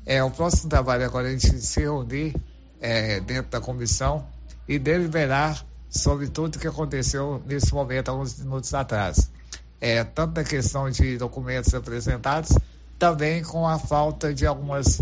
É, 0.05 0.23
o 0.23 0.31
próximo 0.31 0.69
trabalho 0.69 1.05
agora 1.05 1.27
é 1.27 1.29
a 1.31 1.37
gente 1.37 1.59
se 1.59 1.81
reunir 1.81 2.35
é, 2.79 3.19
dentro 3.19 3.51
da 3.51 3.59
comissão 3.59 4.25
e 4.67 4.77
deliberar 4.77 5.65
sobre 5.89 6.27
tudo 6.27 6.59
que 6.59 6.67
aconteceu 6.67 7.41
nesse 7.45 7.73
momento, 7.73 8.09
alguns 8.09 8.37
minutos 8.39 8.73
atrás. 8.73 9.31
É, 9.79 10.03
tanto 10.03 10.35
na 10.35 10.43
questão 10.43 10.89
de 10.89 11.17
documentos 11.17 11.73
apresentados, 11.73 12.57
também 12.97 13.43
com 13.43 13.67
a 13.67 13.77
falta 13.77 14.33
de 14.33 14.45
algumas 14.45 15.01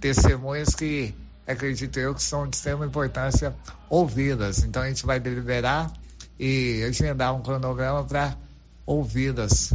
testemunhas 0.00 0.74
que 0.74 1.14
acredito 1.46 1.98
eu 1.98 2.14
que 2.14 2.22
são 2.22 2.48
de 2.48 2.56
extrema 2.56 2.84
importância 2.86 3.54
ouvidas. 3.88 4.64
Então 4.64 4.82
a 4.82 4.88
gente 4.88 5.06
vai 5.06 5.20
deliberar 5.20 5.92
e 6.38 6.82
agendar 6.84 7.34
um 7.34 7.42
cronograma 7.42 8.04
para 8.04 8.36
ouvidas. 8.84 9.72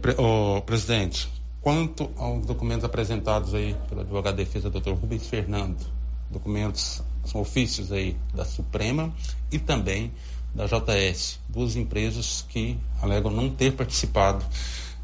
Pre 0.00 0.14
oh, 0.18 0.60
presidente, 0.62 1.28
quanto 1.60 2.10
aos 2.16 2.44
documentos 2.46 2.84
apresentados 2.84 3.54
aí 3.54 3.76
pelo 3.88 4.02
advogado 4.02 4.36
de 4.36 4.44
defesa, 4.44 4.70
doutor 4.70 4.94
Rubens 4.94 5.26
Fernando, 5.26 5.84
documentos, 6.30 7.02
são 7.24 7.40
ofícios 7.40 7.90
aí 7.90 8.16
da 8.34 8.44
Suprema 8.44 9.12
e 9.50 9.58
também 9.58 10.12
da 10.54 10.66
JS, 10.66 11.40
duas 11.48 11.74
empresas 11.74 12.44
que 12.48 12.78
alegam 13.02 13.30
não 13.30 13.50
ter 13.50 13.72
participado 13.72 14.44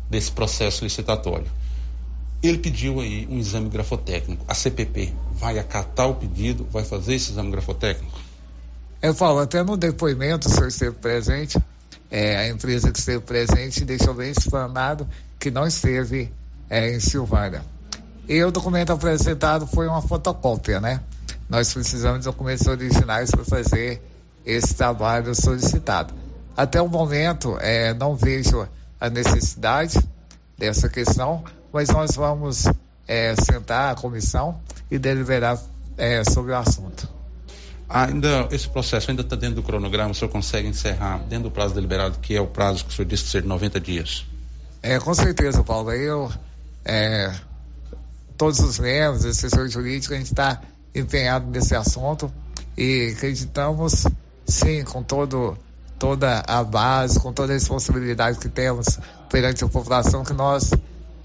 desse 0.08 0.30
processo 0.30 0.84
licitatório. 0.84 1.46
Ele 2.42 2.58
pediu 2.58 3.00
aí 3.00 3.26
um 3.28 3.38
exame 3.38 3.68
grafotécnico. 3.68 4.44
A 4.48 4.54
CPP 4.54 5.12
vai 5.32 5.58
acatar 5.58 6.08
o 6.08 6.14
pedido, 6.14 6.66
vai 6.70 6.84
fazer 6.84 7.14
esse 7.14 7.32
exame 7.32 7.50
grafotécnico? 7.50 8.30
Eu 9.02 9.14
falo, 9.14 9.39
até 9.39 9.62
no 9.62 9.78
depoimento, 9.78 10.47
o 10.47 10.51
senhor 10.51 10.68
esteve 10.68 10.94
presente, 10.97 11.59
é, 12.10 12.36
a 12.36 12.48
empresa 12.48 12.93
que 12.93 12.98
esteve 12.98 13.20
presente 13.20 13.82
deixou 13.82 14.12
bem 14.12 14.31
explanado 14.31 15.09
que 15.39 15.51
não 15.51 15.66
esteve 15.66 16.31
é, 16.68 16.94
em 16.94 17.01
Silvânia. 17.01 17.62
E 18.28 18.44
o 18.44 18.51
documento 18.51 18.93
apresentado 18.93 19.66
foi 19.66 19.89
uma 19.89 20.02
fotocópia, 20.02 20.81
né? 20.81 21.01
Nós 21.48 21.72
precisamos 21.72 22.20
de 22.20 22.24
documentos 22.27 22.66
originais 22.66 23.31
para 23.31 23.44
fazer 23.44 24.02
esse 24.44 24.74
trabalho 24.74 25.35
solicitado. 25.35 26.12
Até 26.55 26.82
o 26.82 26.89
momento, 26.89 27.56
é, 27.59 27.94
não 27.94 28.14
vejo 28.14 28.68
a 29.01 29.09
necessidade 29.09 29.98
dessa 30.59 30.90
questão, 30.90 31.43
mas 31.72 31.89
nós 31.89 32.16
vamos 32.16 32.66
é, 33.09 33.35
sentar 33.35 33.93
a 33.93 33.94
comissão 33.94 34.60
e 34.90 34.98
deliberar 34.98 35.59
é, 35.97 36.22
sobre 36.22 36.52
o 36.52 36.56
assunto. 36.56 37.19
Ainda 37.92 38.46
esse 38.52 38.68
processo 38.68 39.10
ainda 39.10 39.22
está 39.22 39.34
dentro 39.34 39.56
do 39.56 39.62
cronograma, 39.64 40.12
o 40.12 40.14
senhor 40.14 40.30
consegue 40.30 40.68
encerrar 40.68 41.18
dentro 41.28 41.44
do 41.44 41.50
prazo 41.50 41.74
deliberado, 41.74 42.20
que 42.20 42.36
é 42.36 42.40
o 42.40 42.46
prazo 42.46 42.84
que 42.84 42.92
o 42.92 42.94
senhor 42.94 43.08
disse 43.08 43.24
ser 43.24 43.42
de 43.42 43.48
90 43.48 43.80
dias? 43.80 44.24
É, 44.80 45.00
com 45.00 45.12
certeza, 45.12 45.64
Paulo. 45.64 45.90
Eu, 45.90 46.30
é, 46.84 47.34
todos 48.36 48.60
os 48.60 48.78
membros, 48.78 49.24
assessor 49.24 49.68
jurídico, 49.68 50.14
a 50.14 50.16
gente 50.16 50.26
está 50.26 50.62
empenhado 50.94 51.50
nesse 51.50 51.74
assunto 51.74 52.32
e 52.78 53.12
acreditamos, 53.16 54.06
sim, 54.46 54.84
com 54.84 55.02
todo 55.02 55.58
toda 55.98 56.42
a 56.46 56.64
base, 56.64 57.20
com 57.20 57.30
toda 57.30 57.52
a 57.52 57.56
responsabilidade 57.56 58.38
que 58.38 58.48
temos 58.48 58.98
perante 59.28 59.62
a 59.64 59.68
população, 59.68 60.24
que 60.24 60.32
nós 60.32 60.72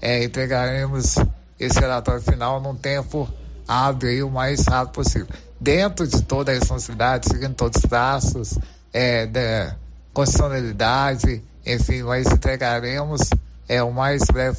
é, 0.02 0.24
entregaremos 0.24 1.14
esse 1.58 1.80
relatório 1.80 2.20
final 2.20 2.60
num 2.60 2.74
tempo 2.74 3.26
hábil 3.66 4.10
e 4.12 4.22
o 4.22 4.30
mais 4.30 4.66
rápido 4.66 4.92
possível. 4.92 5.28
Dentro 5.58 6.06
de 6.06 6.22
toda 6.22 6.52
a 6.52 6.54
responsabilidade, 6.54 7.28
seguindo 7.28 7.54
todos 7.54 7.82
os 7.82 7.88
passos, 7.88 8.58
é, 8.92 9.26
da 9.26 9.76
constitucionalidade, 10.12 11.42
enfim, 11.64 12.02
nós 12.02 12.26
entregaremos 12.26 13.22
é, 13.68 13.82
o 13.82 13.92
mais 13.92 14.22
breve 14.32 14.54